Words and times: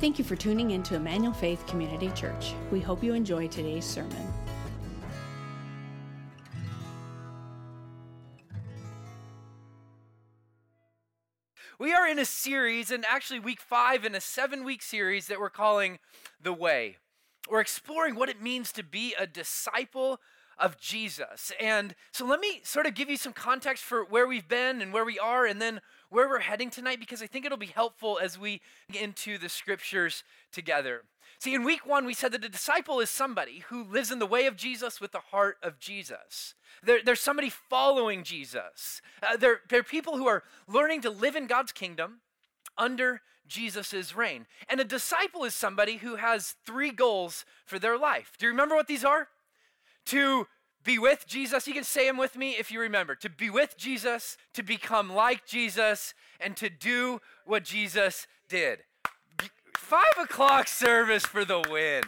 Thank 0.00 0.16
you 0.16 0.24
for 0.24 0.36
tuning 0.36 0.70
in 0.70 0.84
to 0.84 0.94
Emmanuel 0.94 1.32
Faith 1.32 1.66
Community 1.66 2.12
Church. 2.14 2.54
We 2.70 2.78
hope 2.78 3.02
you 3.02 3.14
enjoy 3.14 3.48
today's 3.48 3.84
sermon. 3.84 4.32
We 11.80 11.92
are 11.92 12.06
in 12.06 12.20
a 12.20 12.24
series, 12.24 12.92
and 12.92 13.04
actually, 13.08 13.40
week 13.40 13.60
five 13.60 14.04
in 14.04 14.14
a 14.14 14.20
seven 14.20 14.62
week 14.62 14.82
series 14.82 15.26
that 15.26 15.40
we're 15.40 15.50
calling 15.50 15.98
The 16.40 16.52
Way. 16.52 16.98
We're 17.50 17.58
exploring 17.58 18.14
what 18.14 18.28
it 18.28 18.40
means 18.40 18.70
to 18.74 18.84
be 18.84 19.16
a 19.18 19.26
disciple 19.26 20.20
of 20.60 20.78
Jesus. 20.78 21.50
And 21.58 21.96
so 22.12 22.24
let 22.24 22.38
me 22.38 22.60
sort 22.62 22.86
of 22.86 22.94
give 22.94 23.10
you 23.10 23.16
some 23.16 23.32
context 23.32 23.82
for 23.82 24.04
where 24.04 24.28
we've 24.28 24.48
been 24.48 24.80
and 24.80 24.92
where 24.92 25.04
we 25.04 25.18
are, 25.18 25.44
and 25.44 25.60
then 25.60 25.80
where 26.10 26.28
we're 26.28 26.40
heading 26.40 26.70
tonight, 26.70 27.00
because 27.00 27.22
I 27.22 27.26
think 27.26 27.44
it'll 27.44 27.58
be 27.58 27.66
helpful 27.66 28.18
as 28.22 28.38
we 28.38 28.60
get 28.90 29.02
into 29.02 29.38
the 29.38 29.48
scriptures 29.48 30.24
together. 30.52 31.02
See, 31.38 31.54
in 31.54 31.62
week 31.62 31.86
one, 31.86 32.06
we 32.06 32.14
said 32.14 32.32
that 32.32 32.44
a 32.44 32.48
disciple 32.48 33.00
is 33.00 33.10
somebody 33.10 33.64
who 33.68 33.84
lives 33.84 34.10
in 34.10 34.18
the 34.18 34.26
way 34.26 34.46
of 34.46 34.56
Jesus 34.56 35.00
with 35.00 35.12
the 35.12 35.18
heart 35.18 35.56
of 35.62 35.78
Jesus. 35.78 36.54
They're, 36.82 37.02
they're 37.04 37.16
somebody 37.16 37.50
following 37.50 38.24
Jesus. 38.24 39.00
Uh, 39.22 39.36
they're, 39.36 39.60
they're 39.68 39.82
people 39.82 40.16
who 40.16 40.26
are 40.26 40.42
learning 40.66 41.02
to 41.02 41.10
live 41.10 41.36
in 41.36 41.46
God's 41.46 41.72
kingdom 41.72 42.20
under 42.76 43.20
Jesus' 43.46 44.16
reign. 44.16 44.46
And 44.68 44.80
a 44.80 44.84
disciple 44.84 45.44
is 45.44 45.54
somebody 45.54 45.98
who 45.98 46.16
has 46.16 46.56
three 46.66 46.90
goals 46.90 47.44
for 47.64 47.78
their 47.78 47.98
life. 47.98 48.32
Do 48.38 48.46
you 48.46 48.50
remember 48.50 48.74
what 48.74 48.88
these 48.88 49.04
are? 49.04 49.28
to 50.08 50.46
be 50.88 50.98
with 50.98 51.26
Jesus. 51.26 51.66
You 51.66 51.74
can 51.74 51.84
say 51.84 52.06
them 52.06 52.16
with 52.16 52.34
me 52.34 52.52
if 52.52 52.72
you 52.72 52.80
remember. 52.80 53.14
To 53.16 53.28
be 53.28 53.50
with 53.50 53.76
Jesus, 53.76 54.38
to 54.54 54.62
become 54.62 55.12
like 55.12 55.44
Jesus, 55.44 56.14
and 56.40 56.56
to 56.56 56.70
do 56.70 57.20
what 57.44 57.62
Jesus 57.62 58.26
did. 58.48 58.84
Five 59.76 60.16
o'clock 60.18 60.66
service 60.66 61.26
for 61.26 61.44
the 61.44 61.62
win. 61.70 62.04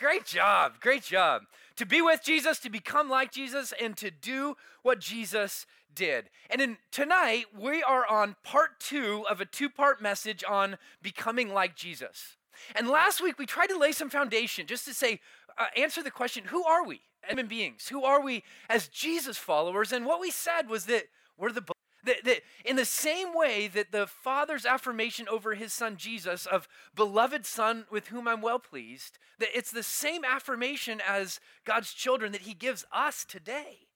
Great 0.00 0.26
job. 0.26 0.80
Great 0.80 1.04
job. 1.04 1.42
To 1.76 1.86
be 1.86 2.02
with 2.02 2.24
Jesus, 2.24 2.58
to 2.58 2.70
become 2.70 3.08
like 3.08 3.30
Jesus, 3.30 3.72
and 3.80 3.96
to 3.98 4.10
do 4.10 4.56
what 4.82 4.98
Jesus 4.98 5.64
did. 5.94 6.28
And 6.50 6.60
in 6.60 6.78
tonight, 6.90 7.44
we 7.56 7.84
are 7.84 8.04
on 8.04 8.34
part 8.42 8.80
two 8.80 9.24
of 9.30 9.40
a 9.40 9.46
two-part 9.46 10.02
message 10.02 10.42
on 10.42 10.76
becoming 11.00 11.54
like 11.54 11.76
Jesus. 11.76 12.36
And 12.74 12.88
last 12.88 13.22
week 13.22 13.38
we 13.38 13.46
tried 13.46 13.68
to 13.68 13.78
lay 13.78 13.92
some 13.92 14.10
foundation 14.10 14.66
just 14.66 14.84
to 14.86 14.94
say, 14.94 15.20
uh, 15.56 15.66
answer 15.76 16.02
the 16.02 16.10
question, 16.10 16.46
who 16.46 16.64
are 16.64 16.84
we? 16.84 17.02
Human 17.28 17.46
beings? 17.46 17.88
Who 17.88 18.04
are 18.04 18.22
we 18.22 18.42
as 18.68 18.88
Jesus 18.88 19.36
followers? 19.36 19.92
And 19.92 20.06
what 20.06 20.20
we 20.20 20.30
said 20.30 20.68
was 20.68 20.86
that 20.86 21.04
we're 21.36 21.52
the 21.52 21.64
that, 22.04 22.24
that 22.24 22.40
in 22.64 22.76
the 22.76 22.84
same 22.84 23.34
way 23.34 23.68
that 23.68 23.92
the 23.92 24.06
Father's 24.06 24.66
affirmation 24.66 25.26
over 25.28 25.54
his 25.54 25.72
son 25.72 25.96
Jesus 25.96 26.46
of 26.46 26.68
beloved 26.94 27.46
son 27.46 27.86
with 27.90 28.08
whom 28.08 28.28
I'm 28.28 28.42
well 28.42 28.58
pleased, 28.58 29.18
that 29.38 29.48
it's 29.54 29.70
the 29.70 29.82
same 29.82 30.24
affirmation 30.24 31.00
as 31.06 31.40
God's 31.64 31.92
children 31.92 32.32
that 32.32 32.42
he 32.42 32.54
gives 32.54 32.84
us 32.92 33.24
today. 33.24 33.88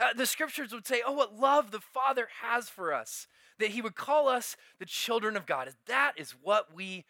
Uh, 0.00 0.12
the 0.16 0.26
scriptures 0.26 0.72
would 0.72 0.86
say, 0.86 1.02
Oh, 1.06 1.12
what 1.12 1.38
love 1.38 1.70
the 1.70 1.80
Father 1.80 2.28
has 2.42 2.68
for 2.68 2.92
us, 2.92 3.28
that 3.58 3.70
he 3.70 3.82
would 3.82 3.94
call 3.94 4.28
us 4.28 4.56
the 4.78 4.86
children 4.86 5.36
of 5.36 5.46
God. 5.46 5.68
That 5.86 6.14
is 6.16 6.34
what 6.42 6.74
we 6.74 7.04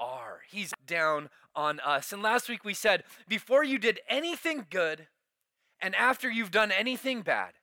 are. 0.00 0.40
He's 0.48 0.72
down 0.86 1.30
on 1.54 1.80
us. 1.80 2.12
And 2.12 2.22
last 2.22 2.48
week 2.48 2.64
we 2.64 2.74
said, 2.74 3.04
before 3.28 3.64
you 3.64 3.78
did 3.78 4.00
anything 4.08 4.66
good 4.70 5.06
and 5.80 5.94
after 5.94 6.30
you've 6.30 6.50
done 6.50 6.72
anything 6.72 7.22
bad, 7.22 7.54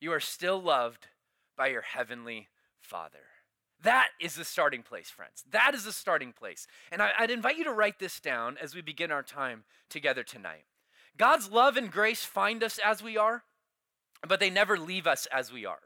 you 0.00 0.12
are 0.12 0.20
still 0.20 0.60
loved 0.60 1.08
by 1.56 1.68
your 1.68 1.82
heavenly 1.82 2.48
Father. 2.80 3.18
That 3.82 4.08
is 4.20 4.34
the 4.36 4.44
starting 4.44 4.82
place, 4.82 5.10
friends. 5.10 5.44
That 5.50 5.74
is 5.74 5.84
the 5.84 5.92
starting 5.92 6.32
place. 6.32 6.66
And 6.90 7.02
I, 7.02 7.10
would 7.20 7.30
invite 7.30 7.56
you 7.56 7.64
to 7.64 7.72
write 7.72 7.98
this 7.98 8.20
down 8.20 8.56
as 8.60 8.74
we 8.74 8.80
begin 8.80 9.10
our 9.10 9.22
time 9.22 9.64
together 9.88 10.22
tonight. 10.22 10.64
God's 11.16 11.50
love 11.50 11.76
and 11.76 11.90
grace 11.90 12.24
find 12.24 12.62
us 12.62 12.78
as 12.84 13.02
we 13.02 13.16
are, 13.16 13.42
but 14.26 14.40
they 14.40 14.50
never 14.50 14.78
leave 14.78 15.06
us 15.06 15.26
as 15.32 15.52
we 15.52 15.66
are. 15.66 15.80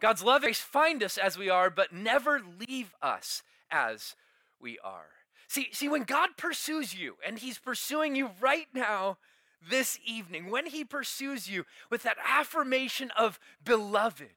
God's 0.00 0.22
love 0.22 0.36
and 0.36 0.44
grace 0.44 0.60
find 0.60 1.02
us 1.02 1.18
as 1.18 1.36
we 1.36 1.50
are, 1.50 1.70
but 1.70 1.92
never 1.92 2.40
leave 2.40 2.94
us 3.02 3.42
as 3.70 4.16
we 4.60 4.78
are. 4.84 5.08
See, 5.48 5.68
see, 5.72 5.88
when 5.88 6.04
God 6.04 6.30
pursues 6.36 6.94
you, 6.94 7.16
and 7.26 7.38
He's 7.38 7.58
pursuing 7.58 8.14
you 8.14 8.30
right 8.40 8.68
now, 8.72 9.18
this 9.68 9.98
evening, 10.06 10.50
when 10.50 10.66
He 10.66 10.84
pursues 10.84 11.48
you 11.50 11.64
with 11.90 12.02
that 12.04 12.16
affirmation 12.24 13.10
of 13.16 13.38
beloved, 13.64 14.30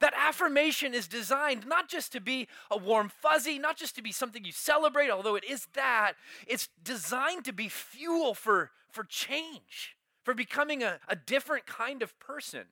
that 0.00 0.14
affirmation 0.16 0.92
is 0.92 1.08
designed 1.08 1.66
not 1.66 1.88
just 1.88 2.12
to 2.12 2.20
be 2.20 2.48
a 2.70 2.76
warm 2.76 3.08
fuzzy, 3.08 3.58
not 3.58 3.76
just 3.76 3.94
to 3.96 4.02
be 4.02 4.12
something 4.12 4.44
you 4.44 4.52
celebrate, 4.52 5.10
although 5.10 5.36
it 5.36 5.44
is 5.44 5.68
that. 5.74 6.14
It's 6.46 6.68
designed 6.82 7.44
to 7.46 7.52
be 7.52 7.68
fuel 7.68 8.34
for, 8.34 8.70
for 8.90 9.04
change, 9.04 9.96
for 10.22 10.34
becoming 10.34 10.82
a, 10.82 11.00
a 11.08 11.16
different 11.16 11.66
kind 11.66 12.02
of 12.02 12.18
person, 12.18 12.64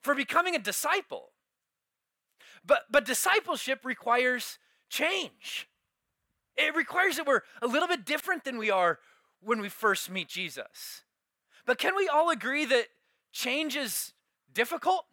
for 0.00 0.14
becoming 0.14 0.54
a 0.54 0.58
disciple. 0.58 1.30
But, 2.64 2.84
but 2.90 3.04
discipleship 3.04 3.84
requires 3.84 4.58
change. 4.88 5.68
It 6.56 6.74
requires 6.74 7.16
that 7.16 7.26
we're 7.26 7.42
a 7.60 7.66
little 7.66 7.88
bit 7.88 8.04
different 8.04 8.44
than 8.44 8.58
we 8.58 8.70
are 8.70 8.98
when 9.40 9.60
we 9.60 9.68
first 9.68 10.10
meet 10.10 10.28
Jesus. 10.28 11.02
But 11.66 11.78
can 11.78 11.94
we 11.96 12.08
all 12.08 12.30
agree 12.30 12.64
that 12.64 12.86
change 13.32 13.76
is 13.76 14.12
difficult? 14.52 15.04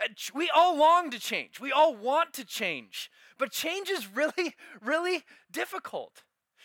Uh, 0.00 0.08
we 0.34 0.50
all 0.54 0.76
long 0.76 1.10
to 1.10 1.18
change. 1.18 1.60
We 1.60 1.72
all 1.72 1.94
want 1.94 2.32
to 2.34 2.44
change. 2.44 3.10
But 3.38 3.50
change 3.50 3.90
is 3.90 4.06
really, 4.06 4.54
really 4.82 5.24
difficult. 5.50 6.22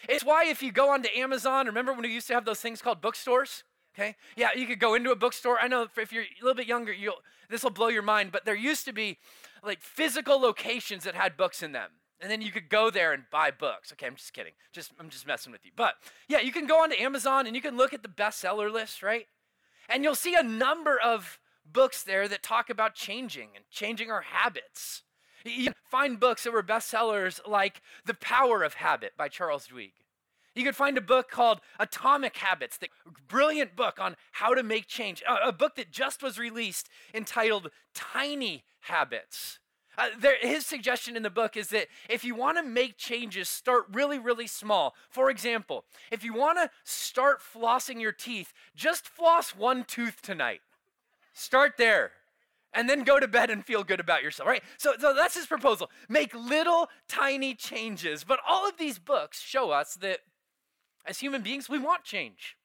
It's 0.07 0.23
why 0.23 0.45
if 0.45 0.61
you 0.61 0.72
go 0.72 0.89
onto 0.89 1.09
Amazon, 1.16 1.66
remember 1.66 1.94
when 1.94 2.03
we 2.03 2.13
used 2.13 2.28
to 2.28 2.34
have 2.34 2.45
those 2.45 2.61
things 2.61 2.81
called 2.81 3.01
bookstores? 3.01 3.63
Okay? 3.95 4.16
Yeah, 4.35 4.50
you 4.55 4.67
could 4.67 4.79
go 4.79 4.94
into 4.94 5.11
a 5.11 5.16
bookstore. 5.16 5.57
I 5.59 5.67
know 5.67 5.88
if 5.97 6.11
you're 6.11 6.23
a 6.23 6.41
little 6.41 6.55
bit 6.55 6.67
younger, 6.67 6.94
you'll 6.94 7.16
this 7.50 7.63
will 7.63 7.72
blow 7.72 7.89
your 7.89 8.01
mind, 8.01 8.31
but 8.31 8.44
there 8.45 8.55
used 8.55 8.85
to 8.85 8.94
be 8.94 9.19
like 9.65 9.81
physical 9.81 10.39
locations 10.39 11.03
that 11.03 11.15
had 11.15 11.37
books 11.37 11.63
in 11.63 11.71
them. 11.71 11.91
And 12.21 12.31
then 12.31 12.41
you 12.41 12.51
could 12.51 12.69
go 12.69 12.89
there 12.89 13.11
and 13.11 13.23
buy 13.29 13.51
books. 13.51 13.91
Okay, 13.91 14.07
I'm 14.07 14.15
just 14.15 14.33
kidding. 14.33 14.53
Just 14.71 14.91
I'm 14.99 15.09
just 15.09 15.27
messing 15.27 15.51
with 15.51 15.65
you. 15.65 15.71
But 15.75 15.95
yeah, 16.27 16.39
you 16.39 16.51
can 16.51 16.65
go 16.65 16.81
onto 16.81 16.95
Amazon 16.99 17.45
and 17.45 17.55
you 17.55 17.61
can 17.61 17.75
look 17.75 17.93
at 17.93 18.03
the 18.03 18.09
bestseller 18.09 18.71
list, 18.71 19.03
right? 19.03 19.27
And 19.89 20.03
you'll 20.03 20.15
see 20.15 20.35
a 20.35 20.43
number 20.43 20.99
of 20.99 21.39
books 21.65 22.03
there 22.03 22.27
that 22.27 22.41
talk 22.43 22.69
about 22.69 22.95
changing 22.95 23.49
and 23.55 23.65
changing 23.69 24.11
our 24.11 24.21
habits. 24.21 25.03
You 25.43 25.73
find 25.91 26.19
books 26.19 26.43
that 26.43 26.53
were 26.53 26.63
bestsellers 26.63 27.39
like 27.47 27.81
The 28.05 28.15
Power 28.15 28.63
of 28.63 28.75
Habit 28.75 29.13
by 29.15 29.27
Charles 29.27 29.67
Duhigg. 29.67 29.91
You 30.55 30.63
could 30.63 30.75
find 30.75 30.97
a 30.97 31.01
book 31.01 31.29
called 31.29 31.59
Atomic 31.79 32.38
Habits, 32.38 32.77
the 32.77 32.88
brilliant 33.27 33.75
book 33.75 33.99
on 33.99 34.16
how 34.31 34.53
to 34.53 34.63
make 34.63 34.88
change. 34.88 35.21
A, 35.27 35.51
book 35.51 35.75
that 35.75 35.91
just 35.91 36.23
was 36.23 36.39
released 36.39 36.89
entitled 37.13 37.69
Tiny 37.93 38.63
Habits. 38.81 39.59
Uh, 39.97 40.07
there, 40.19 40.35
his 40.41 40.66
suggestion 40.66 41.16
in 41.16 41.23
the 41.23 41.29
book 41.29 41.55
is 41.55 41.69
that 41.69 41.88
if 42.09 42.23
you 42.23 42.35
want 42.35 42.57
to 42.57 42.63
make 42.63 42.97
changes, 42.97 43.49
start 43.49 43.85
really, 43.91 44.19
really 44.19 44.47
small. 44.47 44.95
For 45.09 45.29
example, 45.29 45.85
if 46.11 46.23
you 46.23 46.33
want 46.33 46.57
to 46.57 46.69
start 46.83 47.41
flossing 47.41 48.01
your 48.01 48.11
teeth, 48.11 48.53
just 48.75 49.07
floss 49.07 49.55
one 49.55 49.83
tooth 49.83 50.22
tonight. 50.22 50.61
Start 51.33 51.73
there. 51.77 52.11
And 52.73 52.89
then 52.89 53.03
go 53.03 53.22
to 53.22 53.27
bed 53.27 53.49
and 53.49 53.63
feel 53.63 53.85
good 53.85 54.01
about 54.01 54.22
yourself, 54.22 54.49
right? 54.49 54.63
So, 54.77 54.95
so 54.99 55.13
that's 55.13 55.35
his 55.35 55.45
proposal. 55.45 55.89
Make 56.09 56.33
little, 56.33 56.89
tiny 57.07 57.55
changes. 57.55 58.25
But 58.25 58.39
all 58.47 58.67
of 58.67 58.77
these 58.77 58.99
books 58.99 59.41
show 59.41 59.72
us 59.72 59.95
that 59.95 60.19
as 61.05 61.19
human 61.19 61.41
beings, 61.41 61.69
we 61.69 61.79
want 61.79 62.03
change. 62.03 62.57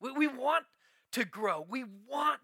We, 0.00 0.12
we 0.12 0.26
want 0.26 0.64
to 1.12 1.24
grow. 1.24 1.64
We 1.68 1.84
want 1.84 2.40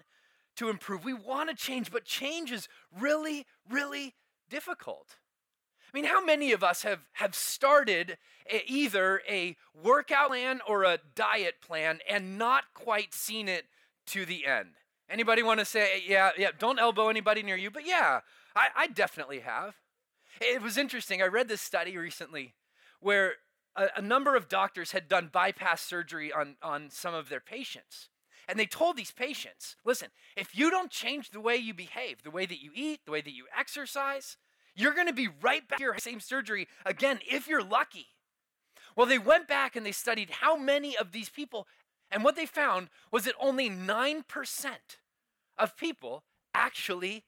to 0.56 0.68
improve. 0.68 1.04
We 1.04 1.14
want 1.14 1.50
to 1.50 1.56
change, 1.56 1.90
but 1.90 2.04
change 2.04 2.52
is 2.52 2.68
really, 2.98 3.46
really 3.68 4.14
difficult. 4.48 5.16
I 5.92 5.96
mean, 5.96 6.04
how 6.04 6.24
many 6.24 6.52
of 6.52 6.62
us 6.62 6.82
have, 6.82 7.00
have 7.14 7.34
started 7.34 8.16
a, 8.48 8.62
either 8.66 9.22
a 9.28 9.56
workout 9.74 10.28
plan 10.28 10.60
or 10.68 10.84
a 10.84 10.98
diet 11.14 11.56
plan 11.60 11.98
and 12.08 12.38
not 12.38 12.64
quite 12.74 13.12
seen 13.12 13.48
it 13.48 13.64
to 14.08 14.24
the 14.24 14.46
end? 14.46 14.68
Anybody 15.08 15.42
want 15.42 15.58
to 15.58 15.64
say, 15.64 16.02
yeah, 16.06 16.30
yeah, 16.38 16.50
don't 16.56 16.78
elbow 16.78 17.08
anybody 17.08 17.42
near 17.42 17.56
you, 17.56 17.70
but 17.70 17.84
yeah, 17.84 18.20
I, 18.54 18.68
I 18.76 18.86
definitely 18.86 19.40
have. 19.40 19.74
It 20.40 20.62
was 20.62 20.78
interesting. 20.78 21.20
I 21.20 21.26
read 21.26 21.48
this 21.48 21.60
study 21.60 21.96
recently 21.96 22.54
where 23.00 23.34
a, 23.76 23.88
a 23.96 24.02
number 24.02 24.36
of 24.36 24.48
doctors 24.48 24.92
had 24.92 25.08
done 25.08 25.30
bypass 25.32 25.82
surgery 25.82 26.32
on, 26.32 26.56
on 26.62 26.90
some 26.90 27.14
of 27.14 27.28
their 27.28 27.40
patients. 27.40 28.08
And 28.48 28.58
they 28.58 28.66
told 28.66 28.96
these 28.96 29.12
patients 29.12 29.76
listen, 29.84 30.08
if 30.36 30.56
you 30.56 30.70
don't 30.70 30.90
change 30.90 31.30
the 31.30 31.40
way 31.40 31.56
you 31.56 31.72
behave, 31.72 32.22
the 32.22 32.30
way 32.30 32.46
that 32.46 32.62
you 32.62 32.72
eat, 32.74 33.00
the 33.04 33.12
way 33.12 33.20
that 33.20 33.34
you 33.34 33.46
exercise, 33.56 34.36
you're 34.74 34.94
going 34.94 35.06
to 35.06 35.12
be 35.12 35.28
right 35.40 35.66
back 35.68 35.78
your 35.78 35.98
same 35.98 36.20
surgery 36.20 36.66
again 36.84 37.20
if 37.30 37.46
you're 37.46 37.62
lucky. 37.62 38.08
Well, 38.96 39.06
they 39.06 39.18
went 39.18 39.46
back 39.46 39.76
and 39.76 39.86
they 39.86 39.92
studied 39.92 40.30
how 40.30 40.56
many 40.56 40.96
of 40.96 41.12
these 41.12 41.28
people, 41.28 41.66
and 42.10 42.24
what 42.24 42.34
they 42.34 42.46
found 42.46 42.88
was 43.12 43.24
that 43.24 43.34
only 43.38 43.70
9% 43.70 44.24
of 45.58 45.76
people 45.76 46.24
actually 46.54 47.24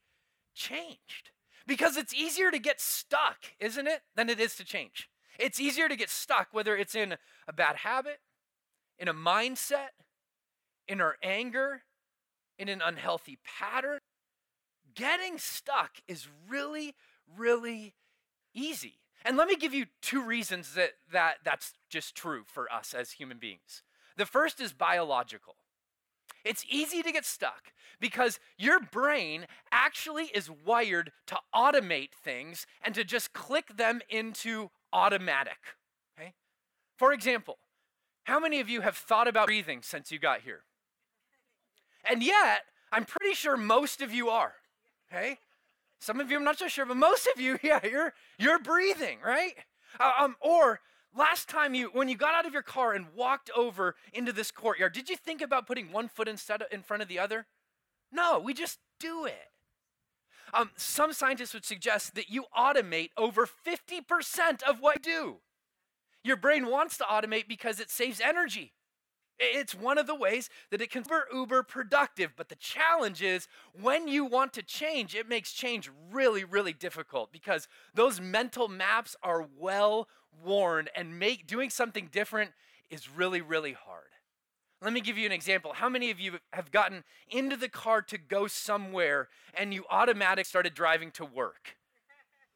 changed. 0.55 1.31
Because 1.67 1.97
it's 1.97 2.13
easier 2.13 2.51
to 2.51 2.59
get 2.59 2.81
stuck, 2.81 3.55
isn't 3.61 3.87
it, 3.87 4.03
than 4.17 4.29
it 4.29 4.41
is 4.41 4.57
to 4.57 4.65
change. 4.65 5.09
It's 5.43 5.59
easier 5.59 5.89
to 5.89 5.97
get 5.97 6.09
stuck, 6.09 6.49
whether 6.53 6.77
it's 6.77 6.95
in 6.95 7.17
a 7.49 7.53
bad 7.53 7.77
habit, 7.77 8.21
in 8.97 9.09
a 9.09 9.15
mindset, 9.15 9.91
in 10.87 11.01
our 11.01 11.17
anger, 11.21 11.83
in 12.61 12.69
an 12.69 12.81
unhealthy 12.81 13.39
pattern. 13.45 13.99
Getting 14.95 15.39
stuck 15.39 15.97
is 16.07 16.29
really, 16.49 16.95
really 17.37 17.95
easy. 18.55 19.01
And 19.25 19.37
let 19.37 19.49
me 19.49 19.57
give 19.57 19.75
you 19.75 19.87
two 20.01 20.25
reasons 20.25 20.75
that, 20.75 20.93
that 21.11 21.39
that's 21.45 21.73
just 21.91 22.15
true 22.15 22.45
for 22.47 22.73
us 22.73 22.95
as 22.95 23.13
human 23.13 23.39
beings. 23.39 23.83
The 24.17 24.27
first 24.27 24.61
is 24.61 24.73
biological. 24.73 25.57
It's 26.45 26.65
easy 26.71 27.03
to 27.03 27.11
get 27.11 27.25
stuck 27.25 27.73
because 28.01 28.39
your 28.57 28.79
brain 28.79 29.47
actually 29.73 30.27
is 30.35 30.49
wired 30.49 31.11
to 31.27 31.39
automate 31.53 32.11
things 32.13 32.65
and 32.81 32.95
to 32.95 33.03
just 33.03 33.33
click 33.33 33.77
them 33.77 34.03
into 34.09 34.71
automatic. 34.93 35.59
Okay? 36.19 36.35
For 36.97 37.13
example, 37.13 37.59
how 38.25 38.39
many 38.39 38.61
of 38.61 38.69
you 38.69 38.83
have 38.83 38.97
thought 38.97 39.29
about 39.29 39.47
breathing 39.47 39.81
since 39.83 40.13
you 40.13 40.19
got 40.19 40.43
here? 40.43 40.63
And 42.09 42.23
yet, 42.23 42.63
I'm 42.91 43.05
pretty 43.05 43.35
sure 43.35 43.57
most 43.57 44.03
of 44.03 44.13
you 44.13 44.29
are. 44.29 44.55
Okay? 45.11 45.39
Some 45.99 46.21
of 46.21 46.31
you 46.31 46.37
I'm 46.37 46.45
not 46.45 46.59
so 46.59 46.67
sure, 46.67 46.85
but 46.85 46.97
most 46.97 47.29
of 47.33 47.41
you, 47.41 47.59
yeah, 47.63 47.81
you're 47.85 48.13
you're 48.39 48.59
breathing, 48.59 49.19
right? 49.25 49.55
Uh, 50.01 50.13
um, 50.19 50.37
or 50.41 50.81
last 51.17 51.49
time 51.49 51.75
you 51.75 51.91
when 51.93 52.09
you 52.09 52.17
got 52.17 52.35
out 52.35 52.47
of 52.47 52.53
your 52.53 52.63
car 52.63 52.93
and 52.93 53.07
walked 53.15 53.51
over 53.57 53.95
into 54.13 54.33
this 54.33 54.51
courtyard, 54.51 54.95
did 54.95 55.09
you 55.09 55.17
think 55.17 55.41
about 55.41 55.67
putting 55.67 55.93
one 55.93 56.09
foot 56.09 56.27
instead 56.27 56.61
of, 56.61 56.69
in 56.73 56.83
front 56.83 57.03
of 57.03 57.09
the 57.09 57.19
other? 57.19 57.47
No, 58.11 58.41
we 58.41 58.53
just 58.53 58.79
do 58.99 59.25
it. 59.25 59.52
Um, 60.53 60.71
some 60.77 61.13
scientists 61.13 61.55
would 61.55 61.65
suggest 61.65 62.15
that 62.15 62.31
you 62.31 62.45
automate 62.57 63.11
over 63.17 63.47
50% 63.47 64.63
of 64.63 64.81
what 64.81 65.07
you 65.07 65.13
do. 65.13 65.37
Your 66.25 66.37
brain 66.37 66.67
wants 66.67 66.99
to 66.99 67.05
automate 67.05 67.49
because 67.49 67.81
it 67.81 67.91
saves 67.91 68.21
energy. 68.21 68.73
It's 69.39 69.75
one 69.75 69.99
of 69.99 70.07
the 70.07 70.15
ways 70.15 70.51
that 70.71 70.81
it 70.81 70.91
can 70.91 71.03
be 71.03 71.17
uber 71.35 71.63
productive. 71.63 72.33
But 72.37 72.49
the 72.49 72.55
challenge 72.55 73.23
is 73.23 73.49
when 73.73 74.07
you 74.07 74.25
want 74.25 74.53
to 74.53 74.63
change, 74.63 75.15
it 75.15 75.29
makes 75.29 75.53
change 75.53 75.91
really, 76.13 76.45
really 76.45 76.73
difficult 76.73 77.33
because 77.33 77.67
those 77.95 78.21
mental 78.21 78.69
maps 78.69 79.17
are 79.23 79.49
well 79.59 80.07
worn 80.45 80.89
and 80.95 81.19
make 81.19 81.47
doing 81.47 81.71
something 81.71 82.09
different 82.13 82.53
is 82.89 83.09
really, 83.09 83.41
really 83.41 83.73
hard. 83.73 84.13
Let 84.83 84.93
me 84.93 85.01
give 85.01 85.17
you 85.17 85.27
an 85.27 85.33
example. 85.33 85.75
How 85.75 85.89
many 85.89 86.11
of 86.11 86.19
you 86.19 86.39
have 86.53 86.73
gotten 86.73 87.05
into 87.31 87.57
the 87.57 87.69
car 87.69 88.03
to 88.03 88.19
go 88.19 88.47
somewhere 88.49 89.29
and 89.55 89.73
you 89.73 89.85
automatically 89.89 90.45
started 90.45 90.75
driving 90.75 91.11
to 91.13 91.25
work? 91.25 91.77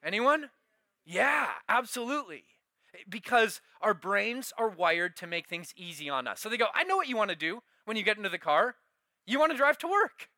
Anyone? 0.04 0.50
Yeah, 1.04 1.48
absolutely 1.68 2.44
because 3.08 3.60
our 3.80 3.94
brains 3.94 4.52
are 4.58 4.68
wired 4.68 5.16
to 5.16 5.26
make 5.26 5.48
things 5.48 5.72
easy 5.76 6.08
on 6.08 6.26
us. 6.26 6.40
So 6.40 6.48
they 6.48 6.56
go, 6.56 6.66
I 6.74 6.84
know 6.84 6.96
what 6.96 7.08
you 7.08 7.16
want 7.16 7.30
to 7.30 7.36
do 7.36 7.62
when 7.84 7.96
you 7.96 8.02
get 8.02 8.16
into 8.16 8.28
the 8.28 8.38
car. 8.38 8.76
You 9.26 9.38
want 9.38 9.52
to 9.52 9.58
drive 9.58 9.78
to 9.78 9.88
work. 9.88 10.28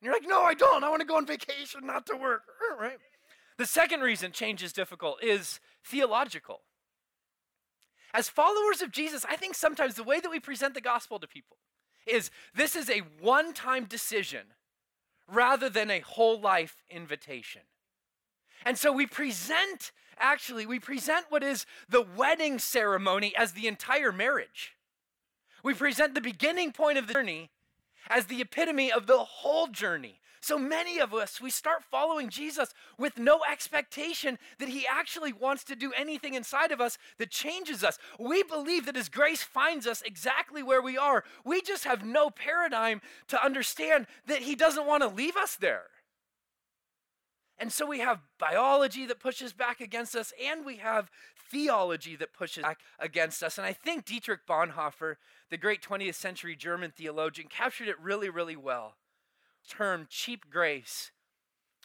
And 0.00 0.06
you're 0.06 0.14
like, 0.14 0.26
no, 0.26 0.42
I 0.42 0.54
don't. 0.54 0.84
I 0.84 0.88
want 0.88 1.00
to 1.00 1.06
go 1.06 1.16
on 1.16 1.26
vacation, 1.26 1.86
not 1.86 2.06
to 2.06 2.16
work. 2.16 2.42
Right? 2.80 2.98
The 3.58 3.66
second 3.66 4.00
reason 4.00 4.32
change 4.32 4.62
is 4.62 4.72
difficult 4.72 5.22
is 5.22 5.60
theological. 5.84 6.62
As 8.14 8.28
followers 8.28 8.82
of 8.82 8.90
Jesus, 8.90 9.24
I 9.28 9.36
think 9.36 9.54
sometimes 9.54 9.94
the 9.94 10.04
way 10.04 10.20
that 10.20 10.30
we 10.30 10.40
present 10.40 10.74
the 10.74 10.80
gospel 10.80 11.18
to 11.18 11.26
people 11.26 11.56
is 12.06 12.30
this 12.54 12.76
is 12.76 12.90
a 12.90 13.02
one 13.20 13.54
time 13.54 13.84
decision 13.84 14.46
rather 15.28 15.68
than 15.68 15.90
a 15.90 16.00
whole 16.00 16.40
life 16.40 16.82
invitation. 16.90 17.62
And 18.64 18.76
so 18.76 18.92
we 18.92 19.06
present 19.06 19.92
actually, 20.18 20.66
we 20.66 20.78
present 20.78 21.26
what 21.30 21.42
is 21.42 21.66
the 21.88 22.02
wedding 22.02 22.58
ceremony 22.58 23.34
as 23.36 23.52
the 23.52 23.66
entire 23.66 24.12
marriage. 24.12 24.72
We 25.62 25.74
present 25.74 26.14
the 26.14 26.20
beginning 26.20 26.72
point 26.72 26.98
of 26.98 27.06
the 27.06 27.14
journey 27.14 27.50
as 28.08 28.26
the 28.26 28.40
epitome 28.40 28.92
of 28.92 29.06
the 29.06 29.18
whole 29.18 29.68
journey. 29.68 30.20
So 30.42 30.58
many 30.58 30.98
of 30.98 31.14
us, 31.14 31.40
we 31.40 31.50
start 31.50 31.84
following 31.88 32.28
Jesus 32.28 32.74
with 32.98 33.16
no 33.16 33.42
expectation 33.50 34.40
that 34.58 34.68
he 34.68 34.84
actually 34.90 35.32
wants 35.32 35.62
to 35.64 35.76
do 35.76 35.92
anything 35.96 36.34
inside 36.34 36.72
of 36.72 36.80
us 36.80 36.98
that 37.18 37.30
changes 37.30 37.84
us. 37.84 37.96
We 38.18 38.42
believe 38.42 38.86
that 38.86 38.96
his 38.96 39.08
grace 39.08 39.44
finds 39.44 39.86
us 39.86 40.02
exactly 40.02 40.60
where 40.60 40.82
we 40.82 40.98
are. 40.98 41.22
We 41.44 41.62
just 41.62 41.84
have 41.84 42.04
no 42.04 42.28
paradigm 42.28 43.02
to 43.28 43.42
understand 43.42 44.08
that 44.26 44.42
he 44.42 44.56
doesn't 44.56 44.84
want 44.84 45.04
to 45.04 45.08
leave 45.08 45.36
us 45.36 45.54
there. 45.54 45.84
And 47.56 47.72
so 47.72 47.86
we 47.86 48.00
have 48.00 48.18
biology 48.40 49.06
that 49.06 49.20
pushes 49.20 49.52
back 49.52 49.80
against 49.80 50.16
us, 50.16 50.32
and 50.44 50.66
we 50.66 50.78
have 50.78 51.08
theology 51.52 52.16
that 52.16 52.32
pushes 52.32 52.62
back 52.62 52.80
against 52.98 53.44
us. 53.44 53.58
And 53.58 53.66
I 53.66 53.72
think 53.72 54.06
Dietrich 54.06 54.40
Bonhoeffer, 54.48 55.16
the 55.50 55.56
great 55.56 55.82
20th 55.82 56.16
century 56.16 56.56
German 56.56 56.90
theologian, 56.90 57.46
captured 57.48 57.86
it 57.86 58.00
really, 58.00 58.28
really 58.28 58.56
well. 58.56 58.96
Term 59.68 60.06
cheap 60.08 60.50
grace 60.50 61.10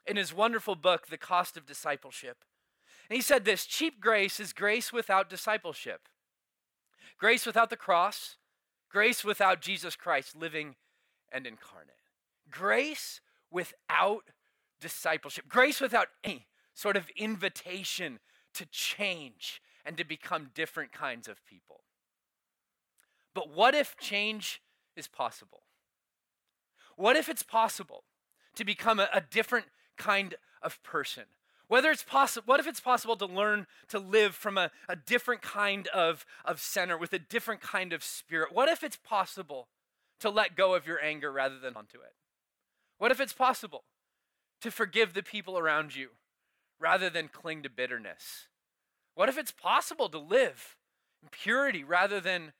in 0.05 0.17
his 0.17 0.33
wonderful 0.33 0.75
book, 0.75 1.07
The 1.07 1.17
Cost 1.17 1.57
of 1.57 1.65
Discipleship. 1.65 2.37
And 3.09 3.15
he 3.15 3.21
said 3.21 3.45
this 3.45 3.65
cheap 3.65 3.99
grace 3.99 4.39
is 4.39 4.53
grace 4.53 4.91
without 4.91 5.29
discipleship, 5.29 6.09
grace 7.17 7.45
without 7.45 7.69
the 7.69 7.77
cross, 7.77 8.37
grace 8.89 9.23
without 9.23 9.61
Jesus 9.61 9.95
Christ 9.95 10.35
living 10.35 10.75
and 11.31 11.45
incarnate. 11.45 11.93
Grace 12.49 13.21
without 13.51 14.31
discipleship. 14.79 15.47
Grace 15.47 15.79
without 15.79 16.07
any 16.23 16.47
sort 16.73 16.97
of 16.97 17.09
invitation 17.15 18.19
to 18.53 18.65
change 18.65 19.61
and 19.85 19.97
to 19.97 20.03
become 20.03 20.51
different 20.53 20.91
kinds 20.91 21.27
of 21.27 21.45
people. 21.45 21.81
But 23.33 23.49
what 23.49 23.75
if 23.75 23.95
change 23.97 24.61
is 24.95 25.07
possible? 25.07 25.61
What 26.97 27.15
if 27.15 27.29
it's 27.29 27.43
possible 27.43 28.03
to 28.55 28.65
become 28.65 28.99
a, 28.99 29.07
a 29.13 29.21
different 29.21 29.67
kind 29.97 30.35
of 30.61 30.81
person? 30.83 31.23
Whether 31.67 31.91
it's 31.91 32.03
possible, 32.03 32.43
what 32.47 32.59
if 32.59 32.67
it's 32.67 32.79
possible 32.79 33.15
to 33.17 33.25
learn 33.25 33.67
to 33.89 33.99
live 33.99 34.35
from 34.35 34.57
a, 34.57 34.71
a 34.89 34.95
different 34.95 35.41
kind 35.41 35.87
of, 35.89 36.25
of 36.43 36.59
center 36.59 36.97
with 36.97 37.13
a 37.13 37.19
different 37.19 37.61
kind 37.61 37.93
of 37.93 38.03
spirit? 38.03 38.49
What 38.51 38.67
if 38.67 38.83
it's 38.83 38.97
possible 38.97 39.67
to 40.19 40.29
let 40.29 40.55
go 40.55 40.73
of 40.75 40.87
your 40.87 41.01
anger 41.03 41.31
rather 41.31 41.59
than 41.59 41.75
onto 41.75 41.99
it? 41.99 42.13
What 42.97 43.11
if 43.11 43.21
it's 43.21 43.33
possible 43.33 43.83
to 44.61 44.71
forgive 44.71 45.13
the 45.13 45.23
people 45.23 45.59
around 45.59 45.95
you 45.95 46.09
rather 46.79 47.09
than 47.09 47.27
cling 47.27 47.63
to 47.63 47.69
bitterness? 47.69 48.47
What 49.13 49.29
if 49.29 49.37
it's 49.37 49.51
possible 49.51 50.09
to 50.09 50.17
live 50.17 50.77
in 51.21 51.29
purity 51.29 51.83
rather 51.83 52.19
than 52.19 52.53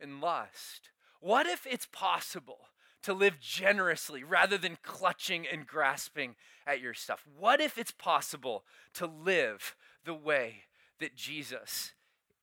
in 0.00 0.20
lust? 0.20 0.90
What 1.20 1.46
if 1.46 1.66
it's 1.66 1.88
possible 1.90 2.68
to 3.04 3.14
live 3.14 3.40
generously 3.40 4.22
rather 4.22 4.58
than 4.58 4.78
clutching 4.82 5.46
and 5.50 5.66
grasping 5.66 6.34
at 6.66 6.80
your 6.80 6.94
stuff? 6.94 7.24
What 7.38 7.60
if 7.60 7.78
it's 7.78 7.92
possible 7.92 8.64
to 8.94 9.06
live 9.06 9.76
the 10.04 10.14
way 10.14 10.64
that 11.00 11.14
Jesus 11.14 11.92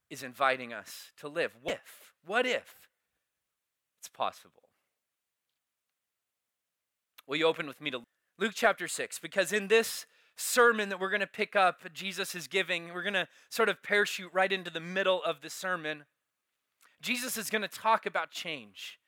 is 0.10 0.24
inviting 0.24 0.74
us 0.74 1.12
to 1.20 1.28
live? 1.28 1.56
What 1.62 1.76
if? 1.76 2.14
What 2.26 2.46
if 2.46 2.90
it's 4.00 4.10
possible? 4.10 4.70
Will 7.28 7.38
you 7.38 7.46
open 7.46 7.68
with 7.68 7.82
me 7.82 7.92
to 7.92 8.02
Luke 8.38 8.54
chapter 8.56 8.88
6, 8.88 9.20
because 9.20 9.54
in 9.54 9.68
this 9.68 10.06
sermon 10.36 10.90
that 10.90 11.00
we're 11.00 11.12
going 11.12 11.22
to 11.22 11.28
pick 11.28 11.56
up, 11.56 11.82
Jesus 11.94 12.34
is 12.34 12.48
giving, 12.48 12.94
we're 12.94 13.04
going 13.04 13.14
to 13.14 13.28
sort 13.50 13.70
of 13.70 13.84
parachute 13.84 14.32
right 14.34 14.52
into 14.52 14.72
the 14.72 14.80
middle 14.80 15.24
of 15.24 15.42
the 15.42 15.50
sermon. 15.50 16.06
Jesus 17.02 17.38
is 17.38 17.50
going 17.50 17.62
to 17.62 17.68
talk 17.68 18.06
about 18.06 18.32
change. 18.32 19.00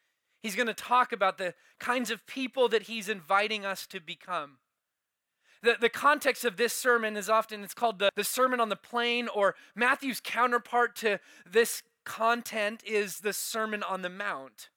He's 0.44 0.56
going 0.56 0.68
to 0.68 0.74
talk 0.76 1.12
about 1.12 1.40
the 1.40 1.56
kinds 1.80 2.12
of 2.12 2.28
people 2.28 2.70
that 2.70 2.84
he's 2.84 3.10
inviting 3.10 3.66
us 3.66 3.88
to 3.88 4.00
become. 4.00 4.58
The, 5.64 5.78
the 5.80 5.90
context 5.90 6.46
of 6.46 6.58
this 6.58 6.74
sermon 6.74 7.18
is 7.18 7.30
often 7.30 7.64
it's 7.64 7.74
called 7.74 7.98
the, 7.98 8.12
the 8.16 8.24
sermon 8.24 8.60
on 8.60 8.70
the 8.70 8.76
plain 8.76 9.28
or 9.30 9.56
matthew's 9.76 10.20
counterpart 10.20 10.96
to 10.98 11.20
this 11.50 11.82
content 12.04 12.84
is 12.86 13.20
the 13.20 13.34
sermon 13.34 13.82
on 13.82 14.02
the 14.02 14.10
mount 14.10 14.70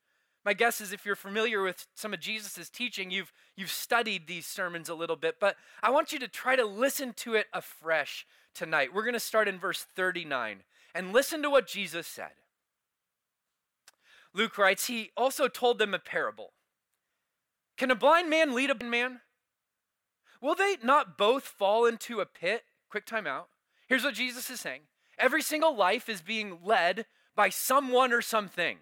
my 0.46 0.54
guess 0.54 0.80
is 0.80 0.92
if 0.92 1.04
you're 1.04 1.16
familiar 1.16 1.60
with 1.60 1.88
some 1.96 2.14
of 2.14 2.20
Jesus' 2.20 2.70
teaching, 2.70 3.10
you've, 3.10 3.32
you've 3.56 3.68
studied 3.68 4.28
these 4.28 4.46
sermons 4.46 4.88
a 4.88 4.94
little 4.94 5.16
bit, 5.16 5.40
but 5.40 5.56
I 5.82 5.90
want 5.90 6.12
you 6.12 6.20
to 6.20 6.28
try 6.28 6.54
to 6.54 6.64
listen 6.64 7.14
to 7.14 7.34
it 7.34 7.46
afresh 7.52 8.24
tonight. 8.54 8.94
We're 8.94 9.02
going 9.02 9.14
to 9.14 9.20
start 9.20 9.48
in 9.48 9.58
verse 9.58 9.84
39 9.96 10.62
and 10.94 11.12
listen 11.12 11.42
to 11.42 11.50
what 11.50 11.66
Jesus 11.66 12.06
said. 12.06 12.30
Luke 14.36 14.58
writes, 14.58 14.86
He 14.86 15.10
also 15.16 15.48
told 15.48 15.78
them 15.78 15.94
a 15.94 15.98
parable. 15.98 16.52
Can 17.78 17.90
a 17.90 17.94
blind 17.94 18.28
man 18.28 18.54
lead 18.54 18.70
a 18.70 18.74
blind 18.74 18.90
man? 18.90 19.20
Will 20.42 20.54
they 20.54 20.76
not 20.82 21.16
both 21.16 21.44
fall 21.44 21.86
into 21.86 22.20
a 22.20 22.26
pit? 22.26 22.64
Quick 22.90 23.06
time 23.06 23.26
out. 23.26 23.48
Here's 23.88 24.04
what 24.04 24.14
Jesus 24.14 24.50
is 24.50 24.60
saying 24.60 24.82
every 25.18 25.40
single 25.40 25.74
life 25.74 26.10
is 26.10 26.20
being 26.20 26.58
led 26.62 27.06
by 27.34 27.48
someone 27.48 28.12
or 28.12 28.20
something. 28.20 28.78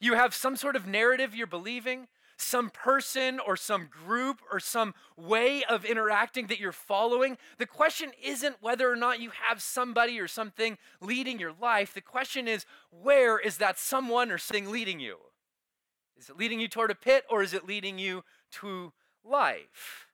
You 0.00 0.14
have 0.14 0.34
some 0.34 0.56
sort 0.56 0.74
of 0.74 0.86
narrative 0.86 1.34
you're 1.34 1.46
believing, 1.46 2.08
some 2.40 2.70
person 2.70 3.40
or 3.40 3.56
some 3.56 3.86
group 3.86 4.40
or 4.50 4.60
some 4.60 4.94
way 5.16 5.64
of 5.64 5.84
interacting 5.84 6.46
that 6.46 6.60
you're 6.60 6.72
following, 6.72 7.36
the 7.58 7.66
question 7.66 8.12
isn't 8.22 8.62
whether 8.62 8.90
or 8.90 8.96
not 8.96 9.20
you 9.20 9.30
have 9.48 9.60
somebody 9.60 10.20
or 10.20 10.28
something 10.28 10.78
leading 11.00 11.38
your 11.38 11.52
life. 11.60 11.92
The 11.92 12.00
question 12.00 12.46
is, 12.46 12.64
where 12.90 13.38
is 13.38 13.58
that 13.58 13.78
someone 13.78 14.30
or 14.30 14.38
something 14.38 14.70
leading 14.70 15.00
you? 15.00 15.16
Is 16.16 16.30
it 16.30 16.38
leading 16.38 16.60
you 16.60 16.68
toward 16.68 16.90
a 16.90 16.94
pit 16.94 17.24
or 17.28 17.42
is 17.42 17.54
it 17.54 17.66
leading 17.66 17.98
you 17.98 18.24
to 18.52 18.92
life? 19.24 20.06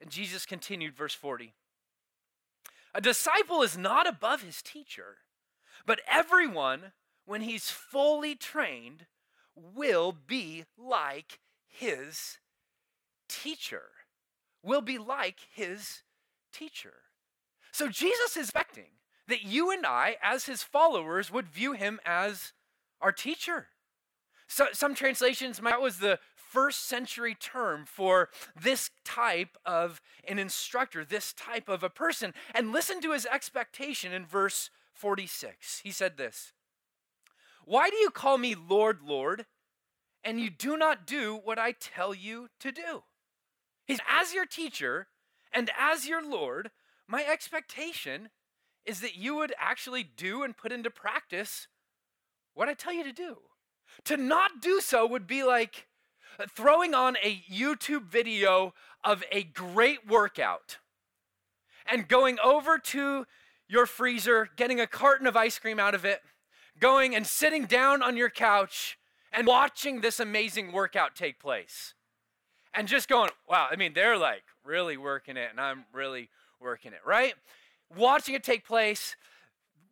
And 0.00 0.10
Jesus 0.10 0.46
continued, 0.46 0.96
verse 0.96 1.14
40. 1.14 1.54
A 2.94 3.00
disciple 3.00 3.62
is 3.62 3.76
not 3.76 4.08
above 4.08 4.42
his 4.42 4.62
teacher, 4.62 5.18
but 5.86 6.00
everyone, 6.10 6.92
when 7.26 7.42
he's 7.42 7.70
fully 7.70 8.34
trained, 8.34 9.06
will 9.74 10.12
be 10.26 10.64
like 10.76 11.40
his 11.66 12.38
teacher. 13.28 13.82
Will 14.62 14.80
be 14.80 14.98
like 14.98 15.38
his 15.52 16.02
teacher. 16.52 16.94
So 17.72 17.88
Jesus 17.88 18.36
is 18.36 18.48
expecting 18.48 18.92
that 19.28 19.44
you 19.44 19.70
and 19.70 19.86
I, 19.86 20.16
as 20.22 20.46
his 20.46 20.62
followers, 20.62 21.30
would 21.30 21.48
view 21.48 21.72
him 21.72 22.00
as 22.04 22.52
our 23.00 23.12
teacher. 23.12 23.68
So, 24.48 24.68
some 24.72 24.94
translations, 24.94 25.58
that 25.58 25.80
was 25.80 25.98
the 25.98 26.18
first 26.34 26.86
century 26.86 27.36
term 27.38 27.84
for 27.84 28.30
this 28.60 28.90
type 29.04 29.58
of 29.66 30.00
an 30.26 30.38
instructor, 30.38 31.04
this 31.04 31.34
type 31.34 31.68
of 31.68 31.82
a 31.82 31.90
person. 31.90 32.32
And 32.54 32.72
listen 32.72 33.00
to 33.02 33.12
his 33.12 33.26
expectation 33.26 34.12
in 34.12 34.24
verse 34.24 34.70
46. 34.94 35.80
He 35.84 35.90
said 35.90 36.16
this 36.16 36.52
Why 37.68 37.90
do 37.90 37.96
you 37.96 38.08
call 38.08 38.38
me 38.38 38.54
Lord, 38.54 39.00
Lord, 39.04 39.44
and 40.24 40.40
you 40.40 40.48
do 40.48 40.78
not 40.78 41.06
do 41.06 41.38
what 41.44 41.58
I 41.58 41.72
tell 41.72 42.14
you 42.14 42.48
to 42.60 42.72
do? 42.72 43.02
As 44.08 44.32
your 44.32 44.46
teacher 44.46 45.08
and 45.52 45.70
as 45.78 46.08
your 46.08 46.26
Lord, 46.26 46.70
my 47.06 47.22
expectation 47.22 48.30
is 48.86 49.00
that 49.00 49.16
you 49.16 49.36
would 49.36 49.52
actually 49.58 50.02
do 50.02 50.42
and 50.42 50.56
put 50.56 50.72
into 50.72 50.88
practice 50.88 51.68
what 52.54 52.70
I 52.70 52.72
tell 52.72 52.94
you 52.94 53.04
to 53.04 53.12
do. 53.12 53.36
To 54.04 54.16
not 54.16 54.62
do 54.62 54.80
so 54.80 55.06
would 55.06 55.26
be 55.26 55.44
like 55.44 55.88
throwing 56.48 56.94
on 56.94 57.18
a 57.22 57.42
YouTube 57.52 58.06
video 58.06 58.72
of 59.04 59.22
a 59.30 59.42
great 59.42 60.08
workout 60.08 60.78
and 61.84 62.08
going 62.08 62.38
over 62.42 62.78
to 62.78 63.26
your 63.68 63.84
freezer, 63.84 64.48
getting 64.56 64.80
a 64.80 64.86
carton 64.86 65.26
of 65.26 65.36
ice 65.36 65.58
cream 65.58 65.78
out 65.78 65.94
of 65.94 66.06
it, 66.06 66.22
going 66.78 67.14
and 67.14 67.26
sitting 67.26 67.64
down 67.64 68.02
on 68.02 68.16
your 68.16 68.30
couch 68.30 68.98
and 69.32 69.46
watching 69.46 70.00
this 70.00 70.20
amazing 70.20 70.72
workout 70.72 71.14
take 71.14 71.38
place. 71.38 71.94
And 72.74 72.86
just 72.86 73.08
going, 73.08 73.30
wow, 73.48 73.68
I 73.70 73.76
mean, 73.76 73.92
they're 73.94 74.18
like 74.18 74.44
really 74.64 74.96
working 74.96 75.36
it, 75.36 75.48
and 75.50 75.60
I'm 75.60 75.84
really 75.92 76.28
working 76.60 76.92
it, 76.92 77.00
right? 77.04 77.34
Watching 77.96 78.34
it 78.34 78.44
take 78.44 78.66
place, 78.66 79.16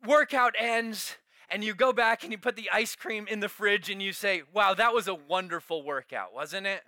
workout 0.05 0.53
ends, 0.57 1.17
and 1.49 1.63
you 1.63 1.73
go 1.73 1.91
back 1.91 2.23
and 2.23 2.31
you 2.31 2.37
put 2.37 2.55
the 2.55 2.69
ice 2.71 2.95
cream 2.95 3.27
in 3.27 3.39
the 3.39 3.49
fridge 3.49 3.89
and 3.89 4.01
you 4.01 4.13
say, 4.13 4.43
wow, 4.53 4.73
that 4.73 4.93
was 4.93 5.07
a 5.07 5.15
wonderful 5.15 5.83
workout, 5.83 6.33
wasn't 6.33 6.67
it? 6.67 6.83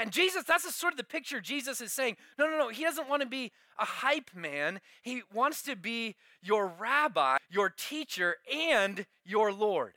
And 0.00 0.12
Jesus, 0.12 0.44
that's 0.44 0.64
the 0.64 0.72
sort 0.72 0.94
of 0.94 0.96
the 0.96 1.04
picture 1.04 1.42
Jesus 1.42 1.82
is 1.82 1.92
saying. 1.92 2.16
No, 2.38 2.46
no, 2.46 2.56
no. 2.56 2.68
He 2.70 2.84
doesn't 2.84 3.06
want 3.06 3.20
to 3.20 3.28
be 3.28 3.52
a 3.78 3.84
hype 3.84 4.30
man. 4.34 4.80
He 5.02 5.20
wants 5.30 5.62
to 5.64 5.76
be 5.76 6.16
your 6.42 6.66
rabbi, 6.66 7.36
your 7.50 7.68
teacher, 7.68 8.36
and 8.50 9.04
your 9.26 9.52
Lord. 9.52 9.92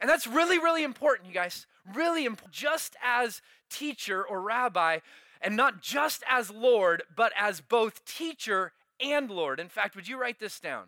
And 0.00 0.10
that's 0.10 0.26
really, 0.26 0.58
really 0.58 0.82
important, 0.82 1.28
you 1.28 1.34
guys. 1.34 1.68
Really 1.94 2.24
important. 2.24 2.52
Just 2.52 2.96
as 3.00 3.40
teacher 3.70 4.24
or 4.24 4.40
rabbi, 4.40 4.98
and 5.40 5.56
not 5.56 5.80
just 5.80 6.24
as 6.28 6.50
Lord, 6.50 7.04
but 7.14 7.32
as 7.38 7.60
both 7.60 8.04
teacher 8.04 8.72
and 9.00 9.30
Lord. 9.30 9.60
In 9.60 9.68
fact, 9.68 9.94
would 9.94 10.08
you 10.08 10.20
write 10.20 10.40
this 10.40 10.58
down? 10.58 10.86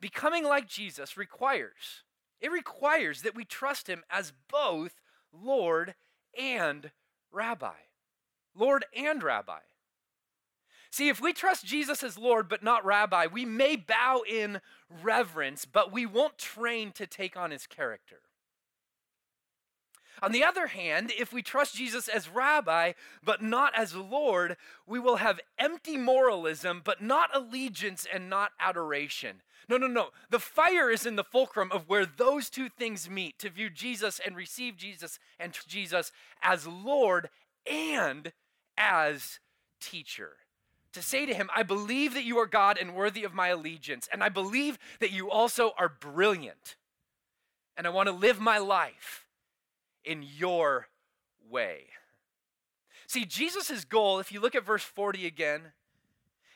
Becoming 0.00 0.44
like 0.44 0.68
Jesus 0.68 1.16
requires, 1.16 2.04
it 2.40 2.52
requires 2.52 3.22
that 3.22 3.34
we 3.34 3.44
trust 3.44 3.88
him 3.88 4.04
as 4.08 4.32
both 4.48 5.00
Lord 5.32 5.96
and 6.38 6.92
Rabbi. 7.32 7.72
Lord 8.54 8.84
and 8.96 9.22
Rabbi. 9.22 9.58
See, 10.90 11.08
if 11.08 11.20
we 11.20 11.32
trust 11.32 11.66
Jesus 11.66 12.02
as 12.02 12.16
Lord 12.16 12.48
but 12.48 12.62
not 12.62 12.84
Rabbi, 12.84 13.26
we 13.26 13.44
may 13.44 13.76
bow 13.76 14.22
in 14.28 14.60
reverence, 15.02 15.64
but 15.64 15.92
we 15.92 16.06
won't 16.06 16.38
train 16.38 16.92
to 16.92 17.06
take 17.06 17.36
on 17.36 17.50
his 17.50 17.66
character. 17.66 18.20
On 20.22 20.32
the 20.32 20.44
other 20.44 20.68
hand, 20.68 21.12
if 21.18 21.32
we 21.32 21.42
trust 21.42 21.76
Jesus 21.76 22.08
as 22.08 22.28
rabbi, 22.28 22.92
but 23.22 23.42
not 23.42 23.74
as 23.76 23.94
Lord, 23.94 24.56
we 24.86 24.98
will 24.98 25.16
have 25.16 25.40
empty 25.58 25.98
moralism, 25.98 26.80
but 26.82 27.02
not 27.02 27.34
allegiance 27.34 28.06
and 28.10 28.30
not 28.30 28.52
adoration. 28.58 29.42
No, 29.68 29.76
no, 29.76 29.86
no. 29.88 30.10
The 30.30 30.38
fire 30.38 30.90
is 30.90 31.06
in 31.06 31.16
the 31.16 31.24
fulcrum 31.24 31.72
of 31.72 31.88
where 31.88 32.06
those 32.06 32.48
two 32.48 32.68
things 32.68 33.10
meet 33.10 33.38
to 33.40 33.50
view 33.50 33.68
Jesus 33.68 34.20
and 34.24 34.36
receive 34.36 34.76
Jesus 34.76 35.18
and 35.40 35.56
Jesus 35.66 36.12
as 36.40 36.66
Lord 36.66 37.30
and 37.68 38.32
as 38.78 39.40
teacher. 39.80 40.36
To 40.92 41.02
say 41.02 41.26
to 41.26 41.34
him, 41.34 41.50
I 41.54 41.62
believe 41.62 42.14
that 42.14 42.24
you 42.24 42.38
are 42.38 42.46
God 42.46 42.78
and 42.78 42.94
worthy 42.94 43.24
of 43.24 43.34
my 43.34 43.48
allegiance, 43.48 44.08
and 44.10 44.22
I 44.22 44.28
believe 44.28 44.78
that 45.00 45.12
you 45.12 45.30
also 45.30 45.72
are 45.78 45.88
brilliant, 45.90 46.76
and 47.76 47.86
I 47.86 47.90
want 47.90 48.08
to 48.08 48.14
live 48.14 48.40
my 48.40 48.58
life 48.58 49.26
in 50.04 50.22
your 50.22 50.88
way. 51.50 51.86
See, 53.06 53.24
Jesus' 53.24 53.84
goal, 53.84 54.18
if 54.20 54.32
you 54.32 54.40
look 54.40 54.54
at 54.54 54.64
verse 54.64 54.82
40 54.82 55.26
again, 55.26 55.72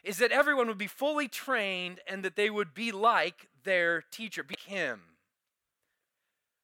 is 0.03 0.19
that 0.19 0.33
everyone 0.33 0.69
would 0.69 0.79
be 0.79 0.87
fully 0.87 1.29
trained 1.29 2.01
and 2.07 2.25
that 2.25 2.37
they 2.37 2.51
would 2.51 2.75
be 2.75 2.93
like 2.93 3.49
their 3.65 4.03
teacher, 4.11 4.43
be 4.43 4.57
him. 4.67 5.01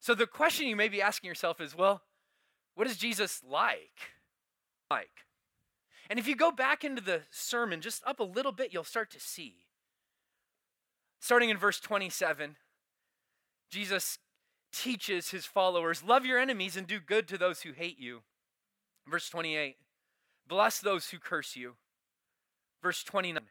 So 0.01 0.15
the 0.15 0.27
question 0.27 0.69
you 0.69 0.77
may 0.77 0.89
be 0.89 1.03
asking 1.03 1.29
yourself 1.29 1.61
is 1.61 1.77
well, 1.77 2.03
what 2.75 2.87
is 2.87 2.97
Jesus 2.97 3.43
like? 3.49 4.13
Like. 4.91 5.25
And 6.09 6.19
if 6.19 6.29
you 6.29 6.37
go 6.37 6.53
back 6.53 6.85
into 6.85 7.03
the 7.03 7.23
sermon 7.31 7.81
just 7.81 8.03
up 8.07 8.21
a 8.21 8.25
little 8.25 8.53
bit, 8.53 8.73
you'll 8.73 8.85
start 8.85 9.11
to 9.11 9.21
see. 9.21 9.57
Starting 11.21 11.51
in 11.51 11.57
verse 11.57 11.81
27, 11.81 12.57
Jesus 13.71 14.19
teaches 14.73 15.31
his 15.31 15.45
followers 15.45 16.05
love 16.05 16.25
your 16.25 16.39
enemies 16.39 16.77
and 16.77 16.87
do 16.87 17.01
good 17.01 17.27
to 17.29 17.39
those 17.39 17.63
who 17.63 17.73
hate 17.73 17.99
you. 17.99 18.23
Verse 19.09 19.29
28 19.29 19.77
bless 20.49 20.79
those 20.79 21.11
who 21.11 21.19
curse 21.19 21.57
you. 21.57 21.75
Verse 22.83 23.03
29 23.03 23.43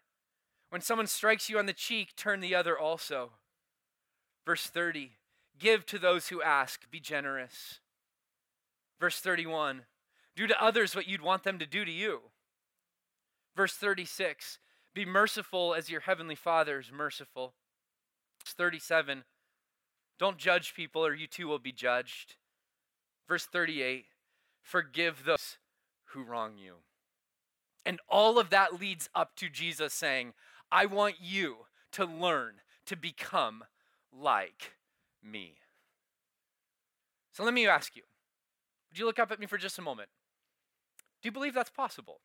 when 0.69 0.81
someone 0.81 1.07
strikes 1.07 1.49
you 1.49 1.57
on 1.57 1.67
the 1.67 1.73
cheek, 1.73 2.15
turn 2.17 2.41
the 2.41 2.55
other 2.55 2.77
also. 2.77 3.31
Verse 4.45 4.67
30 4.67 5.11
give 5.57 5.85
to 5.85 5.97
those 5.97 6.27
who 6.27 6.41
ask, 6.41 6.89
be 6.91 6.99
generous. 6.99 7.79
Verse 8.99 9.19
31 9.19 9.83
do 10.35 10.47
to 10.47 10.61
others 10.61 10.95
what 10.95 11.07
you'd 11.07 11.21
want 11.21 11.43
them 11.43 11.59
to 11.59 11.65
do 11.65 11.85
to 11.85 11.91
you. 11.91 12.19
Verse 13.55 13.73
36 13.73 14.59
be 14.93 15.05
merciful 15.05 15.73
as 15.73 15.89
your 15.89 16.01
heavenly 16.01 16.35
Father 16.35 16.79
is 16.79 16.91
merciful. 16.91 17.53
Verse 18.43 18.53
37 18.53 19.23
don't 20.17 20.37
judge 20.37 20.73
people, 20.73 21.05
or 21.05 21.13
you 21.13 21.27
too 21.27 21.47
will 21.47 21.59
be 21.59 21.71
judged. 21.71 22.35
Verse 23.27 23.45
38 23.45 24.05
Forgive 24.61 25.25
those 25.25 25.57
who 26.05 26.23
wrong 26.23 26.57
you. 26.57 26.75
And 27.85 27.99
all 28.09 28.39
of 28.39 28.49
that 28.49 28.79
leads 28.79 29.09
up 29.13 29.35
to 29.35 29.49
Jesus 29.49 29.93
saying, 29.93 30.33
I 30.71 30.85
want 30.85 31.15
you 31.21 31.57
to 31.91 32.05
learn 32.05 32.55
to 32.87 32.95
become 32.95 33.63
like 34.11 34.73
me. 35.23 35.55
So 37.31 37.43
let 37.43 37.53
me 37.53 37.67
ask 37.67 37.95
you 37.95 38.03
would 38.89 38.99
you 38.99 39.05
look 39.05 39.19
up 39.19 39.31
at 39.31 39.39
me 39.39 39.45
for 39.45 39.57
just 39.57 39.77
a 39.77 39.81
moment? 39.81 40.09
Do 41.21 41.27
you 41.27 41.31
believe 41.31 41.53
that's 41.53 41.69
possible? 41.69 42.21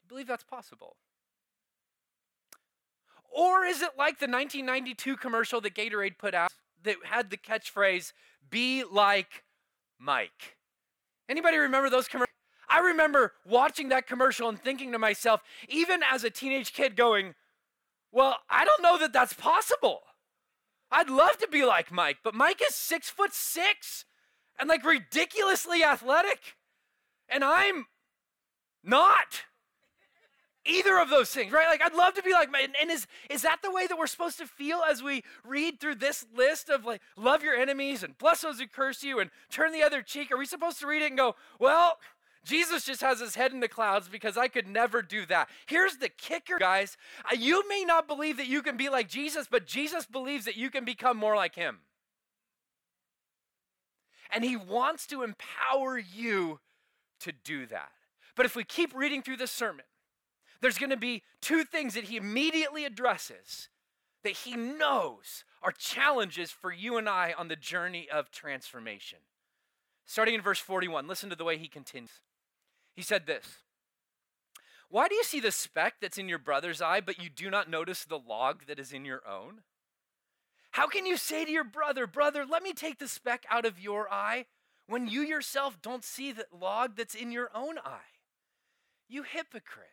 Do 0.00 0.04
you 0.04 0.08
believe 0.08 0.26
that's 0.26 0.44
possible? 0.44 0.96
Or 3.30 3.64
is 3.64 3.82
it 3.82 3.90
like 3.96 4.18
the 4.18 4.26
1992 4.26 5.16
commercial 5.16 5.60
that 5.60 5.74
Gatorade 5.74 6.18
put 6.18 6.34
out 6.34 6.50
that 6.82 6.96
had 7.04 7.30
the 7.30 7.36
catchphrase, 7.36 8.12
be 8.50 8.84
like 8.84 9.44
Mike? 9.98 10.56
Anybody 11.28 11.58
remember 11.58 11.90
those 11.90 12.08
commercials? 12.08 12.27
I 12.78 12.80
remember 12.80 13.32
watching 13.44 13.88
that 13.88 14.06
commercial 14.06 14.48
and 14.48 14.56
thinking 14.56 14.92
to 14.92 15.00
myself, 15.00 15.42
even 15.68 16.00
as 16.08 16.22
a 16.22 16.30
teenage 16.30 16.72
kid, 16.72 16.94
going, 16.94 17.34
well, 18.12 18.36
I 18.48 18.64
don't 18.64 18.82
know 18.82 18.96
that 18.98 19.12
that's 19.12 19.32
possible. 19.32 20.02
I'd 20.88 21.10
love 21.10 21.38
to 21.38 21.48
be 21.48 21.64
like 21.64 21.90
Mike, 21.90 22.18
but 22.22 22.36
Mike 22.36 22.62
is 22.62 22.76
six 22.76 23.10
foot 23.10 23.32
six 23.32 24.04
and 24.60 24.68
like 24.68 24.84
ridiculously 24.84 25.82
athletic. 25.82 26.54
And 27.28 27.42
I'm 27.42 27.86
not 28.84 29.42
either 30.64 31.00
of 31.00 31.10
those 31.10 31.30
things, 31.30 31.50
right? 31.50 31.66
Like 31.66 31.82
I'd 31.82 31.94
love 31.94 32.14
to 32.14 32.22
be 32.22 32.32
like, 32.32 32.48
and, 32.62 32.76
and 32.80 32.92
is 32.92 33.08
is 33.28 33.42
that 33.42 33.58
the 33.60 33.72
way 33.72 33.88
that 33.88 33.98
we're 33.98 34.06
supposed 34.06 34.38
to 34.38 34.46
feel 34.46 34.82
as 34.88 35.02
we 35.02 35.24
read 35.44 35.80
through 35.80 35.96
this 35.96 36.24
list 36.32 36.70
of 36.70 36.84
like 36.84 37.00
love 37.16 37.42
your 37.42 37.56
enemies 37.56 38.04
and 38.04 38.16
bless 38.18 38.42
those 38.42 38.60
who 38.60 38.68
curse 38.68 39.02
you 39.02 39.18
and 39.18 39.30
turn 39.50 39.72
the 39.72 39.82
other 39.82 40.00
cheek? 40.00 40.30
Are 40.30 40.38
we 40.38 40.46
supposed 40.46 40.78
to 40.78 40.86
read 40.86 41.02
it 41.02 41.06
and 41.06 41.18
go, 41.18 41.34
well, 41.58 41.98
Jesus 42.48 42.84
just 42.84 43.02
has 43.02 43.20
his 43.20 43.34
head 43.34 43.52
in 43.52 43.60
the 43.60 43.68
clouds 43.68 44.08
because 44.08 44.38
I 44.38 44.48
could 44.48 44.66
never 44.66 45.02
do 45.02 45.26
that. 45.26 45.50
Here's 45.66 45.98
the 45.98 46.08
kicker, 46.08 46.56
guys. 46.58 46.96
You 47.38 47.68
may 47.68 47.84
not 47.84 48.08
believe 48.08 48.38
that 48.38 48.46
you 48.46 48.62
can 48.62 48.78
be 48.78 48.88
like 48.88 49.06
Jesus, 49.06 49.46
but 49.50 49.66
Jesus 49.66 50.06
believes 50.06 50.46
that 50.46 50.56
you 50.56 50.70
can 50.70 50.86
become 50.86 51.18
more 51.18 51.36
like 51.36 51.56
him. 51.56 51.80
And 54.32 54.44
he 54.44 54.56
wants 54.56 55.06
to 55.08 55.22
empower 55.22 55.98
you 55.98 56.60
to 57.20 57.32
do 57.44 57.66
that. 57.66 57.90
But 58.34 58.46
if 58.46 58.56
we 58.56 58.64
keep 58.64 58.94
reading 58.94 59.20
through 59.20 59.36
this 59.36 59.50
sermon, 59.50 59.84
there's 60.62 60.78
going 60.78 60.88
to 60.88 60.96
be 60.96 61.24
two 61.42 61.64
things 61.64 61.92
that 61.94 62.04
he 62.04 62.16
immediately 62.16 62.86
addresses 62.86 63.68
that 64.24 64.32
he 64.32 64.56
knows 64.56 65.44
are 65.62 65.72
challenges 65.72 66.50
for 66.50 66.72
you 66.72 66.96
and 66.96 67.10
I 67.10 67.34
on 67.36 67.48
the 67.48 67.56
journey 67.56 68.08
of 68.10 68.30
transformation. 68.30 69.18
Starting 70.06 70.34
in 70.34 70.40
verse 70.40 70.58
41, 70.58 71.06
listen 71.06 71.28
to 71.28 71.36
the 71.36 71.44
way 71.44 71.58
he 71.58 71.68
continues. 71.68 72.20
He 72.98 73.04
said 73.04 73.26
this 73.26 73.58
Why 74.90 75.06
do 75.06 75.14
you 75.14 75.22
see 75.22 75.38
the 75.38 75.52
speck 75.52 75.94
that's 76.02 76.18
in 76.18 76.28
your 76.28 76.40
brother's 76.40 76.82
eye, 76.82 77.00
but 77.00 77.22
you 77.22 77.30
do 77.30 77.48
not 77.48 77.70
notice 77.70 78.04
the 78.04 78.18
log 78.18 78.66
that 78.66 78.80
is 78.80 78.92
in 78.92 79.04
your 79.04 79.22
own? 79.24 79.60
How 80.72 80.88
can 80.88 81.06
you 81.06 81.16
say 81.16 81.44
to 81.44 81.50
your 81.50 81.62
brother, 81.62 82.08
Brother, 82.08 82.44
let 82.44 82.64
me 82.64 82.72
take 82.72 82.98
the 82.98 83.06
speck 83.06 83.46
out 83.48 83.64
of 83.64 83.78
your 83.78 84.12
eye, 84.12 84.46
when 84.88 85.06
you 85.06 85.20
yourself 85.20 85.80
don't 85.80 86.02
see 86.02 86.32
the 86.32 86.46
log 86.50 86.96
that's 86.96 87.14
in 87.14 87.30
your 87.30 87.50
own 87.54 87.78
eye? 87.78 88.16
You 89.08 89.22
hypocrite. 89.22 89.86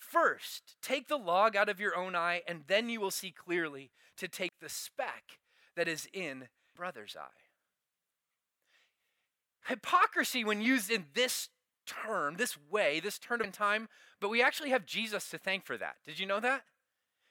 First, 0.00 0.74
take 0.82 1.06
the 1.06 1.18
log 1.18 1.54
out 1.54 1.68
of 1.68 1.78
your 1.78 1.96
own 1.96 2.16
eye, 2.16 2.42
and 2.48 2.64
then 2.66 2.88
you 2.88 3.00
will 3.00 3.12
see 3.12 3.30
clearly 3.30 3.92
to 4.16 4.26
take 4.26 4.58
the 4.60 4.68
speck 4.68 5.38
that 5.76 5.86
is 5.86 6.08
in 6.12 6.48
brother's 6.74 7.16
eye. 7.16 7.44
Hypocrisy, 9.68 10.42
when 10.42 10.60
used 10.60 10.90
in 10.90 11.06
this 11.14 11.48
term, 11.88 12.36
this 12.36 12.56
way, 12.70 13.00
this 13.00 13.18
turn 13.18 13.42
in 13.42 13.50
time, 13.50 13.88
but 14.20 14.28
we 14.28 14.42
actually 14.42 14.70
have 14.70 14.86
Jesus 14.86 15.28
to 15.30 15.38
thank 15.38 15.64
for 15.64 15.76
that. 15.76 15.96
Did 16.06 16.20
you 16.20 16.26
know 16.26 16.40
that? 16.40 16.62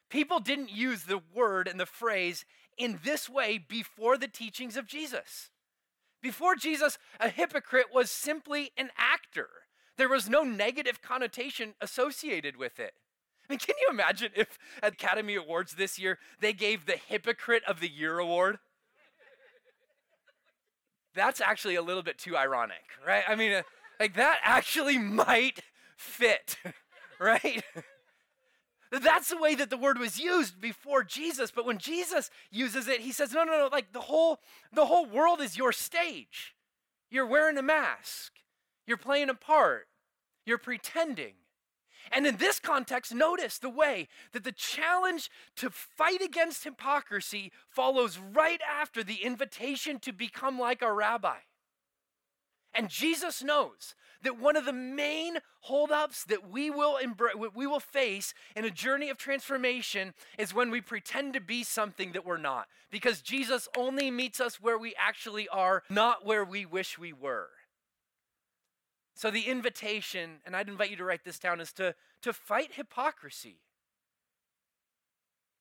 People 0.10 0.40
didn't 0.40 0.72
use 0.72 1.04
the 1.04 1.22
word 1.34 1.68
and 1.68 1.80
the 1.80 1.86
phrase 1.86 2.46
in 2.78 3.00
this 3.04 3.30
way 3.30 3.58
before 3.58 4.18
the 4.18 4.28
teachings 4.28 4.78
of 4.78 4.88
Jesus. 4.88 5.50
Before 6.22 6.56
Jesus, 6.56 6.98
a 7.20 7.30
hypocrite 7.30 7.88
was 7.94 8.10
simply 8.10 8.72
an 8.78 8.90
actor. 8.98 9.50
There 9.98 10.10
was 10.10 10.30
no 10.30 10.44
negative 10.44 11.02
connotation 11.02 11.74
associated 11.82 12.58
with 12.58 12.80
it. 12.80 12.94
I 13.48 13.54
mean, 13.54 13.60
can 13.60 13.76
you 13.82 13.88
imagine 13.90 14.32
if 14.36 14.58
at 14.84 14.94
Academy 14.94 15.36
Awards 15.36 15.76
this 15.76 15.98
year 15.98 16.20
they 16.42 16.54
gave 16.54 16.86
the 16.86 16.98
Hypocrite 16.98 17.64
of 17.66 17.80
the 17.80 17.90
Year 17.90 18.20
award? 18.20 18.60
That's 21.16 21.42
actually 21.42 21.76
a 21.76 21.82
little 21.82 22.04
bit 22.04 22.20
too 22.20 22.38
ironic, 22.38 22.84
right? 23.06 23.24
I 23.28 23.36
mean, 23.36 23.52
uh, 23.52 23.64
like 24.00 24.16
that 24.16 24.40
actually 24.44 24.98
might 24.98 25.62
fit, 25.96 26.58
right? 27.20 27.64
That's 28.92 29.30
the 29.30 29.38
way 29.38 29.56
that 29.56 29.70
the 29.70 29.78
word 29.78 29.98
was 29.98 30.20
used 30.20 30.62
before 30.62 31.04
Jesus, 31.04 31.52
but 31.52 31.66
when 31.66 31.78
Jesus 31.78 32.30
uses 32.52 32.88
it, 32.88 33.02
he 33.02 33.12
says, 33.12 33.34
"No, 33.34 33.44
no, 33.44 33.58
no, 33.58 33.70
like 33.72 33.92
the 33.92 34.02
whole 34.02 34.40
the 34.72 34.86
whole 34.86 35.06
world 35.06 35.42
is 35.42 35.58
your 35.58 35.72
stage. 35.72 36.56
You're 37.10 37.26
wearing 37.26 37.58
a 37.58 37.62
mask. 37.62 38.34
You're 38.86 38.98
playing 38.98 39.30
a 39.30 39.34
part. 39.34 39.88
You're 40.46 40.58
pretending." 40.58 41.34
And 42.12 42.26
in 42.26 42.38
this 42.38 42.60
context, 42.60 43.14
notice 43.14 43.58
the 43.58 43.70
way 43.70 44.08
that 44.32 44.46
the 44.46 44.54
challenge 44.54 45.30
to 45.58 45.70
fight 45.70 46.22
against 46.22 46.64
hypocrisy 46.64 47.52
follows 47.70 48.18
right 48.18 48.62
after 48.62 49.04
the 49.04 49.24
invitation 49.24 50.00
to 50.00 50.14
become 50.14 50.58
like 50.58 50.82
a 50.82 50.94
rabbi. 50.94 51.40
And 52.78 52.90
Jesus 52.90 53.44
knows 53.44 53.96
that 54.22 54.40
one 54.40 54.56
of 54.56 54.66
the 54.66 54.74
main 54.74 55.38
holdups 55.62 56.24
that 56.26 56.48
we 56.50 56.70
will 56.70 56.98
we 57.56 57.66
will 57.66 57.80
face 57.80 58.36
in 58.56 58.66
a 58.66 58.70
journey 58.70 59.10
of 59.10 59.18
transformation 59.18 60.14
is 60.38 60.54
when 60.54 60.70
we 60.70 60.80
pretend 60.80 61.34
to 61.34 61.42
be 61.42 61.64
something 61.64 62.12
that 62.12 62.26
we're 62.26 62.38
not. 62.38 62.68
Because 62.92 63.22
Jesus 63.22 63.68
only 63.76 64.12
meets 64.12 64.40
us 64.40 64.62
where 64.62 64.78
we 64.78 64.94
actually 64.96 65.50
are 65.50 65.84
not 65.90 66.24
where 66.24 66.46
we 66.46 66.68
wish 66.68 67.00
we 67.00 67.12
were. 67.12 67.50
So 69.16 69.32
the 69.32 69.48
invitation 69.48 70.42
and 70.46 70.56
I'd 70.56 70.70
invite 70.70 70.92
you 70.92 70.98
to 70.98 71.04
write 71.04 71.26
this 71.26 71.40
down 71.40 71.60
is 71.60 71.74
to 71.74 71.96
to 72.22 72.32
fight 72.32 72.74
hypocrisy. 72.74 73.58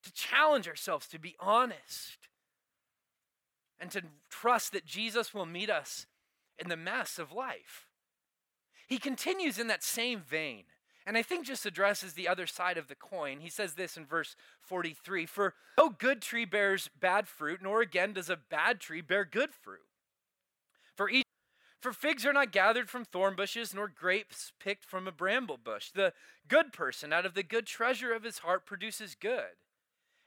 To 0.03 0.13
challenge 0.13 0.69
ourselves 0.69 1.07
to 1.09 1.19
be 1.19 1.35
honest. 1.41 2.29
And 3.81 3.91
to 3.91 4.03
trust 4.29 4.73
that 4.73 4.85
Jesus 4.85 5.33
will 5.33 5.47
meet 5.47 5.71
us 5.71 6.07
in 6.59 6.69
the 6.69 6.77
mess 6.77 7.19
of 7.19 7.33
life 7.33 7.87
he 8.87 8.99
continues 8.99 9.59
in 9.59 9.67
that 9.67 9.83
same 9.83 10.21
vein. 10.21 10.65
And 11.05 11.17
I 11.17 11.23
think 11.23 11.47
just 11.47 11.67
addresses 11.67 12.15
the 12.15 12.29
other 12.29 12.47
side 12.47 12.79
of 12.79 12.89
the 12.89 12.95
coin. 12.95 13.41
He 13.41 13.49
says 13.49 13.75
this 13.75 13.97
in 13.97 14.07
verse 14.07 14.35
43 14.61 15.27
For 15.27 15.55
no 15.79 15.91
good 15.91 16.23
tree 16.23 16.45
bears 16.45 16.89
bad 16.99 17.29
fruit, 17.29 17.61
nor 17.63 17.81
again 17.81 18.13
does 18.13 18.31
a 18.31 18.37
bad 18.37 18.81
tree 18.81 19.01
bear 19.01 19.25
good 19.25 19.53
fruit. 19.53 19.87
For 20.95 21.09
each 21.11 21.25
for 21.81 21.93
figs 21.93 22.27
are 22.27 22.33
not 22.33 22.51
gathered 22.51 22.89
from 22.89 23.05
thorn 23.05 23.37
bushes, 23.37 23.73
nor 23.73 23.87
grapes 23.87 24.53
picked 24.59 24.85
from 24.85 25.07
a 25.07 25.13
bramble 25.13 25.59
bush. 25.59 25.91
The 25.91 26.13
good 26.49 26.73
person 26.73 27.13
out 27.13 27.27
of 27.27 27.35
the 27.35 27.45
good 27.45 27.67
treasure 27.67 28.13
of 28.13 28.25
his 28.25 28.39
heart 28.39 28.67
produces 28.67 29.15
good, 29.15 29.55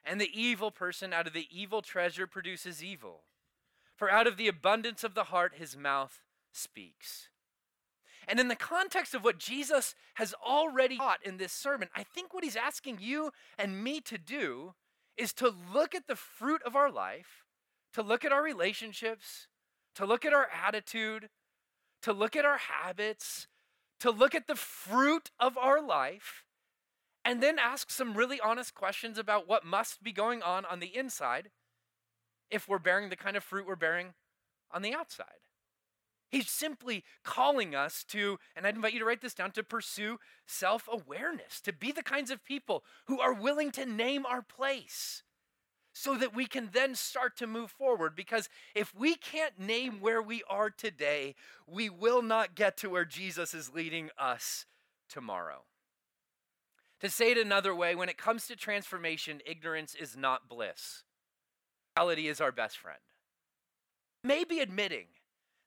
and 0.06 0.22
the 0.22 0.32
evil 0.34 0.72
person 0.72 1.12
out 1.12 1.28
of 1.28 1.34
the 1.34 1.48
evil 1.52 1.82
treasure 1.82 2.28
produces 2.28 2.82
evil. 2.82 3.24
For 4.00 4.10
out 4.10 4.28
of 4.28 4.38
the 4.38 4.48
abundance 4.48 5.04
of 5.04 5.14
the 5.14 5.26
heart 5.26 5.56
his 5.58 5.76
mouth 5.76 6.22
speaks. 6.54 7.28
And 8.30 8.40
in 8.40 8.48
the 8.48 8.56
context 8.56 9.14
of 9.14 9.26
what 9.26 9.40
Jesus 9.40 9.94
has 10.14 10.34
already 10.36 10.96
taught 10.96 11.20
in 11.22 11.36
this 11.36 11.52
sermon, 11.52 11.90
I 11.94 12.04
think 12.04 12.34
what 12.34 12.46
he's 12.46 12.56
asking 12.56 13.00
you 13.02 13.32
and 13.58 13.84
me 13.84 14.00
to 14.00 14.18
do 14.18 14.76
is 15.18 15.34
to 15.34 15.54
look 15.74 15.94
at 15.94 16.08
the 16.08 16.16
fruit 16.16 16.62
of 16.66 16.78
our 16.78 16.90
life, 16.90 17.44
to 17.92 18.02
look 18.02 18.24
at 18.24 18.32
our 18.32 18.42
relationships, 18.42 19.50
to 19.96 20.06
look 20.06 20.24
at 20.24 20.32
our 20.32 20.48
attitude, 20.66 21.28
to 22.02 22.14
look 22.14 22.38
at 22.38 22.46
our 22.46 22.60
habits, 22.60 23.48
to 24.00 24.12
look 24.12 24.34
at 24.34 24.48
the 24.48 24.56
fruit 24.56 25.30
of 25.42 25.58
our 25.58 25.82
life, 25.82 26.46
and 27.26 27.44
then 27.44 27.60
ask 27.60 27.92
some 27.92 28.14
really 28.14 28.40
honest 28.40 28.74
questions 28.74 29.18
about 29.18 29.46
what 29.46 29.66
must 29.66 30.02
be 30.02 30.14
going 30.14 30.42
on 30.42 30.64
on 30.64 30.80
the 30.80 30.96
inside 30.96 31.50
if 32.52 32.68
we're 32.68 32.80
bearing 32.80 33.10
the 33.10 33.16
kind 33.16 33.38
of 33.38 33.44
fruit 33.44 33.68
we're 33.68 33.76
bearing 33.76 34.14
on 34.72 34.82
the 34.82 34.94
outside. 34.94 35.26
He's 36.30 36.50
simply 36.50 37.04
calling 37.24 37.74
us 37.74 38.04
to, 38.10 38.38
and 38.56 38.68
I'd 38.68 38.76
invite 38.76 38.94
you 38.94 39.00
to 39.00 39.06
write 39.06 39.22
this 39.22 39.34
down, 39.34 39.52
to 39.52 39.64
pursue 39.64 40.20
self 40.46 40.88
awareness, 40.92 41.60
to 41.62 41.74
be 41.74 41.92
the 41.92 42.04
kinds 42.04 42.30
of 42.30 42.46
people 42.46 42.84
who 43.06 43.20
are 43.20 43.34
willing 43.34 43.72
to 43.72 43.86
name 43.86 44.26
our 44.26 44.44
place 44.44 45.24
so 45.92 46.16
that 46.16 46.36
we 46.36 46.46
can 46.46 46.70
then 46.72 46.94
start 46.94 47.36
to 47.38 47.48
move 47.48 47.72
forward. 47.72 48.16
Because 48.16 48.48
if 48.76 48.94
we 48.96 49.16
can't 49.16 49.60
name 49.60 50.02
where 50.02 50.22
we 50.22 50.44
are 50.48 50.70
today, 50.70 51.34
we 51.68 51.90
will 51.90 52.22
not 52.22 52.54
get 52.54 52.78
to 52.78 52.90
where 52.92 53.06
Jesus 53.06 53.56
is 53.56 53.74
leading 53.74 54.10
us 54.18 54.66
tomorrow. 55.10 55.64
To 57.02 57.10
say 57.10 57.32
it 57.32 57.38
another 57.38 57.74
way, 57.74 57.96
when 57.96 58.10
it 58.10 58.18
comes 58.18 58.46
to 58.48 58.56
transformation, 58.56 59.42
ignorance 59.46 59.96
is 59.96 60.16
not 60.16 60.48
bliss. 60.48 61.04
Reality 62.00 62.30
is 62.30 62.40
our 62.40 62.54
best 62.54 62.78
friend. 62.78 63.00
Maybe 64.24 64.60
admitting 64.60 65.08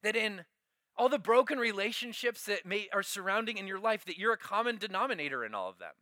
that 0.03 0.17
in 0.17 0.47
all 0.97 1.11
the 1.11 1.19
broken 1.19 1.59
relationships 1.59 2.45
that 2.47 2.65
may, 2.65 2.89
are 2.91 3.03
surrounding 3.03 3.59
in 3.59 3.67
your 3.67 3.79
life, 3.79 4.07
that 4.07 4.17
you're 4.17 4.33
a 4.33 4.39
common 4.39 4.79
denominator 4.79 5.45
in 5.45 5.55
all 5.55 5.69
of 5.69 5.79
them. 5.79 5.93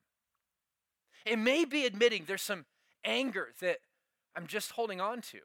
It 1.27 1.37
may 1.37 1.65
be 1.65 1.85
admitting 1.85 2.25
there's 2.27 2.43
some 2.43 2.67
anger 3.05 3.49
that 3.61 3.79
I'm 4.37 4.47
just 4.47 4.73
holding 4.73 5.01
on 5.01 5.21
to, 5.23 5.41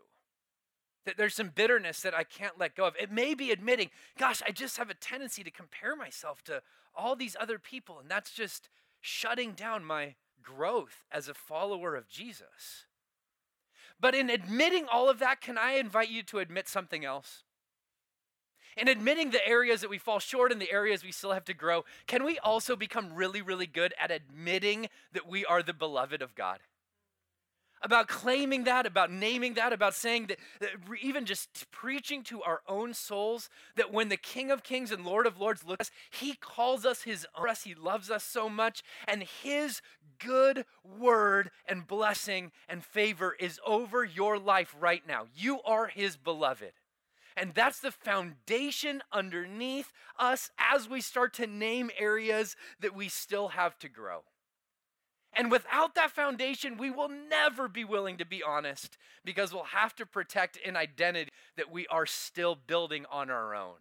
that 1.05 1.17
there's 1.17 1.33
some 1.33 1.49
bitterness 1.49 2.01
that 2.01 2.13
I 2.13 2.23
can't 2.23 2.59
let 2.59 2.75
go 2.75 2.85
of. 2.85 2.95
It 2.99 3.11
may 3.11 3.33
be 3.33 3.49
admitting, 3.49 3.89
gosh, 4.19 4.43
I 4.47 4.51
just 4.51 4.77
have 4.77 4.91
a 4.91 4.95
tendency 4.95 5.43
to 5.43 5.51
compare 5.51 5.95
myself 5.95 6.43
to 6.43 6.61
all 6.95 7.15
these 7.15 7.35
other 7.39 7.57
people, 7.57 7.99
and 7.99 8.09
that's 8.09 8.31
just 8.31 8.69
shutting 9.01 9.53
down 9.53 9.83
my 9.83 10.13
growth 10.43 11.03
as 11.11 11.27
a 11.27 11.33
follower 11.33 11.95
of 11.95 12.07
Jesus. 12.07 12.85
But 13.99 14.15
in 14.15 14.29
admitting 14.29 14.85
all 14.91 15.09
of 15.09 15.19
that, 15.19 15.41
can 15.41 15.57
I 15.57 15.73
invite 15.73 16.09
you 16.09 16.23
to 16.23 16.39
admit 16.39 16.67
something 16.67 17.05
else? 17.05 17.43
In 18.77 18.89
admitting 18.89 19.31
the 19.31 19.47
areas 19.47 19.81
that 19.81 19.89
we 19.89 19.97
fall 19.97 20.19
short 20.19 20.51
and 20.51 20.61
the 20.61 20.71
areas 20.71 21.03
we 21.03 21.13
still 21.13 21.31
have 21.31 21.45
to 21.45 21.53
grow, 21.53 21.85
can 22.07 22.25
we 22.25 22.37
also 22.39 22.75
become 22.75 23.13
really, 23.13 23.41
really 23.41 23.67
good 23.67 23.93
at 23.99 24.11
admitting 24.11 24.89
that 25.13 25.27
we 25.27 25.45
are 25.45 25.63
the 25.63 25.73
beloved 25.73 26.21
of 26.21 26.35
God? 26.35 26.59
About 27.81 28.07
claiming 28.07 28.63
that, 28.63 28.85
about 28.85 29.11
naming 29.11 29.53
that, 29.55 29.73
about 29.73 29.93
saying 29.93 30.27
that, 30.27 30.37
that, 30.59 30.71
even 31.01 31.25
just 31.25 31.69
preaching 31.71 32.23
to 32.23 32.41
our 32.41 32.61
own 32.67 32.93
souls 32.93 33.49
that 33.75 33.93
when 33.93 34.09
the 34.09 34.17
King 34.17 34.51
of 34.51 34.63
Kings 34.63 34.91
and 34.91 35.05
Lord 35.05 35.27
of 35.27 35.39
Lords 35.39 35.63
looks 35.63 35.79
at 35.79 35.81
us, 35.87 35.91
he 36.09 36.33
calls 36.33 36.85
us 36.85 37.03
his 37.03 37.27
own. 37.37 37.45
He 37.63 37.75
loves 37.75 38.09
us 38.09 38.23
so 38.23 38.49
much, 38.49 38.81
and 39.07 39.23
his 39.43 39.81
good 40.17 40.65
word 40.83 41.51
and 41.67 41.85
blessing 41.85 42.51
and 42.67 42.83
favor 42.83 43.35
is 43.39 43.59
over 43.65 44.03
your 44.03 44.39
life 44.39 44.75
right 44.79 45.03
now. 45.07 45.27
You 45.35 45.61
are 45.63 45.87
his 45.87 46.17
beloved. 46.17 46.71
And 47.37 47.53
that's 47.53 47.79
the 47.79 47.91
foundation 47.91 49.03
underneath 49.11 49.91
us 50.17 50.51
as 50.57 50.89
we 50.89 51.01
start 51.01 51.33
to 51.35 51.47
name 51.47 51.91
areas 51.99 52.55
that 52.79 52.95
we 52.95 53.09
still 53.09 53.49
have 53.49 53.77
to 53.79 53.89
grow. 53.89 54.23
And 55.35 55.51
without 55.51 55.95
that 55.95 56.11
foundation, 56.11 56.77
we 56.77 56.89
will 56.89 57.09
never 57.09 57.67
be 57.67 57.83
willing 57.83 58.17
to 58.17 58.25
be 58.25 58.41
honest 58.41 58.97
because 59.25 59.53
we'll 59.53 59.63
have 59.65 59.93
to 59.95 60.05
protect 60.05 60.57
an 60.65 60.77
identity 60.77 61.31
that 61.57 61.71
we 61.71 61.85
are 61.87 62.05
still 62.05 62.55
building 62.55 63.05
on 63.11 63.29
our 63.29 63.53
own. 63.53 63.75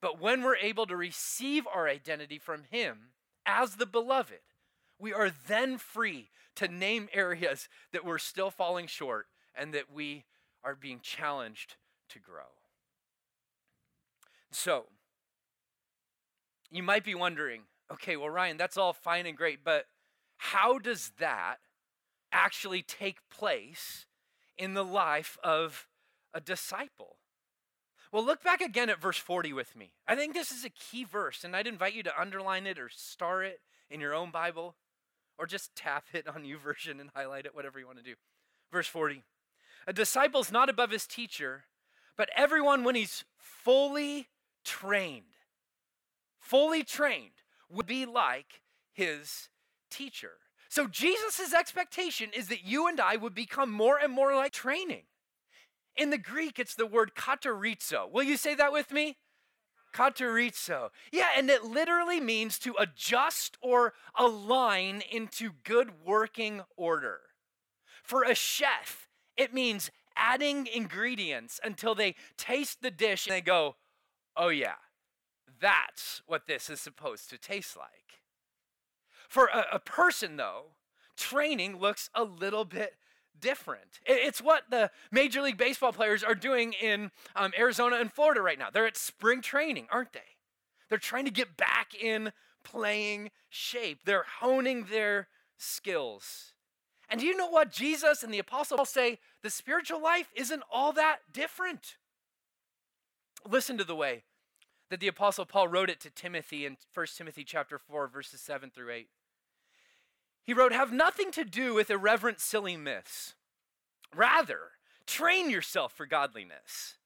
But 0.00 0.20
when 0.20 0.42
we're 0.42 0.56
able 0.56 0.86
to 0.86 0.96
receive 0.96 1.66
our 1.72 1.88
identity 1.88 2.38
from 2.38 2.64
Him 2.70 3.10
as 3.46 3.76
the 3.76 3.86
beloved, 3.86 4.40
we 4.98 5.12
are 5.12 5.30
then 5.46 5.78
free 5.78 6.30
to 6.56 6.66
name 6.66 7.08
areas 7.12 7.68
that 7.92 8.04
we're 8.04 8.18
still 8.18 8.50
falling 8.50 8.86
short 8.86 9.26
and 9.54 9.72
that 9.72 9.92
we 9.92 10.24
are 10.64 10.74
being 10.74 11.00
challenged 11.02 11.76
to 12.08 12.18
grow. 12.18 12.50
So, 14.50 14.86
you 16.70 16.82
might 16.82 17.04
be 17.04 17.14
wondering 17.14 17.62
okay, 17.92 18.16
well, 18.16 18.30
Ryan, 18.30 18.56
that's 18.56 18.76
all 18.76 18.92
fine 18.92 19.26
and 19.26 19.36
great, 19.36 19.64
but 19.64 19.86
how 20.42 20.78
does 20.78 21.12
that 21.18 21.56
actually 22.32 22.80
take 22.80 23.18
place 23.28 24.06
in 24.56 24.72
the 24.72 24.84
life 24.84 25.36
of 25.44 25.86
a 26.32 26.40
disciple? 26.40 27.16
Well, 28.10 28.24
look 28.24 28.42
back 28.42 28.62
again 28.62 28.88
at 28.88 28.98
verse 28.98 29.18
40 29.18 29.52
with 29.52 29.76
me. 29.76 29.92
I 30.08 30.16
think 30.16 30.32
this 30.32 30.50
is 30.50 30.64
a 30.64 30.70
key 30.70 31.04
verse, 31.04 31.44
and 31.44 31.54
I'd 31.54 31.66
invite 31.66 31.92
you 31.92 32.02
to 32.04 32.20
underline 32.20 32.66
it 32.66 32.78
or 32.78 32.88
star 32.88 33.42
it 33.42 33.60
in 33.90 34.00
your 34.00 34.14
own 34.14 34.30
Bible, 34.30 34.76
or 35.38 35.46
just 35.46 35.76
tap 35.76 36.06
it 36.14 36.26
on 36.26 36.44
YouVersion 36.44 36.98
and 37.00 37.10
highlight 37.14 37.44
it, 37.44 37.54
whatever 37.54 37.78
you 37.78 37.86
want 37.86 37.98
to 37.98 38.04
do. 38.04 38.14
Verse 38.72 38.88
40 38.88 39.22
A 39.86 39.92
disciple's 39.92 40.50
not 40.50 40.70
above 40.70 40.90
his 40.90 41.06
teacher, 41.06 41.64
but 42.16 42.30
everyone, 42.34 42.82
when 42.82 42.94
he's 42.94 43.24
fully 43.36 44.28
trained, 44.64 45.36
fully 46.38 46.82
trained, 46.82 47.42
would 47.68 47.86
be 47.86 48.06
like 48.06 48.62
his 48.90 49.50
teacher. 49.90 50.32
So 50.68 50.86
Jesus' 50.86 51.52
expectation 51.52 52.30
is 52.32 52.48
that 52.48 52.64
you 52.64 52.86
and 52.86 53.00
I 53.00 53.16
would 53.16 53.34
become 53.34 53.72
more 53.72 53.98
and 53.98 54.12
more 54.12 54.34
like 54.36 54.52
training. 54.52 55.02
In 55.96 56.10
the 56.10 56.18
Greek, 56.18 56.58
it's 56.58 56.76
the 56.76 56.86
word 56.86 57.12
katerizo. 57.16 58.10
Will 58.10 58.22
you 58.22 58.36
say 58.36 58.54
that 58.54 58.72
with 58.72 58.92
me? 58.92 59.18
Katerizo. 59.92 60.90
Yeah, 61.12 61.28
and 61.36 61.50
it 61.50 61.64
literally 61.64 62.20
means 62.20 62.58
to 62.60 62.76
adjust 62.78 63.58
or 63.60 63.94
align 64.16 65.02
into 65.10 65.50
good 65.64 66.04
working 66.04 66.62
order. 66.76 67.20
For 68.04 68.22
a 68.22 68.34
chef, 68.34 69.08
it 69.36 69.52
means 69.52 69.90
adding 70.16 70.68
ingredients 70.72 71.58
until 71.64 71.94
they 71.94 72.14
taste 72.36 72.82
the 72.82 72.90
dish 72.90 73.26
and 73.26 73.34
they 73.34 73.40
go, 73.40 73.76
oh 74.36 74.48
yeah, 74.48 74.74
that's 75.60 76.22
what 76.26 76.46
this 76.46 76.70
is 76.70 76.80
supposed 76.80 77.28
to 77.30 77.38
taste 77.38 77.76
like. 77.76 78.19
For 79.30 79.46
a, 79.46 79.64
a 79.74 79.78
person, 79.78 80.36
though, 80.36 80.72
training 81.16 81.78
looks 81.78 82.10
a 82.16 82.24
little 82.24 82.64
bit 82.64 82.94
different. 83.40 84.00
It's 84.04 84.42
what 84.42 84.64
the 84.70 84.90
Major 85.12 85.40
League 85.40 85.56
Baseball 85.56 85.92
players 85.92 86.24
are 86.24 86.34
doing 86.34 86.74
in 86.82 87.12
um, 87.36 87.52
Arizona 87.56 87.96
and 88.00 88.12
Florida 88.12 88.42
right 88.42 88.58
now. 88.58 88.70
They're 88.70 88.88
at 88.88 88.96
spring 88.96 89.40
training, 89.40 89.86
aren't 89.88 90.12
they? 90.12 90.36
They're 90.88 90.98
trying 90.98 91.26
to 91.26 91.30
get 91.30 91.56
back 91.56 91.94
in 91.94 92.32
playing 92.64 93.30
shape, 93.48 94.00
they're 94.04 94.26
honing 94.40 94.86
their 94.90 95.28
skills. 95.56 96.52
And 97.08 97.20
do 97.20 97.26
you 97.26 97.36
know 97.36 97.48
what 97.48 97.70
Jesus 97.70 98.24
and 98.24 98.34
the 98.34 98.38
Apostle 98.40 98.78
Paul 98.78 98.86
say? 98.86 99.18
The 99.42 99.50
spiritual 99.50 100.02
life 100.02 100.28
isn't 100.34 100.62
all 100.70 100.92
that 100.92 101.18
different. 101.32 101.96
Listen 103.48 103.78
to 103.78 103.84
the 103.84 103.96
way 103.96 104.24
that 104.90 104.98
the 104.98 105.08
Apostle 105.08 105.46
Paul 105.46 105.68
wrote 105.68 105.88
it 105.88 106.00
to 106.00 106.10
Timothy 106.10 106.66
in 106.66 106.76
1 106.92 107.06
Timothy 107.16 107.44
chapter 107.44 107.78
4, 107.78 108.08
verses 108.08 108.40
7 108.40 108.70
through 108.70 108.90
8. 108.90 109.08
He 110.44 110.52
wrote, 110.52 110.72
Have 110.72 110.92
nothing 110.92 111.30
to 111.32 111.44
do 111.44 111.74
with 111.74 111.90
irreverent, 111.90 112.40
silly 112.40 112.76
myths. 112.76 113.34
Rather, 114.14 114.72
train 115.06 115.50
yourself 115.50 115.92
for 115.92 116.06
godliness. 116.06 116.96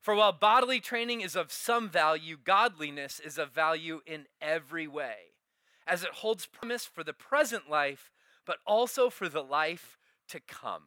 For 0.00 0.14
while 0.14 0.32
bodily 0.32 0.78
training 0.78 1.20
is 1.20 1.34
of 1.34 1.50
some 1.50 1.88
value, 1.88 2.36
godliness 2.42 3.18
is 3.18 3.38
of 3.38 3.50
value 3.50 4.02
in 4.06 4.26
every 4.40 4.86
way, 4.86 5.32
as 5.86 6.04
it 6.04 6.10
holds 6.10 6.46
promise 6.46 6.84
for 6.84 7.02
the 7.02 7.12
present 7.12 7.68
life, 7.68 8.12
but 8.44 8.58
also 8.64 9.10
for 9.10 9.28
the 9.28 9.42
life 9.42 9.98
to 10.28 10.38
come. 10.38 10.84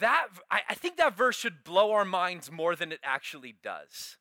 That, 0.00 0.26
I 0.50 0.74
think 0.74 0.96
that 0.96 1.16
verse 1.16 1.36
should 1.36 1.62
blow 1.62 1.92
our 1.92 2.04
minds 2.04 2.50
more 2.50 2.74
than 2.74 2.90
it 2.90 2.98
actually 3.04 3.54
does 3.62 4.16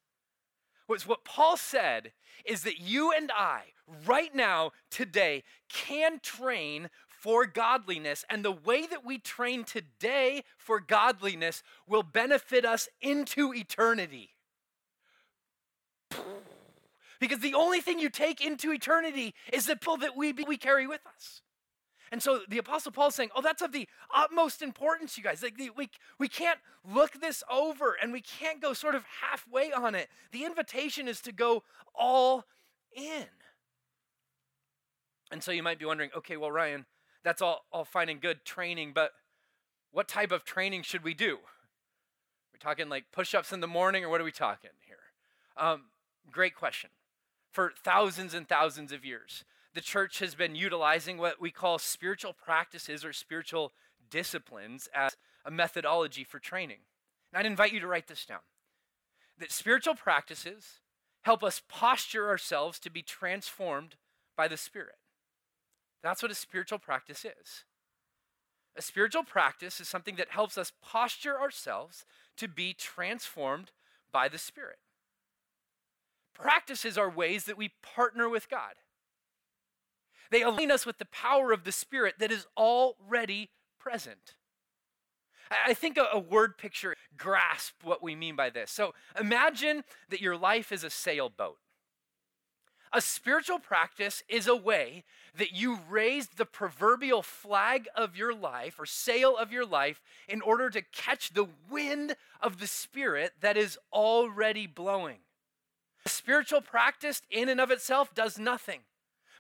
was 0.94 1.08
what 1.08 1.26
Paul 1.26 1.58
said 1.58 2.12
is 2.46 2.62
that 2.62 2.80
you 2.80 3.12
and 3.12 3.32
I, 3.36 3.64
right 4.06 4.34
now, 4.34 4.74
today, 4.92 5.44
can 5.68 6.20
train 6.20 6.92
for 7.08 7.48
godliness. 7.48 8.24
And 8.30 8.46
the 8.46 8.52
way 8.52 8.86
that 8.86 9.04
we 9.04 9.18
train 9.18 9.64
today 9.64 10.44
for 10.56 10.80
godliness 10.80 11.64
will 11.88 12.04
benefit 12.04 12.64
us 12.64 12.90
into 13.02 13.56
eternity. 13.56 14.30
Because 17.20 17.40
the 17.40 17.56
only 17.56 17.82
thing 17.82 17.98
you 17.98 18.10
take 18.10 18.40
into 18.40 18.72
eternity 18.72 19.34
is 19.52 19.66
the 19.66 19.76
pill 19.76 19.98
that 19.98 20.16
we, 20.16 20.32
we 20.32 20.58
carry 20.58 20.86
with 20.86 21.02
us. 21.16 21.42
And 22.14 22.22
so 22.22 22.42
the 22.48 22.60
Apostle 22.60 22.92
Paul 22.92 23.08
is 23.08 23.16
saying, 23.16 23.32
Oh, 23.36 23.42
that's 23.42 23.64
of 23.64 23.72
the 23.72 23.90
utmost 24.14 24.62
importance, 24.62 25.18
you 25.18 25.24
guys. 25.24 25.42
Like 25.42 25.58
the, 25.58 25.72
we, 25.76 25.90
we 26.20 26.28
can't 26.28 26.60
look 26.88 27.20
this 27.20 27.44
over 27.52 27.98
and 28.00 28.14
we 28.14 28.22
can't 28.22 28.62
go 28.62 28.74
sort 28.74 28.94
of 28.94 29.04
halfway 29.20 29.72
on 29.72 29.96
it. 29.96 30.10
The 30.32 30.46
invitation 30.46 31.08
is 31.08 31.22
to 31.22 31.32
go 31.32 31.64
all 31.96 32.46
in. 32.96 33.26
And 35.32 35.42
so 35.42 35.52
you 35.52 35.64
might 35.64 35.80
be 35.80 35.86
wondering, 35.86 36.12
okay, 36.16 36.38
well, 36.38 36.52
Ryan, 36.52 36.86
that's 37.24 37.42
all, 37.42 37.66
all 37.72 37.84
fine 37.84 38.10
and 38.10 38.22
good 38.22 38.46
training, 38.46 38.92
but 38.94 39.14
what 39.92 40.08
type 40.08 40.32
of 40.32 40.46
training 40.46 40.84
should 40.84 41.04
we 41.04 41.16
do? 41.16 41.38
Are 41.38 42.54
we 42.54 42.60
talking 42.60 42.90
like 42.90 43.06
push 43.12 43.34
ups 43.34 43.52
in 43.52 43.60
the 43.60 43.68
morning, 43.68 44.04
or 44.04 44.10
what 44.10 44.22
are 44.22 44.24
we 44.24 44.32
talking 44.32 44.70
here? 44.86 44.98
Um, 45.58 45.86
great 46.32 46.54
question. 46.54 46.92
For 47.50 47.74
thousands 47.84 48.36
and 48.36 48.48
thousands 48.48 48.92
of 48.92 49.04
years, 49.04 49.44
the 49.74 49.82
church 49.82 50.20
has 50.20 50.36
been 50.36 50.56
utilizing 50.56 51.18
what 51.18 51.42
we 51.42 51.52
call 51.52 51.80
spiritual 51.80 52.34
practices 52.34 53.04
or 53.04 53.14
spiritual 53.14 53.72
disciplines 54.10 54.88
as 54.94 55.16
a 55.46 55.52
methodology 55.52 56.24
for 56.24 56.40
training. 56.40 56.80
And 57.32 57.40
I'd 57.40 57.50
invite 57.50 57.74
you 57.74 57.80
to 57.80 57.88
write 57.88 58.08
this 58.08 58.26
down 58.26 58.40
that 59.40 59.52
spiritual 59.52 59.96
practices 59.96 60.80
help 61.24 61.44
us 61.44 61.62
posture 61.68 62.28
ourselves 62.30 62.78
to 62.80 62.90
be 62.90 63.02
transformed 63.02 63.96
by 64.38 64.48
the 64.48 64.58
Spirit. 64.58 64.96
That's 66.04 66.22
what 66.22 66.32
a 66.32 66.36
spiritual 66.36 66.80
practice 66.80 67.26
is. 67.26 67.64
A 68.76 68.82
spiritual 68.82 69.24
practice 69.24 69.80
is 69.80 69.88
something 69.88 70.16
that 70.18 70.32
helps 70.32 70.58
us 70.58 70.72
posture 70.82 71.40
ourselves 71.40 72.06
to 72.38 72.48
be 72.48 72.74
transformed 72.74 73.72
by 74.12 74.28
the 74.28 74.38
Spirit. 74.38 74.80
Practices 76.34 76.98
are 76.98 77.10
ways 77.10 77.46
that 77.46 77.58
we 77.58 77.72
partner 77.82 78.28
with 78.28 78.50
God. 78.50 78.74
They 80.32 80.42
align 80.42 80.72
us 80.72 80.86
with 80.86 80.98
the 80.98 81.06
power 81.06 81.52
of 81.52 81.64
the 81.64 81.72
Spirit 81.72 82.16
that 82.20 82.32
is 82.32 82.48
already 82.58 83.50
present. 83.80 84.36
I 85.66 85.74
think 85.74 85.98
a, 85.98 86.20
word 86.20 86.58
picture 86.58 86.96
grasp 87.18 87.74
what 87.84 88.02
we 88.02 88.16
mean 88.16 88.36
by 88.36 88.50
this. 88.50 88.72
So 88.72 88.94
imagine 89.20 89.84
that 90.10 90.22
your 90.22 90.38
life 90.38 90.72
is 90.72 90.84
a 90.84 90.90
sailboat. 90.90 91.58
A 92.96 93.02
spiritual 93.02 93.60
practice 93.60 94.24
is 94.30 94.48
a 94.48 94.56
way 94.56 95.04
that 95.36 95.52
you 95.52 95.80
raise 95.90 96.28
the 96.28 96.46
proverbial 96.46 97.24
flag 97.24 97.88
of 97.96 98.16
your 98.16 98.36
life 98.36 98.80
or 98.80 98.86
sail 98.86 99.36
of 99.36 99.52
your 99.52 99.66
life 99.66 100.00
in 100.30 100.42
order 100.42 100.70
to 100.70 100.82
catch 100.82 101.34
the 101.34 101.48
wind 101.70 102.16
of 102.40 102.60
the 102.60 102.68
Spirit 102.68 103.34
that 103.42 103.58
is 103.58 103.80
already 103.92 104.68
blowing. 104.68 105.20
A 106.06 106.10
spiritual 106.10 106.62
practice 106.62 107.24
in 107.32 107.50
and 107.50 107.60
of 107.60 107.72
itself 107.72 108.14
does 108.14 108.38
nothing 108.38 108.82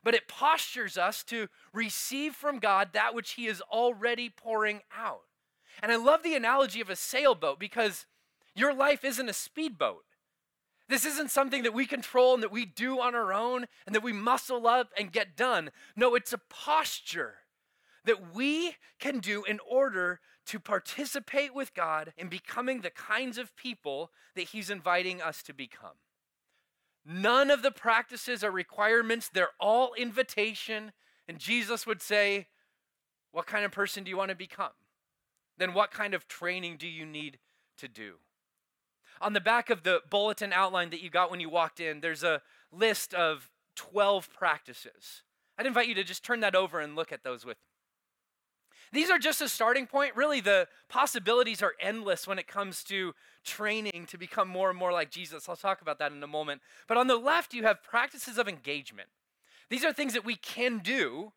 but 0.03 0.13
it 0.13 0.27
postures 0.27 0.97
us 0.97 1.23
to 1.23 1.47
receive 1.73 2.35
from 2.35 2.59
God 2.59 2.89
that 2.93 3.15
which 3.15 3.31
He 3.31 3.47
is 3.47 3.61
already 3.61 4.29
pouring 4.29 4.81
out. 4.95 5.21
And 5.81 5.91
I 5.91 5.95
love 5.95 6.23
the 6.23 6.35
analogy 6.35 6.81
of 6.81 6.89
a 6.89 6.95
sailboat 6.95 7.59
because 7.59 8.05
your 8.55 8.73
life 8.73 9.03
isn't 9.03 9.29
a 9.29 9.33
speedboat. 9.33 10.03
This 10.89 11.05
isn't 11.05 11.31
something 11.31 11.63
that 11.63 11.73
we 11.73 11.85
control 11.85 12.33
and 12.33 12.43
that 12.43 12.51
we 12.51 12.65
do 12.65 12.99
on 12.99 13.15
our 13.15 13.33
own 13.33 13.65
and 13.85 13.95
that 13.95 14.03
we 14.03 14.13
muscle 14.13 14.67
up 14.67 14.89
and 14.97 15.11
get 15.11 15.35
done. 15.37 15.71
No, 15.95 16.13
it's 16.13 16.33
a 16.33 16.37
posture 16.49 17.35
that 18.05 18.35
we 18.35 18.75
can 18.99 19.19
do 19.19 19.43
in 19.45 19.59
order 19.67 20.19
to 20.45 20.59
participate 20.59 21.55
with 21.55 21.73
God 21.73 22.13
in 22.17 22.27
becoming 22.27 22.81
the 22.81 22.89
kinds 22.89 23.37
of 23.37 23.55
people 23.55 24.11
that 24.35 24.49
He's 24.49 24.69
inviting 24.69 25.21
us 25.21 25.41
to 25.43 25.53
become. 25.53 25.95
None 27.05 27.51
of 27.51 27.61
the 27.61 27.71
practices 27.71 28.43
are 28.43 28.51
requirements, 28.51 29.29
they're 29.29 29.49
all 29.59 29.93
invitation. 29.95 30.93
And 31.27 31.37
Jesus 31.37 31.85
would 31.85 32.01
say, 32.01 32.47
What 33.31 33.45
kind 33.45 33.65
of 33.65 33.71
person 33.71 34.03
do 34.03 34.09
you 34.09 34.17
want 34.17 34.29
to 34.29 34.35
become? 34.35 34.71
Then 35.57 35.73
what 35.73 35.91
kind 35.91 36.13
of 36.13 36.27
training 36.27 36.77
do 36.77 36.87
you 36.87 37.05
need 37.05 37.39
to 37.77 37.87
do? 37.87 38.15
On 39.21 39.33
the 39.33 39.41
back 39.41 39.69
of 39.69 39.83
the 39.83 40.01
bulletin 40.09 40.51
outline 40.51 40.89
that 40.89 41.01
you 41.01 41.09
got 41.09 41.29
when 41.29 41.39
you 41.39 41.49
walked 41.49 41.79
in, 41.79 42.01
there's 42.01 42.23
a 42.23 42.41
list 42.71 43.13
of 43.13 43.49
12 43.75 44.29
practices. 44.33 45.23
I'd 45.57 45.65
invite 45.65 45.87
you 45.87 45.95
to 45.95 46.03
just 46.03 46.23
turn 46.23 46.39
that 46.39 46.55
over 46.55 46.79
and 46.79 46.95
look 46.95 47.11
at 47.11 47.23
those 47.23 47.45
with 47.45 47.57
me. 47.57 47.73
These 48.91 49.09
are 49.09 49.19
just 49.19 49.41
a 49.41 49.49
starting 49.49 49.87
point. 49.87 50.15
Really, 50.15 50.39
the 50.39 50.67
possibilities 50.87 51.63
are 51.63 51.73
endless 51.79 52.27
when 52.27 52.37
it 52.37 52.47
comes 52.47 52.83
to 52.85 53.13
training 53.43 54.05
to 54.07 54.17
become 54.17 54.47
more 54.47 54.69
and 54.69 54.79
more 54.79 54.91
like 54.91 55.11
Jesus. 55.11 55.47
I'll 55.47 55.55
talk 55.55 55.81
about 55.81 55.99
that 55.99 56.11
in 56.11 56.23
a 56.23 56.27
moment. 56.27 56.61
But 56.87 56.97
on 56.97 57.07
the 57.07 57.17
left, 57.17 57.53
you 57.53 57.63
have 57.63 57.83
practices 57.83 58.37
of 58.37 58.47
engagement. 58.47 59.09
These 59.69 59.83
are 59.83 59.93
things 59.93 60.13
that 60.13 60.25
we 60.25 60.35
can 60.35 60.79
do 60.79 61.33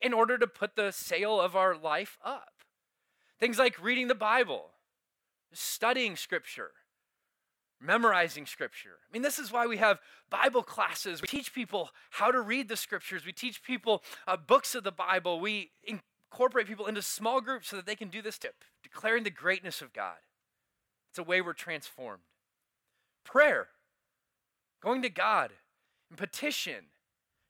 in 0.00 0.12
order 0.12 0.38
to 0.38 0.46
put 0.46 0.76
the 0.76 0.90
sail 0.90 1.40
of 1.40 1.56
our 1.56 1.76
life 1.76 2.18
up. 2.24 2.52
Things 3.40 3.58
like 3.58 3.82
reading 3.82 4.08
the 4.08 4.14
Bible, 4.14 4.70
studying 5.52 6.16
Scripture, 6.16 6.70
memorizing 7.80 8.46
Scripture. 8.46 8.98
I 9.08 9.12
mean, 9.12 9.22
this 9.22 9.38
is 9.38 9.50
why 9.50 9.66
we 9.66 9.78
have 9.78 10.00
Bible 10.30 10.62
classes. 10.62 11.20
We 11.20 11.28
teach 11.28 11.52
people 11.52 11.90
how 12.10 12.30
to 12.30 12.40
read 12.40 12.68
the 12.68 12.76
Scriptures, 12.76 13.26
we 13.26 13.32
teach 13.32 13.62
people 13.62 14.02
uh, 14.26 14.36
books 14.36 14.74
of 14.74 14.84
the 14.84 14.92
Bible. 14.92 15.40
We 15.40 15.72
incorporate 16.34 16.66
people 16.66 16.86
into 16.86 17.02
small 17.02 17.40
groups 17.40 17.68
so 17.68 17.76
that 17.76 17.86
they 17.86 17.96
can 17.96 18.08
do 18.08 18.22
this 18.22 18.38
tip, 18.38 18.64
declaring 18.82 19.24
the 19.24 19.30
greatness 19.30 19.80
of 19.80 19.92
God. 19.92 20.16
It's 21.14 21.18
a 21.20 21.22
way 21.22 21.40
we're 21.40 21.52
transformed. 21.52 22.24
Prayer, 23.22 23.68
going 24.82 25.00
to 25.02 25.08
God 25.08 25.52
and 26.10 26.18
petition, 26.18 26.86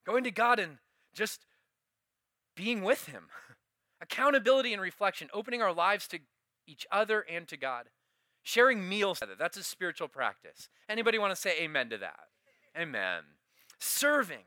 going 0.04 0.22
to 0.24 0.30
God 0.30 0.58
and 0.58 0.76
just 1.14 1.46
being 2.54 2.82
with 2.82 3.06
Him. 3.06 3.28
Accountability 4.02 4.74
and 4.74 4.82
reflection, 4.82 5.30
opening 5.32 5.62
our 5.62 5.72
lives 5.72 6.06
to 6.08 6.18
each 6.66 6.86
other 6.92 7.22
and 7.22 7.48
to 7.48 7.56
God. 7.56 7.86
Sharing 8.42 8.86
meals 8.86 9.20
together, 9.20 9.36
that's 9.38 9.56
a 9.56 9.62
spiritual 9.62 10.08
practice. 10.08 10.68
Anybody 10.86 11.16
want 11.16 11.34
to 11.34 11.40
say 11.40 11.54
amen 11.58 11.88
to 11.88 11.96
that? 11.96 12.20
Amen. 12.78 13.22
Serving, 13.78 14.44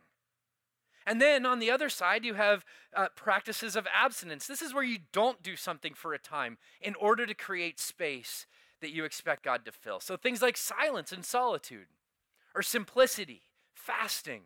and 1.07 1.21
then 1.21 1.45
on 1.45 1.59
the 1.59 1.71
other 1.71 1.87
side, 1.87 2.25
you 2.25 2.33
have 2.33 2.65
uh, 2.93 3.07
practices 3.15 3.77
of 3.77 3.87
abstinence. 3.91 4.45
This 4.45 4.61
is 4.61 4.73
where 4.73 4.83
you 4.83 4.99
don't 5.13 5.41
do 5.41 5.55
something 5.55 5.93
for 5.93 6.13
a 6.13 6.19
time 6.19 6.57
in 6.81 6.95
order 6.95 7.25
to 7.25 7.33
create 7.33 7.79
space 7.79 8.45
that 8.81 8.91
you 8.91 9.05
expect 9.05 9.43
God 9.43 9.65
to 9.65 9.71
fill. 9.71 9.99
So 9.99 10.17
things 10.17 10.41
like 10.41 10.57
silence 10.57 11.11
and 11.11 11.25
solitude, 11.25 11.87
or 12.55 12.61
simplicity, 12.61 13.41
fasting, 13.73 14.41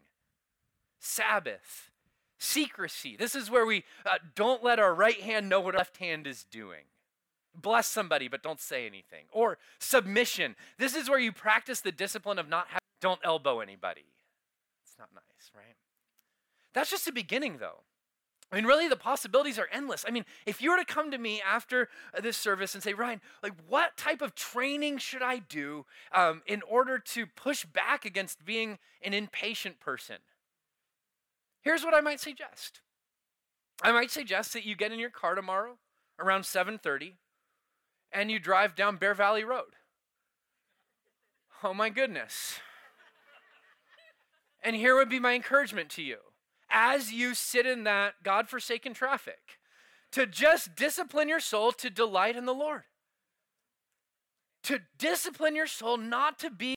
Sabbath, 1.00 1.89
secrecy. 2.38 3.15
This 3.17 3.36
is 3.36 3.50
where 3.50 3.65
we 3.65 3.84
uh, 4.06 4.17
don't 4.36 4.63
let 4.63 4.80
our 4.80 4.94
right 4.94 5.20
hand 5.20 5.50
know 5.50 5.60
what 5.60 5.76
our 5.76 5.80
left 5.80 5.98
hand 5.98 6.28
is 6.28 6.44
doing. 6.44 6.84
Bless 7.56 7.88
somebody, 7.88 8.28
but 8.28 8.44
don't 8.44 8.60
say 8.60 8.86
anything. 8.86 9.26
Or 9.32 9.58
submission. 9.80 10.56
This 10.78 10.96
is 10.96 11.10
where 11.10 11.20
you 11.20 11.32
practice 11.32 11.82
the 11.82 11.91
discipline 11.91 12.39
of 12.39 12.48
not 12.48 12.67
having, 12.67 12.80
don't 13.02 13.20
elbow 13.24 13.60
anybody. 13.60 14.06
It's 14.86 14.98
not 14.98 15.10
nice, 15.13 15.52
right? 15.56 15.76
That's 16.74 16.89
just 16.91 17.06
the 17.06 17.12
beginning, 17.12 17.58
though. 17.58 17.80
I 18.52 18.58
mean, 18.58 18.66
really, 18.66 18.90
the 18.90 18.98
possibilities 18.98 19.58
are 19.58 19.70
endless. 19.72 20.04
I 20.06 20.12
mean, 20.12 20.26
if 20.46 20.62
you 20.62 20.72
were 20.72 20.78
to 20.78 20.86
come 20.86 21.10
to 21.12 21.18
me 21.18 21.42
after 21.42 21.88
this 22.22 22.36
service 22.36 22.74
and 22.74 22.84
say, 22.84 22.94
Ryan, 22.94 23.22
like, 23.42 23.54
what 23.68 23.96
type 23.96 24.22
of 24.22 24.36
training 24.36 24.98
should 24.98 25.22
I 25.22 25.40
do 25.40 25.86
um, 26.12 26.42
in 26.46 26.62
order 26.64 27.00
to 27.00 27.26
push 27.26 27.64
back 27.66 28.04
against 28.04 28.44
being 28.44 28.78
an 29.02 29.14
impatient 29.14 29.80
person? 29.80 30.18
Here's 31.62 31.86
what 31.86 31.94
I 31.94 32.02
might 32.02 32.20
suggest. 32.20 32.82
I 33.82 33.94
might 33.94 34.12
suggest 34.12 34.52
that 34.54 34.66
you 34.66 34.76
get 34.76 34.92
in 34.92 35.00
your 35.00 35.10
car 35.10 35.36
tomorrow 35.36 35.78
around 36.20 36.44
7:30 36.44 37.14
and 38.12 38.30
you 38.30 38.40
drive 38.40 38.76
down 38.76 38.98
Bear 38.98 39.14
Valley 39.14 39.44
Road. 39.44 39.76
Oh 41.64 41.74
my 41.74 41.90
goodness. 41.90 42.60
And 44.64 44.76
here 44.76 44.96
would 44.96 45.10
be 45.10 45.20
my 45.20 45.34
encouragement 45.34 45.90
to 45.92 46.04
you 46.04 46.18
as 46.72 47.12
you 47.12 47.34
sit 47.34 47.66
in 47.66 47.84
that 47.84 48.16
God 48.24 48.50
forsaken 48.50 48.94
traffic, 48.94 49.60
to 50.12 50.26
just 50.26 50.76
discipline 50.76 51.30
your 51.30 51.40
soul 51.40 51.72
to 51.74 51.90
delight 51.90 52.36
in 52.36 52.46
the 52.46 52.54
Lord. 52.54 52.84
To 54.64 54.80
discipline 54.98 55.56
your 55.56 55.68
soul 55.68 55.98
not 55.98 56.38
to 56.40 56.50
be 56.50 56.76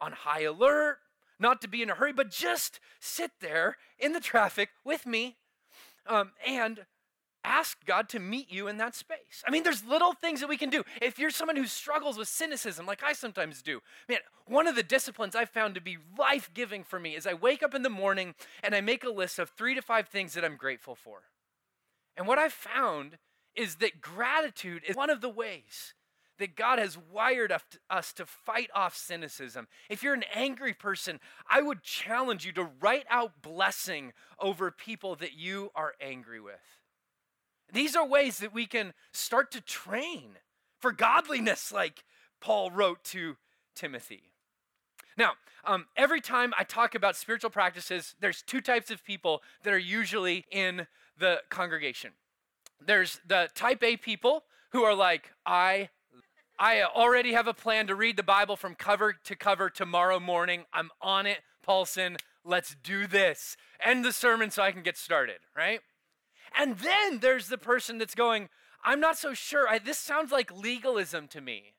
on 0.00 0.12
high 0.12 0.42
alert, 0.42 0.98
not 1.38 1.60
to 1.62 1.68
be 1.68 1.82
in 1.82 1.90
a 1.90 1.94
hurry, 1.94 2.12
but 2.12 2.30
just 2.30 2.80
sit 3.00 3.30
there 3.40 3.76
in 3.98 4.12
the 4.12 4.20
traffic 4.20 4.70
with 4.84 5.06
me 5.06 5.36
um, 6.06 6.32
and 6.46 6.84
ask 7.44 7.84
God 7.84 8.08
to 8.10 8.18
meet 8.18 8.50
you 8.50 8.68
in 8.68 8.76
that 8.78 8.94
space. 8.94 9.42
I 9.46 9.50
mean, 9.50 9.62
there's 9.62 9.84
little 9.84 10.12
things 10.12 10.40
that 10.40 10.48
we 10.48 10.56
can 10.56 10.70
do. 10.70 10.84
If 11.00 11.18
you're 11.18 11.30
someone 11.30 11.56
who 11.56 11.66
struggles 11.66 12.16
with 12.16 12.28
cynicism, 12.28 12.86
like 12.86 13.02
I 13.02 13.12
sometimes 13.12 13.62
do, 13.62 13.80
man, 14.08 14.18
one 14.46 14.66
of 14.66 14.76
the 14.76 14.82
disciplines 14.82 15.34
I've 15.34 15.50
found 15.50 15.74
to 15.74 15.80
be 15.80 15.98
life 16.18 16.50
giving 16.54 16.84
for 16.84 17.00
me 17.00 17.16
is 17.16 17.26
I 17.26 17.34
wake 17.34 17.62
up 17.62 17.74
in 17.74 17.82
the 17.82 17.90
morning 17.90 18.34
and 18.62 18.74
I 18.74 18.80
make 18.80 19.04
a 19.04 19.10
list 19.10 19.38
of 19.38 19.50
three 19.50 19.74
to 19.74 19.82
five 19.82 20.08
things 20.08 20.34
that 20.34 20.44
I'm 20.44 20.56
grateful 20.56 20.94
for. 20.94 21.22
And 22.16 22.26
what 22.26 22.38
I've 22.38 22.52
found 22.52 23.18
is 23.54 23.76
that 23.76 24.00
gratitude 24.00 24.82
is 24.86 24.96
one 24.96 25.10
of 25.10 25.20
the 25.20 25.28
ways 25.28 25.94
that 26.38 26.56
God 26.56 26.78
has 26.78 26.98
wired 26.98 27.52
us 27.90 28.12
to 28.14 28.26
fight 28.26 28.70
off 28.74 28.96
cynicism. 28.96 29.68
If 29.88 30.02
you're 30.02 30.14
an 30.14 30.24
angry 30.34 30.74
person, 30.74 31.20
I 31.48 31.62
would 31.62 31.82
challenge 31.82 32.44
you 32.44 32.52
to 32.52 32.68
write 32.80 33.06
out 33.08 33.42
blessing 33.42 34.12
over 34.40 34.70
people 34.70 35.14
that 35.16 35.34
you 35.34 35.70
are 35.74 35.94
angry 36.00 36.40
with. 36.40 36.81
These 37.72 37.96
are 37.96 38.06
ways 38.06 38.38
that 38.38 38.52
we 38.52 38.66
can 38.66 38.92
start 39.12 39.50
to 39.52 39.60
train 39.60 40.36
for 40.78 40.92
godliness, 40.92 41.72
like 41.72 42.04
Paul 42.40 42.70
wrote 42.70 43.02
to 43.04 43.36
Timothy. 43.74 44.32
Now, 45.16 45.32
um, 45.64 45.86
every 45.96 46.20
time 46.20 46.52
I 46.58 46.64
talk 46.64 46.94
about 46.94 47.16
spiritual 47.16 47.50
practices, 47.50 48.14
there's 48.20 48.42
two 48.42 48.60
types 48.60 48.90
of 48.90 49.04
people 49.04 49.42
that 49.62 49.72
are 49.72 49.78
usually 49.78 50.44
in 50.50 50.86
the 51.18 51.42
congregation. 51.48 52.12
There's 52.84 53.20
the 53.26 53.48
type 53.54 53.82
A 53.82 53.96
people 53.96 54.44
who 54.70 54.82
are 54.82 54.94
like, 54.94 55.32
I 55.46 55.90
I 56.58 56.82
already 56.82 57.32
have 57.32 57.46
a 57.46 57.54
plan 57.54 57.86
to 57.88 57.94
read 57.94 58.16
the 58.16 58.22
Bible 58.22 58.56
from 58.56 58.74
cover 58.74 59.12
to 59.12 59.36
cover 59.36 59.70
tomorrow 59.70 60.20
morning. 60.20 60.64
I'm 60.72 60.90
on 61.00 61.26
it, 61.26 61.38
Paulson. 61.62 62.18
Let's 62.44 62.76
do 62.82 63.06
this. 63.06 63.56
End 63.84 64.04
the 64.04 64.12
sermon 64.12 64.50
so 64.50 64.62
I 64.62 64.72
can 64.72 64.82
get 64.82 64.96
started, 64.96 65.38
right? 65.56 65.80
And 66.58 66.78
then 66.78 67.18
there's 67.20 67.48
the 67.48 67.58
person 67.58 67.98
that's 67.98 68.14
going, 68.14 68.48
I'm 68.84 69.00
not 69.00 69.16
so 69.16 69.34
sure. 69.34 69.68
I, 69.68 69.78
this 69.78 69.98
sounds 69.98 70.32
like 70.32 70.52
legalism 70.52 71.28
to 71.28 71.40
me. 71.40 71.74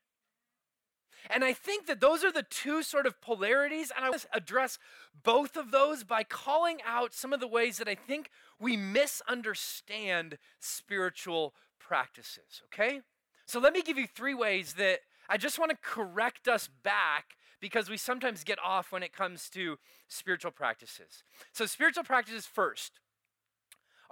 And 1.30 1.44
I 1.44 1.54
think 1.54 1.88
that 1.88 2.02
those 2.02 2.24
are 2.24 2.32
the 2.32 2.44
two 2.44 2.84
sort 2.84 3.06
of 3.06 3.22
polarities, 3.22 3.92
and 3.96 4.06
I 4.06 4.10
want 4.10 4.24
to 4.24 4.28
address 4.36 4.78
both 5.24 5.56
of 5.56 5.72
those 5.72 6.04
by 6.04 6.24
calling 6.24 6.80
out 6.86 7.14
some 7.14 7.32
of 7.32 7.40
the 7.40 7.48
ways 7.48 7.78
that 7.78 7.88
I 7.88 7.96
think 7.96 8.30
we 8.60 8.76
misunderstand 8.76 10.38
spiritual 10.60 11.54
practices, 11.80 12.62
okay? 12.66 13.02
So 13.46 13.60
let 13.60 13.74
me 13.74 13.82
give 13.82 13.98
you 13.98 14.08
three 14.08 14.34
ways 14.34 14.74
that 14.74 15.00
I 15.30 15.38
just 15.38 15.60
want 15.60 15.72
to 15.72 15.78
correct 15.82 16.48
us 16.48 16.70
back 16.84 17.38
because 17.62 17.90
we 17.90 17.96
sometimes 17.96 18.44
get 18.44 18.60
off 18.62 18.92
when 18.92 19.04
it 19.04 19.14
comes 19.14 19.50
to 19.52 19.78
spiritual 20.10 20.52
practices. 20.52 21.24
So, 21.54 21.66
spiritual 21.66 22.04
practices 22.04 22.46
first 22.46 23.00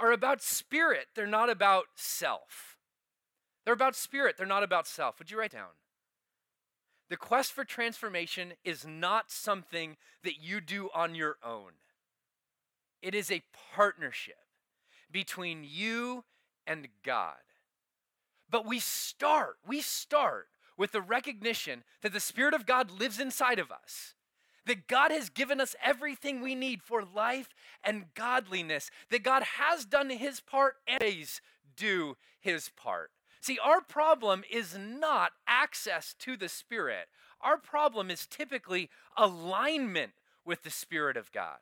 are 0.02 0.12
about 0.12 0.42
spirit, 0.42 1.08
they're 1.16 1.28
not 1.28 1.50
about 1.50 1.86
self. 1.96 2.78
They're 3.64 3.74
about 3.74 3.96
spirit, 3.96 4.36
they're 4.38 4.48
not 4.48 4.64
about 4.64 4.88
self. 4.88 5.20
Would 5.20 5.30
you 5.30 5.40
write 5.40 5.52
down? 5.52 5.70
The 7.10 7.18
quest 7.18 7.52
for 7.52 7.64
transformation 7.64 8.54
is 8.64 8.86
not 8.86 9.30
something 9.30 9.98
that 10.24 10.42
you 10.42 10.62
do 10.62 10.90
on 10.96 11.14
your 11.14 11.36
own. 11.46 11.72
It 13.02 13.14
is 13.14 13.30
a 13.30 13.44
partnership 13.76 14.40
between 15.12 15.66
you 15.68 16.24
and 16.66 16.88
God. 17.04 17.36
But 18.50 18.66
we 18.66 18.80
start, 18.80 19.58
we 19.68 19.82
start 19.82 20.48
with 20.78 20.94
the 20.94 21.02
recognition 21.02 21.84
that 22.02 22.14
the 22.14 22.20
Spirit 22.20 22.54
of 22.54 22.66
God 22.66 22.92
lives 22.92 23.20
inside 23.20 23.60
of 23.60 23.72
us 23.72 24.16
that 24.66 24.88
God 24.88 25.12
has 25.12 25.30
given 25.30 25.60
us 25.60 25.76
everything 25.84 26.42
we 26.42 26.56
need 26.56 26.82
for 26.82 27.04
life 27.04 27.50
and 27.84 28.14
godliness, 28.14 28.90
that 29.10 29.24
God 29.24 29.44
has 29.58 29.86
done 29.86 30.10
his 30.10 30.40
part 30.40 30.76
and 30.88 31.02
always 31.02 31.42
do 31.76 32.16
his 32.40 32.70
part. 32.70 33.12
See, 33.42 33.58
our 33.64 33.82
problem 33.82 34.44
is 34.52 34.78
not 34.78 35.32
access 35.48 36.14
to 36.20 36.38
the 36.38 36.50
Spirit. 36.50 37.08
Our 37.42 37.58
problem 37.58 38.12
is 38.12 38.28
typically 38.28 38.90
alignment 39.18 40.12
with 40.46 40.62
the 40.62 40.70
Spirit 40.70 41.18
of 41.18 41.32
God. 41.32 41.58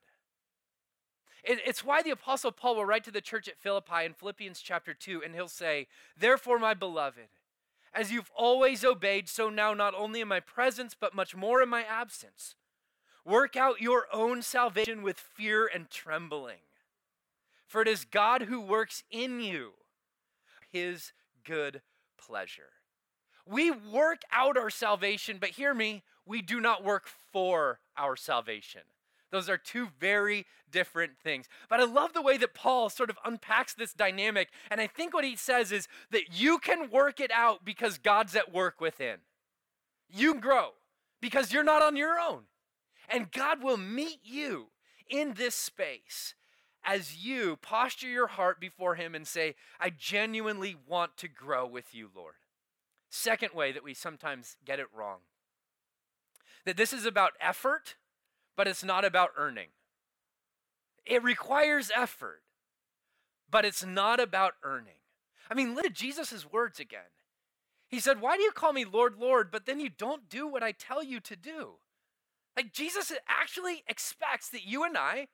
It, 1.43 1.59
it's 1.65 1.85
why 1.85 2.01
the 2.01 2.09
Apostle 2.09 2.51
Paul 2.51 2.75
will 2.75 2.85
write 2.85 3.05
to 3.05 3.11
the 3.11 3.21
church 3.21 3.47
at 3.47 3.57
Philippi 3.57 4.03
in 4.03 4.13
Philippians 4.13 4.59
chapter 4.59 4.93
2, 4.93 5.23
and 5.23 5.33
he'll 5.33 5.47
say, 5.47 5.87
Therefore, 6.17 6.59
my 6.59 6.73
beloved, 6.73 7.29
as 7.93 8.11
you've 8.11 8.31
always 8.35 8.83
obeyed, 8.83 9.29
so 9.29 9.49
now 9.49 9.73
not 9.73 9.95
only 9.95 10.19
in 10.19 10.27
my 10.27 10.41
presence, 10.41 10.95
but 10.99 11.15
much 11.15 11.35
more 11.35 11.61
in 11.61 11.69
my 11.69 11.83
absence. 11.83 12.55
Work 13.25 13.55
out 13.55 13.81
your 13.81 14.07
own 14.11 14.41
salvation 14.41 15.01
with 15.01 15.19
fear 15.19 15.69
and 15.71 15.89
trembling. 15.89 16.59
For 17.67 17.81
it 17.81 17.87
is 17.87 18.05
God 18.05 18.43
who 18.43 18.59
works 18.59 19.03
in 19.11 19.39
you 19.39 19.73
his 20.71 21.13
good 21.43 21.81
pleasure. 22.17 22.71
We 23.45 23.71
work 23.71 24.21
out 24.31 24.57
our 24.57 24.69
salvation, 24.69 25.37
but 25.39 25.51
hear 25.51 25.73
me, 25.73 26.03
we 26.25 26.41
do 26.41 26.59
not 26.59 26.83
work 26.83 27.07
for 27.31 27.79
our 27.97 28.15
salvation. 28.15 28.81
Those 29.31 29.49
are 29.49 29.57
two 29.57 29.89
very 29.99 30.45
different 30.71 31.13
things. 31.23 31.47
But 31.69 31.79
I 31.79 31.83
love 31.83 32.13
the 32.13 32.21
way 32.21 32.37
that 32.37 32.53
Paul 32.53 32.89
sort 32.89 33.09
of 33.09 33.17
unpacks 33.23 33.73
this 33.73 33.93
dynamic. 33.93 34.49
And 34.71 34.81
I 34.81 34.87
think 34.87 35.13
what 35.13 35.23
he 35.23 35.35
says 35.35 35.71
is 35.71 35.87
that 36.11 36.39
you 36.39 36.57
can 36.57 36.89
work 36.89 37.19
it 37.19 37.31
out 37.31 37.63
because 37.63 37.97
God's 37.97 38.35
at 38.35 38.53
work 38.53 38.81
within. 38.81 39.17
You 40.11 40.35
grow 40.35 40.69
because 41.21 41.53
you're 41.53 41.63
not 41.63 41.81
on 41.81 41.95
your 41.95 42.19
own. 42.19 42.43
And 43.11 43.31
God 43.31 43.63
will 43.63 43.77
meet 43.77 44.19
you 44.23 44.67
in 45.09 45.33
this 45.33 45.55
space 45.55 46.35
as 46.83 47.17
you 47.17 47.57
posture 47.61 48.07
your 48.07 48.27
heart 48.27 48.59
before 48.59 48.95
Him 48.95 49.15
and 49.15 49.27
say, 49.27 49.55
I 49.79 49.89
genuinely 49.89 50.75
want 50.87 51.17
to 51.17 51.27
grow 51.27 51.65
with 51.65 51.93
you, 51.93 52.09
Lord. 52.15 52.35
Second 53.09 53.53
way 53.53 53.71
that 53.71 53.83
we 53.83 53.93
sometimes 53.93 54.55
get 54.65 54.79
it 54.79 54.87
wrong 54.95 55.19
that 56.65 56.77
this 56.77 56.93
is 56.93 57.05
about 57.05 57.31
effort 57.39 57.95
but 58.59 58.67
it's 58.67 58.83
not 58.83 59.05
about 59.05 59.29
earning. 59.37 59.69
It 61.05 61.23
requires 61.23 61.91
effort, 61.95 62.41
but 63.49 63.63
it's 63.63 63.85
not 63.85 64.19
about 64.19 64.55
earning. 64.63 64.99
I 65.49 65.53
mean, 65.53 65.75
look 65.75 65.85
at 65.85 65.93
Jesus' 65.93 66.45
words 66.51 66.77
again. 66.77 67.07
He 67.87 68.01
said, 68.01 68.19
Why 68.19 68.35
do 68.35 68.43
you 68.43 68.51
call 68.51 68.73
me 68.73 68.83
Lord, 68.83 69.15
Lord, 69.17 69.49
but 69.49 69.65
then 69.65 69.79
you 69.79 69.87
don't 69.87 70.27
do 70.27 70.45
what 70.45 70.61
I 70.61 70.73
tell 70.73 71.01
you 71.01 71.21
to 71.21 71.37
do? 71.37 71.75
Like, 72.59 72.73
Jesus 72.73 73.13
actually 73.25 73.85
expects 73.87 74.49
that 74.49 74.67
you 74.67 74.83
and 74.83 74.97
I 74.97 75.29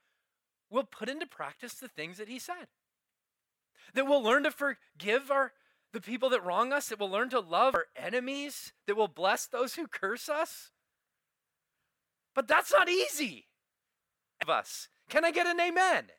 will 0.70 0.84
put 0.84 1.10
into 1.10 1.26
practice 1.26 1.74
the 1.74 1.88
things 1.88 2.20
that 2.20 2.28
he 2.28 2.38
said. 2.38 2.68
That 3.96 4.06
we'll 4.06 4.22
learn 4.22 4.44
to 4.44 4.52
forgive 4.52 5.32
our 5.32 5.54
the 5.92 6.02
people 6.02 6.30
that 6.30 6.46
wrong 6.46 6.72
us, 6.72 6.90
that 6.90 7.00
we'll 7.00 7.10
learn 7.10 7.32
to 7.32 7.40
love 7.40 7.74
our 7.74 7.88
enemies, 7.96 8.74
that 8.86 8.96
we'll 8.96 9.08
bless 9.08 9.48
those 9.48 9.74
who 9.74 9.88
curse 9.88 10.30
us. 10.30 10.70
But 12.36 12.48
that's 12.48 12.72
not 12.72 12.90
easy. 12.90 13.48
Of 14.44 14.52
us. 14.52 14.88
Can 15.10 15.26
I 15.26 15.32
get 15.32 15.48
an 15.48 15.60
amen? 15.60 16.10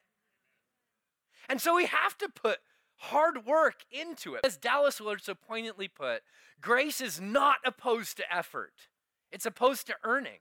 And 1.49 1.61
so 1.61 1.77
we 1.77 1.87
have 1.87 2.19
to 2.19 2.29
put 2.29 2.59
hard 2.97 3.47
work 3.47 3.85
into 3.93 4.35
it. 4.35 4.45
As 4.45 4.57
Dallas 4.57 5.01
Willard 5.01 5.23
so 5.23 5.37
poignantly 5.37 5.87
put, 5.87 6.23
grace 6.61 7.01
is 7.01 7.21
not 7.21 7.59
opposed 7.65 8.17
to 8.17 8.35
effort, 8.37 8.89
it's 9.31 9.47
opposed 9.47 9.87
to 9.87 9.95
earning. 10.03 10.41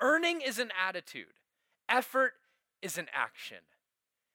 Earning 0.00 0.40
is 0.40 0.58
an 0.58 0.70
attitude, 0.86 1.34
effort 1.88 2.32
is 2.82 2.96
an 2.96 3.06
action. 3.14 3.58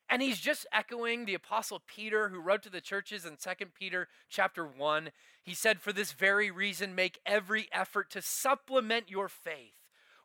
And 0.07 0.21
he's 0.21 0.39
just 0.39 0.67
echoing 0.71 1.25
the 1.25 1.33
apostle 1.33 1.81
Peter 1.85 2.29
who 2.29 2.39
wrote 2.39 2.61
to 2.63 2.69
the 2.69 2.81
churches 2.81 3.25
in 3.25 3.37
2 3.37 3.65
Peter 3.77 4.07
chapter 4.29 4.63
1. 4.63 5.09
He 5.41 5.55
said 5.55 5.81
for 5.81 5.91
this 5.91 6.11
very 6.11 6.51
reason 6.51 6.93
make 6.93 7.19
every 7.25 7.67
effort 7.71 8.11
to 8.11 8.21
supplement 8.21 9.09
your 9.09 9.27
faith 9.27 9.73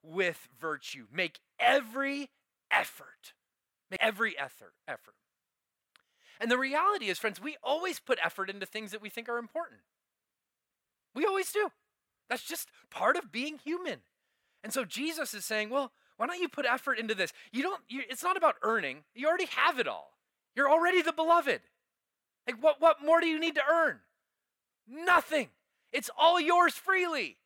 with 0.02 0.48
virtue. 0.60 1.06
Make 1.10 1.40
every 1.58 2.28
effort. 2.70 3.32
Make 3.90 4.02
every 4.02 4.38
effort. 4.38 4.74
Effort. 4.86 5.14
And 6.38 6.50
the 6.50 6.58
reality 6.58 7.06
is, 7.06 7.18
friends, 7.18 7.40
we 7.40 7.56
always 7.62 8.00
put 8.00 8.18
effort 8.24 8.50
into 8.50 8.66
things 8.66 8.92
that 8.92 9.02
we 9.02 9.08
think 9.08 9.28
are 9.28 9.38
important. 9.38 9.80
We 11.14 11.24
always 11.24 11.52
do. 11.52 11.70
That's 12.28 12.44
just 12.44 12.68
part 12.90 13.16
of 13.16 13.32
being 13.32 13.58
human. 13.58 14.00
And 14.62 14.72
so 14.72 14.84
Jesus 14.84 15.34
is 15.34 15.44
saying, 15.44 15.70
well, 15.70 15.92
why 16.16 16.26
don't 16.26 16.40
you 16.40 16.48
put 16.48 16.66
effort 16.66 16.98
into 16.98 17.14
this? 17.14 17.32
You 17.50 17.62
don't, 17.62 17.80
you, 17.88 18.02
it's 18.08 18.22
not 18.22 18.36
about 18.36 18.56
earning. 18.62 18.98
You 19.14 19.26
already 19.26 19.46
have 19.46 19.78
it 19.78 19.88
all. 19.88 20.12
You're 20.54 20.70
already 20.70 21.00
the 21.00 21.12
beloved. 21.12 21.62
Like, 22.46 22.62
what, 22.62 22.80
what 22.80 23.02
more 23.04 23.20
do 23.20 23.26
you 23.26 23.40
need 23.40 23.54
to 23.54 23.62
earn? 23.70 24.00
Nothing. 24.86 25.48
It's 25.92 26.10
all 26.18 26.40
yours 26.40 26.74
freely. 26.74 27.38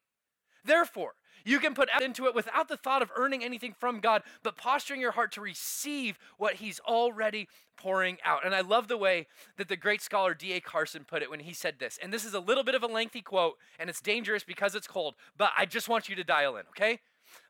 Therefore, 0.64 1.12
you 1.44 1.59
can 1.61 1.74
put 1.74 1.88
into 2.02 2.26
it 2.26 2.35
without 2.35 2.68
the 2.68 2.76
thought 2.76 3.02
of 3.02 3.11
earning 3.16 3.44
anything 3.44 3.74
from 3.78 4.00
God, 4.00 4.22
but 4.42 4.57
posturing 4.57 5.00
your 5.00 5.12
heart 5.12 5.33
to 5.33 5.40
receive 5.40 6.18
what 6.38 6.54
He's 6.54 6.80
already 6.80 7.48
pouring 7.76 8.18
out. 8.24 8.44
And 8.44 8.54
I 8.54 8.61
love 8.61 8.88
the 8.88 8.96
way 8.96 9.26
that 9.57 9.68
the 9.68 9.76
great 9.76 10.00
scholar 10.00 10.35
D.A. 10.35 10.61
Carson 10.61 11.04
put 11.04 11.22
it 11.22 11.30
when 11.30 11.40
he 11.40 11.52
said 11.52 11.78
this. 11.78 11.98
And 12.02 12.12
this 12.12 12.24
is 12.24 12.35
a 12.35 12.40
little 12.40 12.64
bit 12.64 12.74
of 12.74 12.83
a 12.83 12.87
lengthy 12.87 13.20
quote, 13.20 13.59
and 13.78 13.90
it's 13.90 14.00
dangerous 14.00 14.44
because 14.44 14.74
it's 14.74 14.87
cold, 14.87 15.14
but 15.37 15.50
I 15.57 15.66
just 15.66 15.88
want 15.88 16.09
you 16.09 16.16
to 16.16 16.24
dial 16.24 16.57
in, 16.57 16.64
okay? 16.70 17.00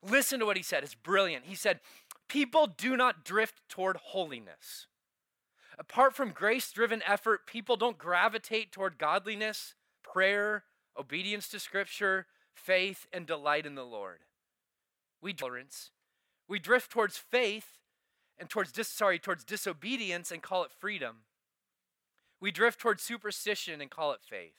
Listen 0.03 0.41
to 0.41 0.47
what 0.47 0.57
he 0.57 0.63
said. 0.63 0.83
It's 0.83 0.95
brilliant. 0.95 1.45
He 1.45 1.55
said, 1.55 1.81
People 2.29 2.67
do 2.67 2.97
not 2.97 3.25
drift 3.25 3.61
toward 3.69 3.97
holiness. 3.99 4.87
Apart 5.79 6.15
from 6.15 6.31
grace 6.31 6.71
driven 6.71 7.03
effort, 7.07 7.47
people 7.47 7.77
don't 7.77 7.99
gravitate 7.99 8.73
toward 8.73 8.99
godliness, 8.99 9.75
prayer, 10.03 10.65
obedience 10.99 11.49
to 11.49 11.59
Scripture, 11.59 12.27
faith, 12.55 13.07
and 13.13 13.27
delight 13.27 13.67
in 13.67 13.75
the 13.75 13.85
Lord. 13.85 14.21
We 15.21 15.33
tolerance. 15.33 15.91
We 16.49 16.59
drift 16.59 16.91
towards 16.91 17.17
faith 17.17 17.79
and 18.39 18.51
towards 18.51 18.73
dis- 18.73 18.89
sorry, 18.89 19.19
towards 19.19 19.45
disobedience 19.45 20.31
and 20.31 20.43
call 20.43 20.65
it 20.65 20.73
freedom. 20.73 21.19
We 22.41 22.51
drift 22.51 22.81
towards 22.81 23.03
superstition 23.03 23.81
and 23.81 23.91
call 23.91 24.13
it 24.13 24.21
faith. 24.23 24.57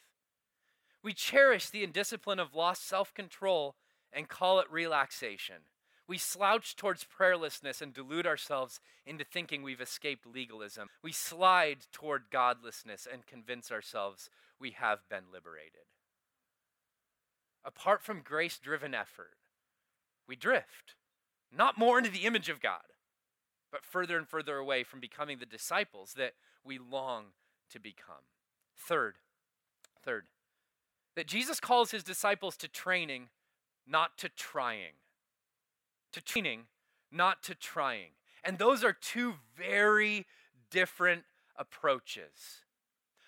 We 1.04 1.14
cherish 1.14 1.70
the 1.70 1.84
indiscipline 1.84 2.40
of 2.40 2.56
lost 2.56 2.88
self-control 2.88 3.76
and 4.12 4.28
call 4.28 4.60
it 4.60 4.72
relaxation. 4.72 5.58
We 6.08 6.18
slouch 6.18 6.76
towards 6.76 7.06
prayerlessness 7.06 7.82
and 7.82 7.94
delude 7.94 8.26
ourselves 8.26 8.80
into 9.06 9.24
thinking 9.24 9.62
we've 9.62 9.82
escaped 9.82 10.26
legalism. 10.26 10.88
We 11.04 11.12
slide 11.12 11.80
toward 11.92 12.32
godlessness 12.32 13.08
and 13.12 13.26
convince 13.26 13.72
ourselves 13.72 14.30
we 14.60 14.72
have 14.72 15.08
been 15.10 15.26
liberated 15.32 15.82
apart 17.66 18.04
from 18.04 18.22
grace 18.22 18.58
driven 18.58 18.94
effort, 18.94 19.34
we 20.28 20.36
drift, 20.36 20.96
not 21.52 21.78
more 21.78 21.98
into 21.98 22.10
the 22.10 22.26
image 22.26 22.50
of 22.50 22.62
God, 22.62 22.84
but 23.72 23.84
further 23.84 24.18
and 24.18 24.28
further 24.28 24.58
away 24.58 24.84
from 24.84 25.00
becoming 25.00 25.40
the 25.40 25.46
disciples 25.46 26.14
that 26.14 26.34
we 26.64 26.78
long 26.78 27.26
to 27.72 27.80
become. 27.80 28.24
Third, 28.78 29.16
third, 30.04 30.28
that 31.16 31.28
Jesus 31.28 31.60
calls 31.60 31.92
his 31.92 32.04
disciples 32.04 32.56
to 32.58 32.68
training, 32.68 33.30
not 33.88 34.18
to 34.20 34.30
trying. 34.30 34.94
To 36.14 36.22
training, 36.22 36.64
not 37.12 37.44
to 37.44 37.56
trying. 37.56 38.12
And 38.44 38.58
those 38.58 38.84
are 38.84 38.94
two 38.94 39.36
very 39.58 40.26
different 40.70 41.24
approaches. 41.58 42.62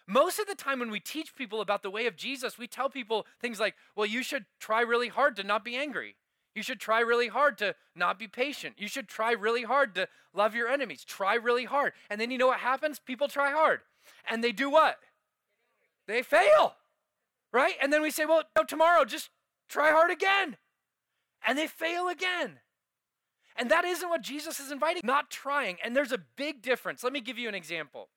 Most 0.07 0.39
of 0.39 0.47
the 0.47 0.55
time, 0.55 0.79
when 0.79 0.89
we 0.89 1.01
teach 1.01 1.35
people 1.35 1.59
about 1.59 1.83
the 1.83 1.89
way 1.89 2.07
of 2.07 2.15
Jesus, 2.15 2.57
we 2.57 2.65
tell 2.65 2.89
people 2.89 3.25
things 3.41 3.59
like, 3.59 3.75
well, 3.95 4.05
you 4.05 4.23
should 4.23 4.45
try 4.59 4.81
really 4.81 5.09
hard 5.09 5.35
to 5.35 5.43
not 5.43 5.65
be 5.65 5.75
angry. 5.75 6.15
You 6.55 6.63
should 6.63 6.79
try 6.79 7.01
really 7.01 7.27
hard 7.27 7.57
to 7.59 7.75
not 7.93 8.17
be 8.17 8.27
patient. 8.27 8.75
You 8.77 8.87
should 8.87 9.07
try 9.07 9.33
really 9.33 9.63
hard 9.63 9.93
to 9.95 10.07
love 10.33 10.55
your 10.55 10.69
enemies. 10.69 11.03
Try 11.03 11.35
really 11.35 11.65
hard. 11.65 11.91
And 12.09 12.19
then 12.19 12.31
you 12.31 12.37
know 12.37 12.47
what 12.47 12.61
happens? 12.61 12.99
People 12.99 13.27
try 13.27 13.51
hard. 13.51 13.81
And 14.27 14.43
they 14.43 14.53
do 14.53 14.69
what? 14.69 14.97
They 16.07 16.23
fail. 16.23 16.75
Right? 17.51 17.75
And 17.81 17.91
then 17.91 18.01
we 18.01 18.09
say, 18.09 18.25
well, 18.25 18.43
no, 18.55 18.63
tomorrow, 18.63 19.05
just 19.05 19.29
try 19.67 19.91
hard 19.91 20.09
again. 20.09 20.57
And 21.45 21.57
they 21.57 21.67
fail 21.67 22.07
again. 22.07 22.59
And 23.55 23.69
that 23.69 23.85
isn't 23.85 24.09
what 24.09 24.21
Jesus 24.21 24.59
is 24.59 24.71
inviting, 24.71 25.01
not 25.03 25.29
trying. 25.29 25.77
And 25.83 25.95
there's 25.95 26.11
a 26.11 26.19
big 26.37 26.61
difference. 26.61 27.03
Let 27.03 27.13
me 27.13 27.21
give 27.21 27.37
you 27.37 27.49
an 27.49 27.55
example. 27.55 28.09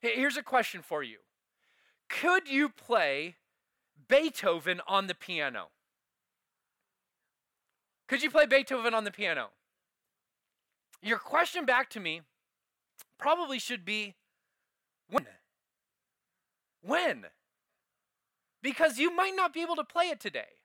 Here's 0.00 0.36
a 0.36 0.42
question 0.42 0.82
for 0.82 1.02
you 1.02 1.18
Could 2.08 2.48
you 2.48 2.68
play 2.68 3.36
Beethoven 4.08 4.80
on 4.86 5.06
the 5.06 5.14
piano? 5.14 5.68
Could 8.08 8.22
you 8.22 8.30
play 8.30 8.46
Beethoven 8.46 8.94
on 8.94 9.04
the 9.04 9.12
piano? 9.12 9.50
Your 11.02 11.18
question 11.18 11.64
back 11.64 11.88
to 11.90 12.00
me 12.00 12.22
probably 13.18 13.58
should 13.58 13.84
be 13.84 14.16
when? 15.08 15.26
When? 16.82 17.26
Because 18.62 18.98
you 18.98 19.14
might 19.14 19.34
not 19.34 19.54
be 19.54 19.62
able 19.62 19.76
to 19.76 19.84
play 19.84 20.06
it 20.06 20.20
today. 20.20 20.58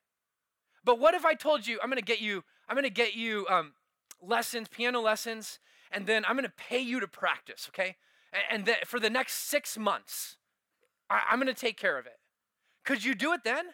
But 0.83 0.99
what 0.99 1.13
if 1.13 1.25
I 1.25 1.33
told 1.33 1.67
you 1.67 1.79
I'm 1.81 1.89
going 1.89 1.99
to 1.99 2.05
get 2.05 2.21
you 2.21 2.43
I'm 2.67 2.75
going 2.75 2.83
to 2.83 2.89
get 2.89 3.13
you 3.13 3.45
um, 3.47 3.73
lessons, 4.21 4.67
piano 4.67 4.99
lessons, 4.99 5.59
and 5.91 6.07
then 6.07 6.25
I'm 6.25 6.35
going 6.35 6.45
to 6.45 6.49
pay 6.49 6.79
you 6.79 6.99
to 6.99 7.07
practice, 7.07 7.69
okay? 7.69 7.97
And 8.49 8.65
that 8.65 8.87
for 8.87 8.99
the 8.99 9.09
next 9.09 9.49
six 9.49 9.77
months, 9.77 10.37
I, 11.09 11.21
I'm 11.29 11.39
going 11.39 11.53
to 11.53 11.59
take 11.59 11.77
care 11.77 11.97
of 11.97 12.05
it. 12.05 12.17
Could 12.83 13.03
you 13.03 13.15
do 13.15 13.33
it 13.33 13.43
then? 13.43 13.65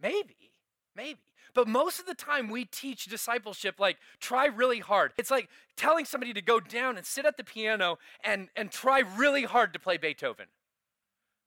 Maybe, 0.00 0.52
maybe. 0.96 1.20
But 1.54 1.68
most 1.68 2.00
of 2.00 2.06
the 2.06 2.14
time, 2.14 2.48
we 2.48 2.64
teach 2.64 3.04
discipleship 3.04 3.78
like 3.78 3.98
try 4.20 4.46
really 4.46 4.80
hard. 4.80 5.12
It's 5.18 5.30
like 5.30 5.48
telling 5.76 6.04
somebody 6.04 6.32
to 6.32 6.42
go 6.42 6.60
down 6.60 6.96
and 6.96 7.04
sit 7.04 7.26
at 7.26 7.36
the 7.36 7.44
piano 7.44 7.98
and, 8.24 8.48
and 8.56 8.70
try 8.70 9.00
really 9.00 9.44
hard 9.44 9.72
to 9.74 9.78
play 9.78 9.98
Beethoven 9.98 10.46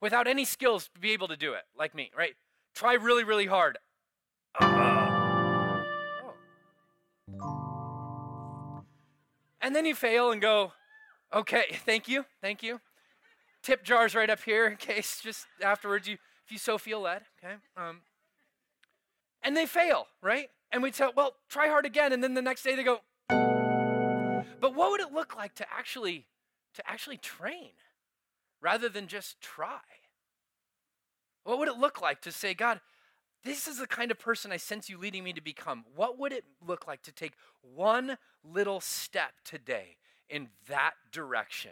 without 0.01 0.27
any 0.27 0.45
skills 0.45 0.89
to 0.93 0.99
be 0.99 1.11
able 1.11 1.27
to 1.27 1.37
do 1.37 1.53
it, 1.53 1.63
like 1.77 1.95
me, 1.95 2.11
right? 2.15 2.35
Try 2.75 2.93
really, 2.93 3.23
really 3.23 3.47
hard. 3.47 3.79
Uh. 4.59 5.05
And 9.65 9.75
then 9.75 9.87
you 9.87 9.95
fail 9.95 10.31
and 10.31 10.39
go, 10.39 10.73
okay, 11.35 11.65
thank 11.85 12.07
you, 12.07 12.25
thank 12.41 12.63
you. 12.63 12.79
Tip 13.61 13.83
jars 13.83 14.15
right 14.15 14.29
up 14.29 14.41
here 14.43 14.67
in 14.67 14.77
case 14.77 15.19
just 15.21 15.45
afterwards 15.61 16.07
you, 16.07 16.17
if 16.45 16.51
you 16.51 16.57
so 16.57 16.77
feel 16.77 17.01
led, 17.01 17.23
okay? 17.43 17.55
Um, 17.75 18.01
and 19.43 19.55
they 19.55 19.65
fail, 19.65 20.07
right? 20.21 20.49
And 20.71 20.81
we 20.81 20.91
tell, 20.91 21.11
well, 21.15 21.35
try 21.49 21.67
hard 21.67 21.85
again, 21.85 22.13
and 22.13 22.23
then 22.23 22.33
the 22.33 22.41
next 22.41 22.63
day 22.63 22.75
they 22.75 22.83
go. 22.83 22.99
But 23.27 24.75
what 24.75 24.91
would 24.91 25.01
it 25.01 25.11
look 25.13 25.35
like 25.35 25.53
to 25.55 25.65
actually 25.71 26.25
to 26.75 26.83
actually 26.89 27.17
train 27.17 27.71
rather 28.61 28.89
than 28.89 29.07
just 29.07 29.39
try? 29.41 29.79
What 31.43 31.59
would 31.59 31.67
it 31.67 31.77
look 31.77 32.01
like 32.01 32.21
to 32.21 32.31
say, 32.31 32.53
God, 32.53 32.81
this 33.43 33.67
is 33.67 33.77
the 33.77 33.87
kind 33.87 34.11
of 34.11 34.19
person 34.19 34.51
I 34.51 34.57
sense 34.57 34.89
you 34.89 34.97
leading 34.97 35.23
me 35.23 35.31
to 35.33 35.41
become? 35.41 35.85
What 35.95 36.17
would 36.19 36.33
it 36.33 36.43
look 36.65 36.87
like 36.87 37.03
to 37.03 37.11
take 37.11 37.33
one 37.61 38.17
little 38.43 38.81
step 38.81 39.33
today 39.45 39.97
in 40.29 40.49
that 40.67 40.93
direction? 41.11 41.71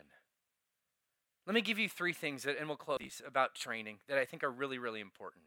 Let 1.45 1.53
me 1.53 1.61
give 1.61 1.79
you 1.79 1.89
three 1.89 2.13
things, 2.13 2.43
that, 2.43 2.57
and 2.57 2.67
we'll 2.67 2.77
close 2.77 2.99
these 2.99 3.21
about 3.25 3.55
training 3.55 3.97
that 4.07 4.17
I 4.17 4.25
think 4.25 4.43
are 4.43 4.51
really, 4.51 4.77
really 4.77 5.01
important 5.01 5.43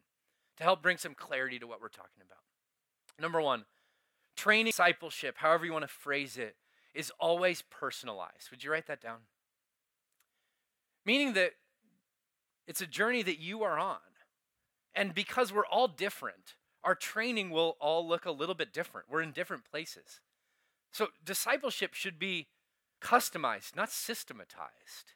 to 0.58 0.64
help 0.64 0.82
bring 0.82 0.98
some 0.98 1.14
clarity 1.14 1.58
to 1.58 1.66
what 1.66 1.80
we're 1.80 1.88
talking 1.88 2.22
about. 2.24 2.42
Number 3.20 3.40
one, 3.40 3.64
training 4.36 4.66
discipleship, 4.66 5.36
however 5.38 5.64
you 5.64 5.72
want 5.72 5.84
to 5.84 5.88
phrase 5.88 6.36
it, 6.36 6.56
is 6.94 7.12
always 7.18 7.62
personalized. 7.62 8.50
Would 8.50 8.64
you 8.64 8.70
write 8.70 8.86
that 8.86 9.00
down? 9.00 9.20
Meaning 11.04 11.34
that 11.34 11.52
it's 12.66 12.80
a 12.80 12.86
journey 12.86 13.22
that 13.22 13.38
you 13.38 13.62
are 13.62 13.78
on. 13.78 13.98
And 14.94 15.14
because 15.14 15.52
we're 15.52 15.66
all 15.66 15.88
different, 15.88 16.56
our 16.82 16.94
training 16.94 17.50
will 17.50 17.76
all 17.80 18.06
look 18.06 18.24
a 18.24 18.30
little 18.30 18.54
bit 18.54 18.72
different. 18.72 19.08
We're 19.10 19.22
in 19.22 19.32
different 19.32 19.64
places. 19.70 20.20
So 20.92 21.08
discipleship 21.24 21.94
should 21.94 22.18
be 22.18 22.48
customized, 23.00 23.76
not 23.76 23.90
systematized. 23.90 25.12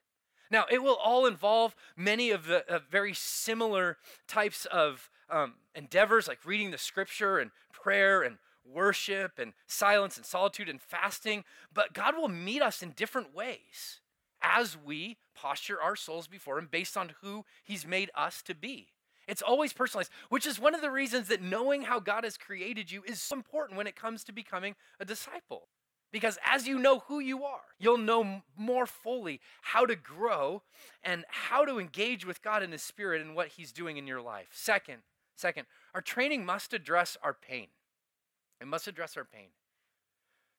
Now, 0.51 0.65
it 0.71 0.83
will 0.83 0.97
all 0.97 1.27
involve 1.27 1.77
many 1.97 2.31
of 2.31 2.47
the 2.47 2.69
uh, 2.69 2.81
very 2.91 3.15
similar 3.15 3.99
types 4.27 4.67
of 4.67 5.09
um, 5.31 5.55
endeavors 5.75 6.27
like 6.27 6.45
reading 6.45 6.73
the 6.73 6.79
scripture 6.79 7.39
and 7.39 7.53
prayer 7.73 8.23
and 8.23 8.39
worship 8.65 9.39
and 9.39 9.53
silence 9.67 10.17
and 10.17 10.27
solitude 10.27 10.69
and 10.69 10.81
fasting, 10.81 11.45
but 11.73 11.95
God 11.95 12.17
will 12.17 12.29
meet 12.29 12.63
us 12.63 12.83
in 12.83 12.91
different 12.91 13.35
ways 13.35 14.01
as 14.43 14.77
we 14.77 15.19
posture 15.35 15.81
our 15.81 15.97
souls 15.97 16.27
before 16.27 16.59
Him 16.59 16.69
based 16.71 16.97
on 16.97 17.13
who 17.23 17.45
He's 17.63 17.87
made 17.87 18.11
us 18.15 18.43
to 18.43 18.55
be. 18.55 18.89
It's 19.29 19.43
always 19.43 19.73
personalized, 19.73 20.11
which 20.29 20.47
is 20.47 20.59
one 20.59 20.75
of 20.75 20.81
the 20.81 20.91
reasons 20.91 21.29
that 21.29 21.43
knowing 21.43 21.83
how 21.83 22.01
God 22.01 22.25
has 22.25 22.37
created 22.37 22.91
you 22.91 23.03
is 23.05 23.23
so 23.23 23.37
important 23.37 23.77
when 23.77 23.87
it 23.87 23.95
comes 23.95 24.25
to 24.25 24.33
becoming 24.33 24.75
a 24.99 25.05
disciple. 25.05 25.69
Because 26.13 26.39
as 26.45 26.67
you 26.67 26.79
know 26.79 27.01
who 27.01 27.21
you 27.21 27.45
are, 27.45 27.61
you'll 27.79 27.99
know 27.99 28.43
more 28.57 28.87
fully 28.87 29.41
how 29.63 29.87
to 29.87 29.95
grow 29.95 30.63
and 31.05 31.25
how 31.29 31.65
to 31.65 31.79
engage 31.79 32.27
with 32.27 32.43
God 32.43 32.63
in 32.63 32.73
His 32.73 32.83
Spirit 32.83 33.23
and 33.23 33.37
what 33.37 33.49
He's 33.49 33.73
doing 33.73 33.97
in 33.97 34.07
your 34.07 34.21
life. 34.21 34.49
Second, 34.51 34.99
second, 35.37 35.67
our 35.95 36.01
training 36.01 36.45
must 36.45 36.75
address 36.75 37.17
our 37.23 37.35
pain. 37.35 37.69
It 38.61 38.67
must 38.67 38.89
address 38.89 39.17
our 39.17 39.25
pain. 39.25 39.49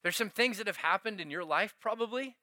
There's 0.03 0.15
some 0.15 0.29
things 0.29 0.57
that 0.57 0.67
have 0.67 0.77
happened 0.77 1.21
in 1.21 1.29
your 1.29 1.43
life, 1.43 1.75
probably, 1.79 2.37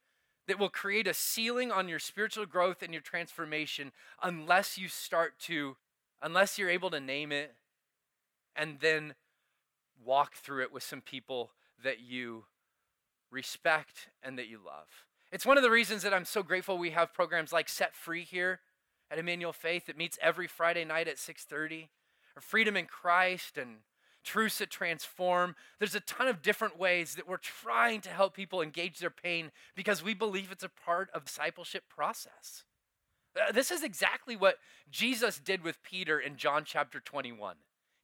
that 0.47 0.59
will 0.59 0.69
create 0.69 1.07
a 1.07 1.15
ceiling 1.15 1.73
on 1.73 1.89
your 1.89 1.99
spiritual 1.99 2.47
growth 2.47 2.83
and 2.83 2.93
your 2.93 3.03
transformation 3.03 3.93
unless 4.23 4.79
you 4.79 4.89
start 4.89 5.39
to, 5.41 5.77
unless 6.23 6.59
you're 6.59 6.71
able 6.71 6.91
to 6.91 7.01
name 7.01 7.33
it 7.33 7.55
and 8.55 8.81
then 8.81 9.15
walk 10.05 10.35
through 10.35 10.63
it 10.63 10.73
with 10.73 10.83
some 10.83 11.01
people 11.01 11.53
that 11.83 12.01
you 12.01 12.45
respect, 13.31 14.09
and 14.23 14.39
that 14.39 14.49
you 14.49 14.59
love. 14.59 14.87
It's 15.31 15.47
one 15.47 15.57
of 15.57 15.63
the 15.63 15.71
reasons 15.71 16.03
that 16.03 16.15
I'm 16.15 16.25
so 16.25 16.43
grateful 16.43 16.79
we 16.79 16.91
have 16.91 17.13
programs 17.13 17.53
like 17.53 17.69
Set 17.69 17.95
Free 17.95 18.25
here 18.25 18.61
at 19.11 19.19
Emmanuel 19.19 19.53
Faith 19.53 19.87
that 19.87 19.97
meets 19.97 20.19
every 20.23 20.47
Friday 20.47 20.85
night 20.85 21.09
at 21.09 21.19
6:30, 21.19 21.91
or 22.37 22.41
Freedom 22.41 22.77
in 22.77 22.87
Christ 22.87 23.59
and 23.59 23.83
Truths 24.25 24.59
that 24.59 24.71
Transform. 24.71 25.57
There's 25.79 25.95
a 25.95 26.01
ton 26.01 26.29
of 26.29 26.43
different 26.43 26.79
ways 26.79 27.15
that 27.15 27.29
we're 27.29 27.37
trying 27.37 28.01
to 28.03 28.11
help 28.11 28.35
people 28.35 28.61
engage 28.61 28.99
their 28.99 29.11
pain 29.11 29.53
because 29.75 30.03
we 30.03 30.15
believe 30.15 30.51
it's 30.51 30.65
a 30.65 30.69
part 30.69 31.11
of 31.11 31.25
discipleship 31.25 31.85
process. 31.89 32.65
Uh, 33.39 33.53
this 33.53 33.71
is 33.71 33.83
exactly 33.83 34.37
what 34.37 34.59
Jesus 34.91 35.39
did 35.39 35.63
with 35.63 35.83
Peter 35.83 36.19
in 36.19 36.37
John 36.37 36.65
chapter 36.65 37.01
21. 37.01 37.57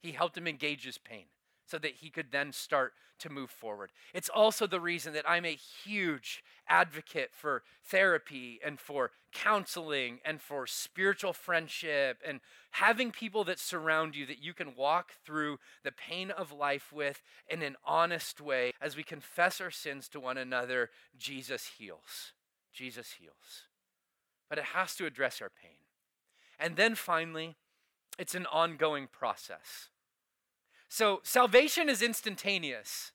He 0.03 0.13
helped 0.13 0.37
him 0.37 0.47
engage 0.47 0.85
his 0.85 0.99
pain 0.99 1.27
so 1.67 1.79
that 1.79 1.97
he 1.97 2.11
could 2.11 2.31
then 2.31 2.53
start 2.53 2.93
to 3.21 3.31
move 3.31 3.51
forward. 3.51 3.91
It's 4.13 4.29
also 4.29 4.67
the 4.67 4.81
reason 4.81 5.13
that 5.15 5.29
I'm 5.29 5.45
a 5.45 5.57
huge 5.57 6.43
advocate 6.69 7.31
for 7.33 7.63
therapy 7.85 8.61
and 8.65 8.79
for 8.79 9.11
counseling 9.33 10.21
and 10.25 10.41
for 10.41 10.67
spiritual 10.67 11.33
friendship 11.33 12.19
and 12.27 12.41
having 12.73 13.11
people 13.11 13.45
that 13.45 13.59
surround 13.59 14.17
you 14.17 14.27
that 14.27 14.43
you 14.43 14.53
can 14.53 14.75
walk 14.75 15.13
through 15.25 15.59
the 15.83 15.93
pain 15.93 16.31
of 16.31 16.53
life 16.53 16.93
with 16.93 17.23
in 17.49 17.63
an 17.63 17.77
honest 17.85 18.41
way 18.41 18.73
as 18.81 18.97
we 18.97 19.03
confess 19.03 19.61
our 19.61 19.71
sins 19.71 20.09
to 20.09 20.21
one 20.21 20.39
another. 20.39 20.91
Jesus 21.17 21.71
heals. 21.79 22.33
Jesus 22.73 23.15
heals. 23.21 23.69
But 24.49 24.59
it 24.59 24.65
has 24.65 24.95
to 24.97 25.07
address 25.07 25.41
our 25.41 25.51
pain. 25.51 25.79
And 26.59 26.77
then 26.77 26.95
finally, 26.95 27.57
it's 28.19 28.35
an 28.35 28.47
ongoing 28.47 29.09
process. 29.11 29.89
So 30.95 31.19
salvation 31.25 31.89
is 31.89 32.03
instantaneous, 32.03 33.11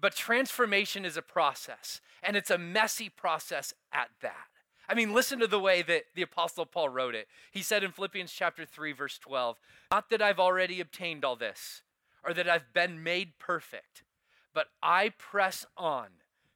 but 0.00 0.16
transformation 0.16 1.04
is 1.04 1.16
a 1.16 1.22
process, 1.22 2.00
and 2.24 2.36
it's 2.36 2.50
a 2.50 2.58
messy 2.58 3.08
process 3.08 3.72
at 3.92 4.08
that. 4.20 4.48
I 4.88 4.94
mean, 4.96 5.14
listen 5.14 5.38
to 5.38 5.46
the 5.46 5.60
way 5.60 5.82
that 5.82 6.06
the 6.16 6.22
Apostle 6.22 6.66
Paul 6.66 6.88
wrote 6.88 7.14
it. 7.14 7.28
He 7.52 7.62
said 7.62 7.84
in 7.84 7.92
Philippians 7.92 8.32
chapter 8.32 8.64
3, 8.64 8.90
verse 8.90 9.16
12, 9.16 9.60
Not 9.92 10.10
that 10.10 10.20
I've 10.20 10.40
already 10.40 10.80
obtained 10.80 11.24
all 11.24 11.36
this, 11.36 11.82
or 12.24 12.34
that 12.34 12.48
I've 12.48 12.72
been 12.74 13.00
made 13.00 13.38
perfect, 13.38 14.02
but 14.52 14.66
I 14.82 15.12
press 15.16 15.66
on 15.76 16.08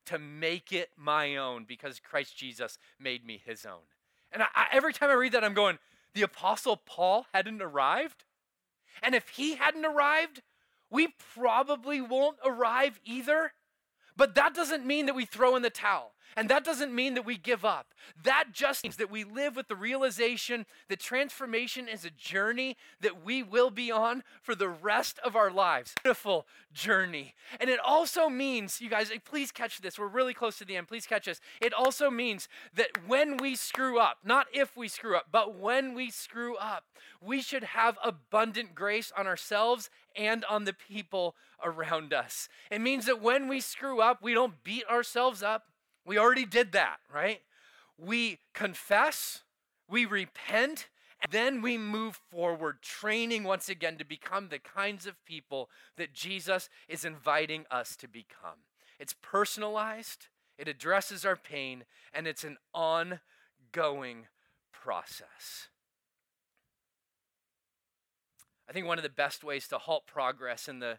to 0.07 0.19
make 0.19 0.73
it 0.73 0.91
my 0.97 1.37
own 1.37 1.67
because 1.69 2.01
Christ 2.01 2.37
Jesus 2.37 2.79
made 2.99 3.25
me 3.25 3.41
his 3.47 3.65
own. 3.65 3.87
And 4.33 4.43
I, 4.43 4.47
I, 4.57 4.67
every 4.73 4.93
time 4.93 5.11
I 5.11 5.13
read 5.13 5.31
that, 5.35 5.45
I'm 5.45 5.55
going, 5.55 5.79
the 6.15 6.23
Apostle 6.23 6.77
Paul 6.85 7.27
hadn't 7.33 7.63
arrived? 7.63 8.25
And 9.03 9.14
if 9.14 9.28
he 9.30 9.57
hadn't 9.57 9.84
arrived, 9.84 10.42
we 10.90 11.14
probably 11.34 12.01
won't 12.01 12.38
arrive 12.44 13.01
either. 13.05 13.53
But 14.16 14.34
that 14.34 14.55
doesn't 14.55 14.84
mean 14.84 15.07
that 15.07 15.14
we 15.14 15.24
throw 15.24 15.57
in 15.57 15.62
the 15.62 15.70
towel. 15.70 16.12
And 16.37 16.49
that 16.49 16.64
doesn't 16.64 16.95
mean 16.95 17.14
that 17.14 17.24
we 17.24 17.37
give 17.37 17.64
up. 17.64 17.89
That 18.22 18.47
just 18.53 18.85
means 18.85 18.97
that 18.97 19.11
we 19.11 19.24
live 19.24 19.57
with 19.57 19.68
the 19.68 19.76
realization 19.76 20.66
that 20.89 21.01
transformation 21.01 21.89
is 21.89 22.05
a 22.05 22.11
journey 22.11 22.76
that 23.01 23.24
we 23.24 23.43
will 23.43 23.70
be 23.70 23.91
on 23.91 24.22
for 24.43 24.55
the 24.55 24.68
rest 24.68 25.18
of 25.24 25.37
our 25.37 25.51
lives. 25.51 25.95
Beautiful 26.03 26.47
journey. 26.72 27.35
And 27.59 27.68
it 27.68 27.81
also 27.85 28.28
means, 28.28 28.81
you 28.81 28.89
guys, 28.89 29.11
please 29.24 29.51
catch 29.51 29.81
this. 29.81 29.99
We're 29.99 30.07
really 30.09 30.35
close 30.35 30.59
to 30.59 30.64
the 30.64 30.76
end. 30.76 30.89
Please 30.89 31.07
catch 31.07 31.26
this. 31.26 31.41
It 31.61 31.72
also 31.72 32.11
means 32.11 32.49
that 32.74 33.07
when 33.07 33.37
we 33.37 33.55
screw 33.57 33.99
up, 33.99 34.18
not 34.24 34.47
if 34.53 34.76
we 34.76 34.89
screw 34.89 35.16
up, 35.16 35.26
but 35.33 35.59
when 35.59 35.95
we 35.95 36.11
screw 36.11 36.57
up, 36.57 36.85
we 37.20 37.43
should 37.43 37.64
have 37.64 37.99
abundant 38.05 38.74
grace 38.74 39.12
on 39.16 39.26
ourselves 39.26 39.91
and 40.16 40.45
on 40.47 40.64
the 40.64 40.72
people 40.72 41.35
around 41.62 42.12
us. 42.12 42.49
It 42.70 42.81
means 42.81 43.07
that 43.07 43.20
when 43.20 43.49
we 43.49 43.61
screw 43.61 44.01
up, 44.01 44.22
we 44.22 44.35
don't 44.35 44.62
beat 44.64 44.87
ourselves 44.89 45.43
up. 45.43 45.66
We 46.05 46.18
already 46.18 46.46
did 46.46 46.72
that, 46.72 46.98
right? 47.12 47.40
We 47.98 48.38
confess, 48.55 49.42
we 49.88 50.07
repent, 50.07 50.88
and 51.22 51.32
then 51.32 51.61
we 51.61 51.76
move 51.76 52.18
forward, 52.30 52.82
training 52.82 53.44
once 53.44 53.68
again 53.68 53.98
to 53.98 54.05
become 54.05 54.48
the 54.48 54.59
kinds 54.59 55.07
of 55.07 55.22
people 55.24 55.68
that 55.96 56.14
Jesus 56.14 56.68
is 56.88 57.05
inviting 57.05 57.66
us 57.70 57.94
to 57.96 58.09
become. 58.09 58.64
It's 58.98 59.14
personalized, 59.20 60.28
it 60.59 60.68
addresses 60.68 61.24
our 61.24 61.36
pain, 61.36 61.84
and 62.12 62.26
it's 62.26 62.44
an 62.44 62.57
ongoing 62.72 64.26
process. 64.72 65.68
I 68.68 68.72
think 68.72 68.86
one 68.86 68.98
of 68.98 69.03
the 69.03 69.11
best 69.11 69.42
ways 69.42 69.68
to 69.68 69.78
halt 69.78 70.07
progress 70.07 70.68
in 70.68 70.78
the 70.78 70.98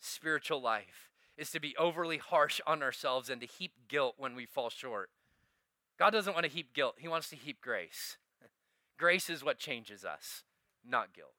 spiritual 0.00 0.62
life 0.62 1.09
is 1.40 1.50
to 1.50 1.60
be 1.60 1.74
overly 1.78 2.18
harsh 2.18 2.60
on 2.66 2.82
ourselves 2.82 3.30
and 3.30 3.40
to 3.40 3.46
heap 3.46 3.72
guilt 3.88 4.14
when 4.18 4.36
we 4.36 4.44
fall 4.44 4.68
short. 4.68 5.08
God 5.98 6.10
doesn't 6.10 6.34
want 6.34 6.44
to 6.44 6.52
heap 6.52 6.74
guilt, 6.74 6.96
He 6.98 7.08
wants 7.08 7.30
to 7.30 7.36
heap 7.36 7.60
grace. 7.62 8.18
grace 8.98 9.30
is 9.30 9.42
what 9.42 9.58
changes 9.58 10.04
us, 10.04 10.44
not 10.86 11.14
guilt. 11.14 11.32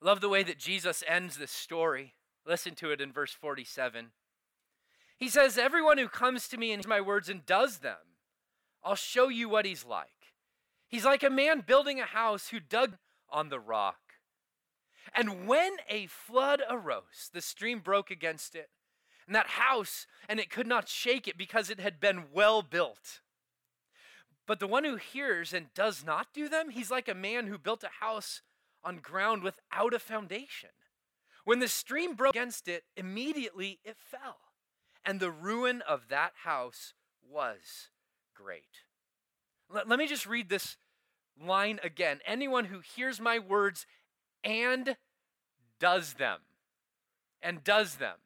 Love 0.00 0.20
the 0.20 0.28
way 0.28 0.42
that 0.42 0.58
Jesus 0.58 1.02
ends 1.08 1.36
this 1.36 1.50
story. 1.50 2.12
Listen 2.44 2.74
to 2.74 2.90
it 2.90 3.00
in 3.00 3.12
verse 3.12 3.32
47. 3.32 4.08
He 5.16 5.28
says, 5.28 5.56
Everyone 5.56 5.96
who 5.96 6.08
comes 6.08 6.48
to 6.48 6.58
me 6.58 6.72
and 6.72 6.80
hears 6.80 6.88
my 6.88 7.00
words 7.00 7.28
and 7.28 7.46
does 7.46 7.78
them, 7.78 7.96
I'll 8.84 8.96
show 8.96 9.28
you 9.28 9.48
what 9.48 9.64
he's 9.64 9.84
like. 9.84 10.08
He's 10.88 11.04
like 11.04 11.22
a 11.22 11.30
man 11.30 11.62
building 11.66 12.00
a 12.00 12.04
house 12.04 12.48
who 12.48 12.60
dug 12.60 12.98
on 13.30 13.48
the 13.48 13.60
rock. 13.60 14.00
And 15.14 15.46
when 15.46 15.76
a 15.88 16.06
flood 16.06 16.62
arose, 16.68 17.30
the 17.32 17.40
stream 17.40 17.80
broke 17.80 18.10
against 18.10 18.54
it, 18.54 18.70
and 19.26 19.36
that 19.36 19.48
house, 19.48 20.06
and 20.28 20.40
it 20.40 20.50
could 20.50 20.66
not 20.66 20.88
shake 20.88 21.28
it 21.28 21.38
because 21.38 21.70
it 21.70 21.80
had 21.80 22.00
been 22.00 22.24
well 22.32 22.62
built. 22.62 23.20
But 24.46 24.58
the 24.58 24.66
one 24.66 24.84
who 24.84 24.96
hears 24.96 25.52
and 25.52 25.72
does 25.74 26.04
not 26.04 26.28
do 26.34 26.48
them, 26.48 26.70
he's 26.70 26.90
like 26.90 27.08
a 27.08 27.14
man 27.14 27.46
who 27.46 27.58
built 27.58 27.84
a 27.84 28.04
house 28.04 28.42
on 28.84 28.98
ground 28.98 29.42
without 29.42 29.94
a 29.94 29.98
foundation. 29.98 30.70
When 31.44 31.58
the 31.58 31.68
stream 31.68 32.14
broke 32.14 32.34
against 32.34 32.68
it, 32.68 32.84
immediately 32.96 33.80
it 33.84 33.96
fell, 33.98 34.38
and 35.04 35.20
the 35.20 35.30
ruin 35.30 35.82
of 35.88 36.08
that 36.08 36.32
house 36.44 36.94
was 37.28 37.88
great. 38.34 38.84
Let, 39.70 39.88
let 39.88 39.98
me 39.98 40.06
just 40.06 40.26
read 40.26 40.48
this 40.48 40.76
line 41.40 41.80
again. 41.82 42.20
Anyone 42.26 42.66
who 42.66 42.80
hears 42.80 43.20
my 43.20 43.38
words 43.38 43.86
and 44.44 44.96
does 45.78 46.14
them, 46.14 46.40
and 47.42 47.64
does 47.64 47.96
them. 47.96 48.16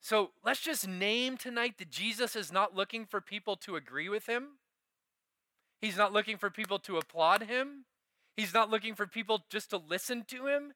So 0.00 0.30
let's 0.44 0.60
just 0.60 0.88
name 0.88 1.36
tonight 1.36 1.74
that 1.78 1.90
Jesus 1.90 2.34
is 2.34 2.50
not 2.50 2.74
looking 2.74 3.04
for 3.04 3.20
people 3.20 3.56
to 3.56 3.76
agree 3.76 4.08
with 4.08 4.26
him. 4.26 4.58
He's 5.80 5.96
not 5.96 6.12
looking 6.12 6.38
for 6.38 6.50
people 6.50 6.78
to 6.80 6.96
applaud 6.96 7.42
him. 7.42 7.84
He's 8.36 8.54
not 8.54 8.70
looking 8.70 8.94
for 8.94 9.06
people 9.06 9.44
just 9.50 9.70
to 9.70 9.76
listen 9.76 10.24
to 10.28 10.46
him. 10.46 10.72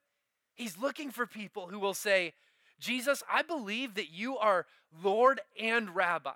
He's 0.55 0.79
looking 0.79 1.11
for 1.11 1.27
people 1.27 1.69
who 1.69 1.79
will 1.79 1.95
say, 1.95 2.35
Jesus, 2.79 3.23
I 3.33 3.43
believe 3.43 3.95
that 3.95 4.11
you 4.11 4.37
are 4.37 4.67
Lord 5.03 5.41
and 5.59 5.95
Rabbi. 5.95 6.33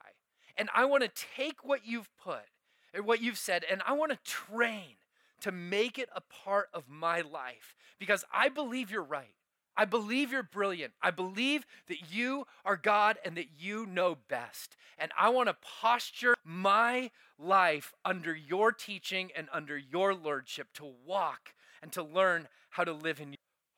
And 0.56 0.70
I 0.74 0.86
want 0.86 1.02
to 1.02 1.26
take 1.36 1.62
what 1.62 1.86
you've 1.86 2.08
put 2.16 2.46
and 2.94 3.04
what 3.04 3.20
you've 3.20 3.38
said, 3.38 3.64
and 3.70 3.82
I 3.86 3.92
want 3.92 4.12
to 4.12 4.18
train 4.24 4.96
to 5.40 5.52
make 5.52 5.98
it 5.98 6.08
a 6.14 6.20
part 6.20 6.68
of 6.72 6.88
my 6.88 7.20
life 7.20 7.74
because 7.98 8.24
I 8.32 8.48
believe 8.48 8.90
you're 8.90 9.02
right. 9.02 9.34
I 9.78 9.84
believe 9.84 10.32
you're 10.32 10.42
brilliant. 10.42 10.92
I 11.00 11.12
believe 11.12 11.64
that 11.86 12.12
you 12.12 12.46
are 12.64 12.76
God 12.76 13.16
and 13.24 13.36
that 13.36 13.60
you 13.60 13.86
know 13.86 14.18
best. 14.28 14.76
And 14.98 15.12
I 15.16 15.28
want 15.28 15.48
to 15.48 15.56
posture 15.80 16.34
my 16.44 17.12
life 17.38 17.94
under 18.04 18.34
your 18.34 18.72
teaching 18.72 19.30
and 19.36 19.46
under 19.52 19.78
your 19.78 20.14
lordship 20.14 20.72
to 20.74 20.92
walk 21.06 21.54
and 21.80 21.92
to 21.92 22.02
learn 22.02 22.48
how 22.70 22.82
to 22.82 22.92
live 22.92 23.20
in 23.20 23.28
your 23.28 23.36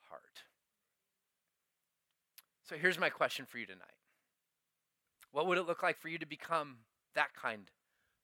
heart. 0.09 0.43
So 2.63 2.77
here's 2.77 2.99
my 2.99 3.09
question 3.09 3.45
for 3.45 3.59
you 3.59 3.67
tonight 3.67 3.99
What 5.31 5.45
would 5.45 5.59
it 5.59 5.67
look 5.67 5.83
like 5.83 5.99
for 5.99 6.07
you 6.07 6.17
to 6.17 6.25
become 6.25 6.77
that 7.13 7.35
kind 7.39 7.69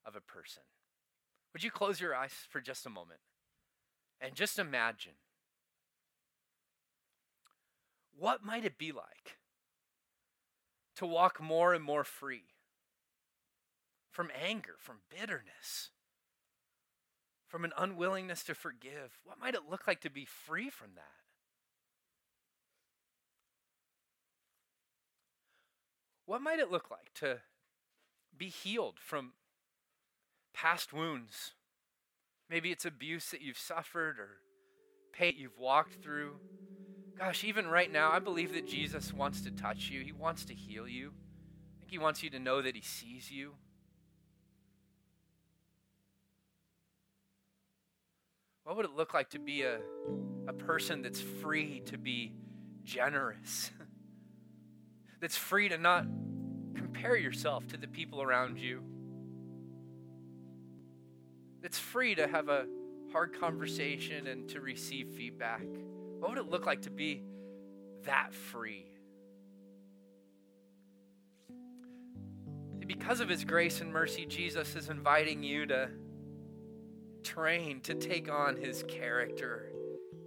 of 0.04 0.16
a 0.16 0.22
person? 0.22 0.64
Would 1.58 1.64
you 1.64 1.72
close 1.72 2.00
your 2.00 2.14
eyes 2.14 2.34
for 2.48 2.62
just 2.62 2.86
a 2.86 2.90
moment 2.92 3.20
and 4.22 4.36
just 4.36 4.60
imagine 4.60 5.14
what 8.16 8.46
might 8.46 8.64
it 8.64 8.78
be 8.78 8.92
like 8.92 9.40
to 10.98 11.08
walk 11.08 11.42
more 11.42 11.74
and 11.74 11.84
more 11.84 12.04
free 12.04 12.44
from 14.12 14.30
anger, 14.40 14.76
from 14.78 14.98
bitterness, 15.10 15.90
from 17.48 17.66
an 17.66 17.74
unwillingness 17.76 18.44
to 18.44 18.54
forgive? 18.54 19.18
What 19.24 19.40
might 19.40 19.56
it 19.56 19.68
look 19.68 19.88
like 19.88 20.02
to 20.02 20.12
be 20.12 20.26
free 20.26 20.70
from 20.70 20.90
that? 20.94 21.24
What 26.28 26.44
might 26.44 26.60
it 26.60 26.70
look 26.70 26.92
like 26.92 27.16
to 27.16 27.40
be 28.38 28.50
healed 28.50 29.00
from 29.00 29.32
past 30.58 30.92
wounds? 30.92 31.54
Maybe 32.50 32.72
it's 32.72 32.86
abuse 32.86 33.30
that 33.30 33.42
you've 33.42 33.60
suffered 33.60 34.18
or 34.18 34.40
pain 35.14 35.36
you've 35.38 35.58
walked 35.58 36.02
through. 36.02 36.38
Gosh, 37.18 37.44
even 37.44 37.68
right 37.68 37.92
now, 37.92 38.12
I 38.12 38.20
believe 38.20 38.54
that 38.54 38.68
Jesus 38.68 39.14
wants 39.14 39.42
to 39.42 39.52
touch 39.52 39.90
you. 39.90 40.02
He 40.02 40.12
wants 40.12 40.46
to 40.46 40.54
heal 40.54 40.88
you. 40.88 41.14
I 41.76 41.80
think 41.80 41.92
He 41.92 42.00
wants 42.00 42.24
you 42.24 42.30
to 42.32 42.40
know 42.40 42.62
that 42.62 42.76
He 42.76 42.82
sees 42.82 43.32
you. 43.32 43.54
What 48.64 48.76
would 48.78 48.86
it 48.86 48.96
look 48.96 49.14
like 49.14 49.30
to 49.30 49.40
be 49.40 49.62
a, 49.62 49.80
a 50.48 50.54
person 50.54 51.02
that's 51.02 51.22
free 51.22 51.82
to 51.86 51.98
be 51.98 52.34
generous? 52.84 53.72
that's 55.22 55.38
free 55.38 55.70
to 55.70 55.78
not 55.78 56.06
compare 56.76 57.16
yourself 57.16 57.68
to 57.68 57.78
the 57.78 57.88
people 57.88 58.22
around 58.22 58.58
you? 58.60 58.84
That's 61.68 61.80
free 61.80 62.16
to 62.16 62.30
have 62.30 62.48
a 62.48 62.66
hard 63.12 63.38
conversation 63.42 64.28
and 64.28 64.48
to 64.52 64.62
receive 64.62 65.10
feedback? 65.10 65.66
What 66.18 66.30
would 66.30 66.38
it 66.38 66.50
look 66.50 66.66
like 66.66 66.84
to 66.84 66.90
be 66.90 67.24
that 68.06 68.34
free? 68.34 68.86
Because 72.80 73.20
of 73.20 73.28
his 73.28 73.44
grace 73.44 73.82
and 73.82 73.92
mercy, 73.92 74.26
Jesus 74.26 74.78
is 74.78 74.88
inviting 74.88 75.44
you 75.44 75.66
to 75.66 75.90
train, 77.22 77.82
to 77.82 77.96
take 77.96 78.32
on 78.32 78.56
his 78.56 78.86
character, 78.88 79.74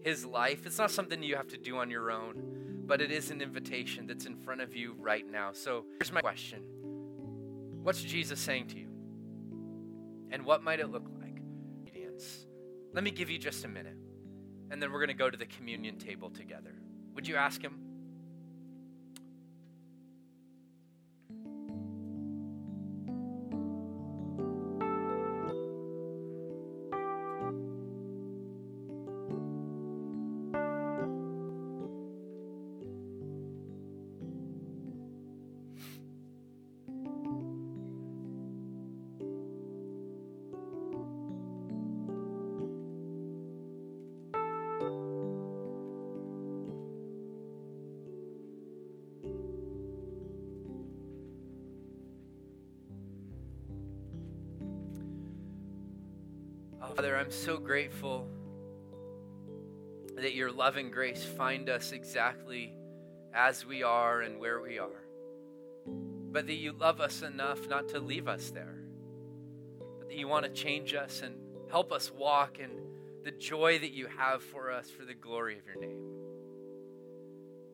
his 0.03 0.27
life. 0.27 0.67
It's 0.67 0.77
not 0.77 0.91
something 0.91 1.23
you 1.23 1.37
have 1.37 1.49
to 1.49 1.57
do 1.57 1.79
on 1.79 1.89
your 1.89 2.11
own, 2.11 2.83
but 2.85 3.01
it 3.01 3.11
is 3.11 3.31
an 3.31 3.41
invitation 3.41 4.07
that's 4.07 4.27
in 4.27 4.37
front 4.37 4.61
of 4.61 4.77
you 4.77 4.95
right 4.99 5.25
now. 5.27 5.53
So 5.55 5.87
here's 5.99 6.13
my 6.13 6.21
question 6.21 6.65
What's 7.83 8.03
Jesus 8.03 8.39
saying 8.39 8.67
to 8.67 8.79
you? 8.79 8.89
And 10.31 10.45
what 10.45 10.63
might 10.63 10.81
it 10.81 10.91
look 10.91 11.05
like? 11.05 11.10
Let 12.93 13.05
me 13.05 13.11
give 13.11 13.31
you 13.31 13.39
just 13.39 13.65
a 13.65 13.69
minute 13.69 13.97
and 14.71 14.81
then 14.81 14.93
we're 14.93 14.99
going 14.99 15.09
to 15.09 15.15
go 15.15 15.29
to 15.29 15.37
the 15.37 15.47
communion 15.47 15.99
table 15.99 16.31
together. 16.31 16.75
Would 17.15 17.27
you 17.27 17.37
ask 17.37 17.61
him? 17.61 17.90
I'm 57.31 57.37
so 57.37 57.59
grateful 57.59 58.27
that 60.17 60.35
your 60.35 60.51
love 60.51 60.77
and 60.77 60.93
grace 60.93 61.23
find 61.23 61.71
us 61.71 61.93
exactly 61.93 62.75
as 63.33 63.65
we 63.65 63.85
are 63.85 64.23
and 64.23 64.41
where 64.41 64.61
we 64.61 64.81
are. 64.81 65.05
But 65.87 66.49
that 66.49 66.57
you 66.57 66.73
love 66.73 67.01
us 67.01 67.23
enough 67.23 67.69
not 67.69 67.89
to 67.91 68.01
leave 68.01 68.27
us 68.27 68.51
there. 68.51 68.83
But 70.01 70.09
that 70.09 70.17
you 70.17 70.27
want 70.27 70.45
to 70.45 70.51
change 70.51 70.93
us 70.93 71.23
and 71.23 71.37
help 71.71 71.93
us 71.93 72.11
walk 72.11 72.59
in 72.59 72.71
the 73.23 73.31
joy 73.31 73.79
that 73.79 73.93
you 73.93 74.09
have 74.09 74.43
for 74.43 74.73
us 74.73 74.91
for 74.91 75.05
the 75.05 75.15
glory 75.15 75.57
of 75.57 75.65
your 75.65 75.81
name. 75.81 76.01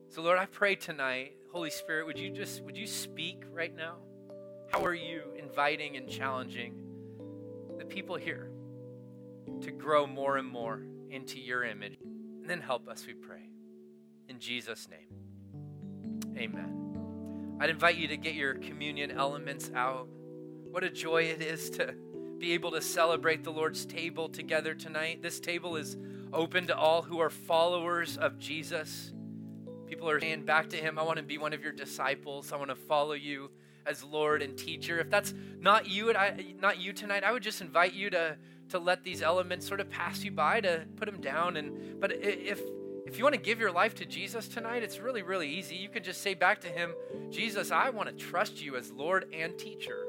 So 0.09 0.21
Lord, 0.21 0.37
I 0.37 0.45
pray 0.45 0.75
tonight, 0.75 1.33
Holy 1.51 1.71
Spirit, 1.71 2.05
would 2.05 2.19
you 2.19 2.29
just 2.29 2.61
would 2.61 2.77
you 2.77 2.85
speak 2.85 3.41
right 3.51 3.75
now? 3.75 3.95
How 4.71 4.85
are 4.85 4.93
you 4.93 5.23
inviting 5.35 5.97
and 5.97 6.07
challenging 6.07 6.75
the 7.79 7.85
people 7.85 8.17
here? 8.17 8.51
To 9.61 9.71
grow 9.71 10.07
more 10.07 10.37
and 10.37 10.47
more 10.47 10.81
into 11.09 11.39
your 11.39 11.63
image. 11.63 11.97
And 12.41 12.49
then 12.49 12.61
help 12.61 12.87
us, 12.87 13.05
we 13.05 13.13
pray. 13.13 13.49
In 14.29 14.39
Jesus' 14.39 14.87
name, 14.89 16.37
amen. 16.37 17.57
I'd 17.59 17.69
invite 17.69 17.95
you 17.95 18.07
to 18.09 18.17
get 18.17 18.35
your 18.35 18.55
communion 18.55 19.11
elements 19.11 19.71
out. 19.73 20.07
What 20.69 20.83
a 20.83 20.89
joy 20.89 21.23
it 21.23 21.41
is 21.41 21.69
to 21.71 21.95
be 22.37 22.53
able 22.53 22.71
to 22.71 22.81
celebrate 22.81 23.43
the 23.43 23.51
Lord's 23.51 23.85
table 23.85 24.29
together 24.29 24.75
tonight. 24.75 25.21
This 25.23 25.39
table 25.39 25.75
is 25.75 25.97
open 26.33 26.67
to 26.67 26.77
all 26.77 27.01
who 27.01 27.19
are 27.19 27.29
followers 27.29 28.17
of 28.17 28.37
Jesus. 28.37 29.11
People 29.87 30.09
are 30.09 30.19
saying 30.19 30.43
back 30.43 30.69
to 30.69 30.77
Him, 30.77 30.99
I 30.99 31.03
want 31.03 31.17
to 31.17 31.23
be 31.23 31.37
one 31.37 31.53
of 31.53 31.63
your 31.63 31.71
disciples. 31.71 32.51
I 32.51 32.57
want 32.57 32.69
to 32.69 32.75
follow 32.75 33.13
you 33.13 33.49
as 33.85 34.03
Lord 34.03 34.41
and 34.41 34.57
teacher. 34.57 34.99
If 34.99 35.09
that's 35.09 35.33
not 35.59 35.87
you, 35.87 36.13
not 36.59 36.79
you 36.79 36.93
tonight, 36.93 37.23
I 37.23 37.31
would 37.31 37.43
just 37.43 37.61
invite 37.61 37.93
you 37.93 38.09
to 38.09 38.37
to 38.69 38.79
let 38.79 39.03
these 39.03 39.21
elements 39.21 39.67
sort 39.67 39.79
of 39.79 39.89
pass 39.89 40.23
you 40.23 40.31
by 40.31 40.61
to 40.61 40.85
put 40.95 41.05
them 41.05 41.21
down 41.21 41.57
and 41.57 41.99
but 41.99 42.11
if 42.11 42.61
If 43.07 43.17
you 43.17 43.23
want 43.23 43.35
to 43.35 43.41
give 43.41 43.61
your 43.61 43.71
life 43.71 43.95
to 43.95 44.05
Jesus 44.05 44.49
tonight, 44.49 44.83
it's 44.83 44.99
really, 44.99 45.23
really 45.23 45.47
easy. 45.47 45.77
You 45.77 45.87
can 45.87 46.03
just 46.03 46.21
say 46.21 46.33
back 46.33 46.59
to 46.61 46.67
Him, 46.67 46.93
Jesus, 47.29 47.71
I 47.71 47.89
want 47.89 48.09
to 48.09 48.15
trust 48.31 48.61
you 48.61 48.75
as 48.75 48.91
Lord 48.91 49.33
and 49.33 49.57
teacher. 49.57 49.99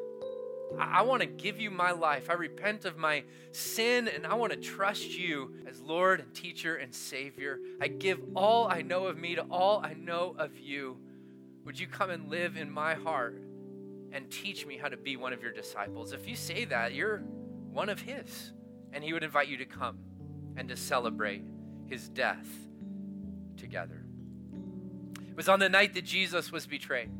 I, 0.77 0.99
I 0.99 1.03
want 1.03 1.21
to 1.23 1.29
give 1.29 1.61
you 1.61 1.71
my 1.71 1.93
life. 1.93 2.29
I 2.29 2.33
repent 2.33 2.85
of 2.85 2.97
my 2.97 3.23
sin 3.53 4.09
and 4.09 4.27
I 4.27 4.35
want 4.35 4.53
to 4.53 4.59
trust 4.59 5.17
you 5.17 5.55
as 5.71 5.81
Lord 5.81 6.19
and 6.19 6.35
teacher 6.35 6.75
and 6.75 6.93
Savior. 6.93 7.61
I 7.81 7.87
give 7.87 8.19
all 8.35 8.67
I 8.67 8.83
know 8.83 9.07
of 9.07 9.17
me 9.17 9.37
to 9.37 9.43
all 9.43 9.81
I 9.81 9.95
know 9.95 10.35
of 10.37 10.59
you. 10.59 10.97
Would 11.65 11.79
you 11.79 11.87
come 11.87 12.11
and 12.11 12.29
live 12.29 12.57
in 12.57 12.69
my 12.69 12.95
heart 12.95 13.41
and 14.11 14.29
teach 14.29 14.67
me 14.67 14.77
how 14.77 14.89
to 14.89 14.97
be 14.97 15.17
one 15.17 15.33
of 15.33 15.41
your 15.41 15.53
disciples? 15.53 16.13
If 16.13 16.27
you 16.27 16.35
say 16.35 16.65
that, 16.65 16.95
you're 16.95 17.23
one 17.79 17.89
of 17.89 18.01
His. 18.01 18.53
And 18.93 19.05
He 19.05 19.13
would 19.13 19.23
invite 19.23 19.47
you 19.47 19.57
to 19.59 19.65
come 19.65 19.99
and 20.57 20.69
to 20.69 20.77
celebrate 20.77 21.45
His 21.87 22.09
death 22.09 22.49
together. 23.57 24.05
It 25.31 25.37
was 25.37 25.49
on 25.49 25.61
the 25.61 25.69
night 25.69 25.95
that 25.95 26.05
Jesus 26.05 26.51
was 26.51 26.67
betrayed 26.67 27.11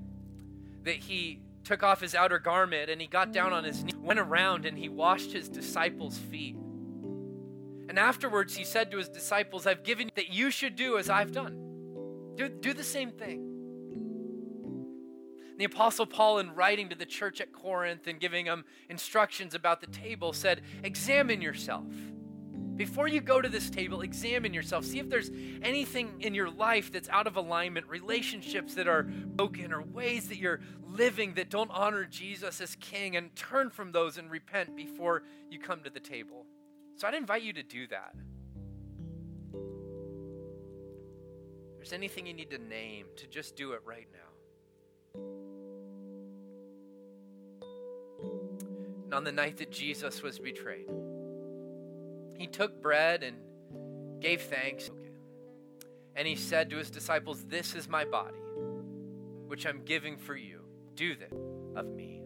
that 0.83 0.97
He 0.97 1.41
took 1.63 1.83
off 1.83 2.01
his 2.01 2.15
outer 2.15 2.39
garment 2.39 2.89
and 2.89 2.99
he 2.99 3.07
got 3.07 3.31
down 3.31 3.53
on 3.53 3.63
his 3.63 3.85
knee, 3.85 3.93
went 3.99 4.19
around 4.19 4.65
and 4.65 4.79
he 4.79 4.89
washed 4.89 5.33
his 5.33 5.51
disciples' 5.51 6.17
feet. 6.17 6.57
And 7.91 7.99
afterwards, 7.99 8.57
he 8.57 8.65
said 8.65 8.91
to 8.91 8.97
his 8.97 9.11
disciples, 9.11 9.67
I've 9.67 9.83
given 9.85 10.07
you 10.07 10.13
that 10.17 10.31
you 10.31 10.51
should 10.51 10.77
do 10.77 10.97
as 10.97 11.11
I've 11.11 11.31
done. 11.31 12.33
Do, 12.37 12.49
do 12.49 12.73
the 12.73 12.85
same 12.85 13.11
thing. 13.11 13.58
The 15.59 15.65
Apostle 15.65 16.07
Paul, 16.07 16.39
in 16.39 16.55
writing 16.55 16.89
to 16.89 16.95
the 16.95 17.05
church 17.05 17.41
at 17.41 17.53
Corinth 17.53 18.07
and 18.07 18.21
giving 18.21 18.47
them 18.47 18.65
instructions 18.89 19.55
about 19.55 19.81
the 19.81 19.89
table, 19.89 20.33
said, 20.33 20.63
Examine 20.85 21.43
yourself. 21.43 21.85
Before 22.77 23.09
you 23.09 23.21
go 23.21 23.43
to 23.43 23.49
this 23.49 23.69
table, 23.69 24.03
examine 24.03 24.55
yourself. 24.55 24.85
See 24.85 25.01
if 25.01 25.09
there's 25.09 25.33
anything 25.63 26.15
in 26.21 26.33
your 26.33 26.49
life 26.49 26.93
that's 26.93 27.09
out 27.09 27.27
of 27.27 27.37
alignment, 27.37 27.89
relationships 27.89 28.75
that 28.75 28.87
are 28.87 29.03
broken, 29.03 29.73
or 29.73 29.83
ways 29.83 30.29
that 30.29 30.39
you're 30.39 30.61
living 30.87 31.35
that 31.35 31.51
don't 31.51 31.73
honor 31.73 32.05
Jesus 32.05 32.61
as 32.61 32.77
King, 32.77 33.17
and 33.17 33.35
turn 33.35 33.69
from 33.69 33.91
those 33.91 34.17
and 34.17 34.31
repent 34.31 34.77
before 34.77 35.25
you 35.51 35.59
come 35.59 35.81
to 35.81 35.91
the 35.91 35.99
table. 35.99 36.47
So 36.95 37.09
I'd 37.09 37.15
invite 37.15 37.43
you 37.43 37.53
to 37.55 37.65
do 37.65 37.89
that. 37.89 38.15
If 41.73 41.79
there's 41.79 41.93
anything 41.93 42.29
you 42.29 42.35
need 42.35 42.51
to 42.51 42.59
name, 42.59 43.07
to 43.17 43.27
just 43.27 43.57
do 43.57 43.73
it 43.73 43.83
right 43.85 44.07
now. 44.13 44.19
On 49.13 49.25
the 49.25 49.33
night 49.33 49.57
that 49.59 49.71
Jesus 49.71 50.23
was 50.23 50.39
betrayed, 50.39 50.89
he 52.37 52.47
took 52.47 52.81
bread 52.81 53.23
and 53.23 53.37
gave 54.21 54.43
thanks. 54.43 54.91
And 56.15 56.27
he 56.27 56.37
said 56.37 56.71
to 56.71 56.77
his 56.77 56.91
disciples, 56.91 57.45
This 57.45 57.75
is 57.75 57.89
my 57.89 58.05
body, 58.05 58.39
which 59.47 59.67
I'm 59.67 59.83
giving 59.85 60.17
for 60.17 60.37
you. 60.37 60.61
Do 60.95 61.15
this 61.15 61.33
of 61.77 61.87
me. 61.87 62.18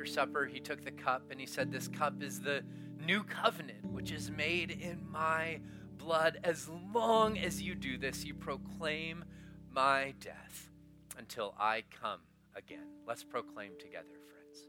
After 0.00 0.10
supper, 0.10 0.46
he 0.46 0.60
took 0.60 0.82
the 0.82 0.90
cup 0.90 1.30
and 1.30 1.38
he 1.38 1.44
said, 1.44 1.70
This 1.70 1.86
cup 1.86 2.22
is 2.22 2.40
the 2.40 2.62
new 3.04 3.22
covenant, 3.22 3.84
which 3.92 4.12
is 4.12 4.30
made 4.30 4.70
in 4.70 5.06
my 5.10 5.60
blood. 5.98 6.40
As 6.42 6.70
long 6.94 7.36
as 7.36 7.60
you 7.60 7.74
do 7.74 7.98
this, 7.98 8.24
you 8.24 8.32
proclaim 8.32 9.24
my 9.70 10.14
death 10.18 10.70
until 11.18 11.54
I 11.58 11.82
come 11.90 12.20
again. 12.56 12.86
Let's 13.06 13.24
proclaim 13.24 13.72
together, 13.78 14.06
friends. 14.30 14.68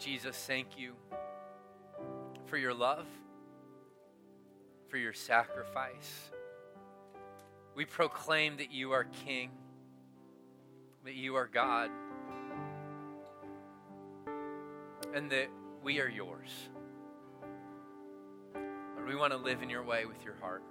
Jesus, 0.00 0.36
thank 0.36 0.76
you 0.76 0.94
for 2.46 2.56
your 2.56 2.74
love 2.74 3.06
for 4.92 4.98
your 4.98 5.14
sacrifice. 5.14 6.30
We 7.74 7.86
proclaim 7.86 8.58
that 8.58 8.70
you 8.70 8.92
are 8.92 9.04
King, 9.24 9.50
that 11.06 11.14
you 11.14 11.34
are 11.36 11.46
God, 11.46 11.88
and 15.14 15.30
that 15.30 15.48
we 15.82 15.98
are 15.98 16.10
yours. 16.10 16.50
Lord, 18.54 19.08
we 19.08 19.16
want 19.16 19.32
to 19.32 19.38
live 19.38 19.62
in 19.62 19.70
your 19.70 19.82
way 19.82 20.04
with 20.04 20.22
your 20.26 20.34
heart. 20.42 20.62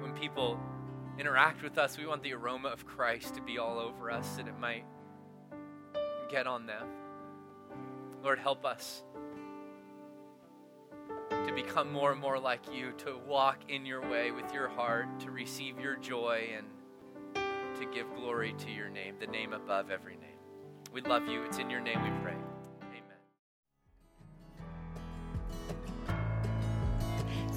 When 0.00 0.12
people 0.20 0.58
interact 1.20 1.62
with 1.62 1.78
us, 1.78 1.96
we 1.96 2.04
want 2.04 2.24
the 2.24 2.34
aroma 2.34 2.70
of 2.70 2.84
Christ 2.84 3.36
to 3.36 3.40
be 3.40 3.58
all 3.58 3.78
over 3.78 4.10
us, 4.10 4.28
that 4.38 4.48
it 4.48 4.58
might 4.58 4.84
get 6.28 6.48
on 6.48 6.66
them. 6.66 6.88
Lord, 8.24 8.40
help 8.40 8.64
us 8.64 9.04
to 11.48 11.54
become 11.54 11.90
more 11.90 12.12
and 12.12 12.20
more 12.20 12.38
like 12.38 12.60
you, 12.70 12.92
to 12.98 13.16
walk 13.26 13.58
in 13.68 13.86
your 13.86 14.06
way 14.10 14.30
with 14.30 14.52
your 14.52 14.68
heart, 14.68 15.18
to 15.18 15.30
receive 15.30 15.80
your 15.80 15.96
joy, 15.96 16.46
and 16.54 16.66
to 17.74 17.86
give 17.86 18.06
glory 18.14 18.54
to 18.58 18.70
your 18.70 18.90
name, 18.90 19.14
the 19.18 19.26
name 19.26 19.54
above 19.54 19.90
every 19.90 20.16
name. 20.16 20.36
We 20.92 21.00
love 21.00 21.26
you. 21.26 21.42
It's 21.44 21.56
in 21.56 21.70
your 21.70 21.80
name 21.80 22.02
we 22.02 22.10
pray. 22.22 22.27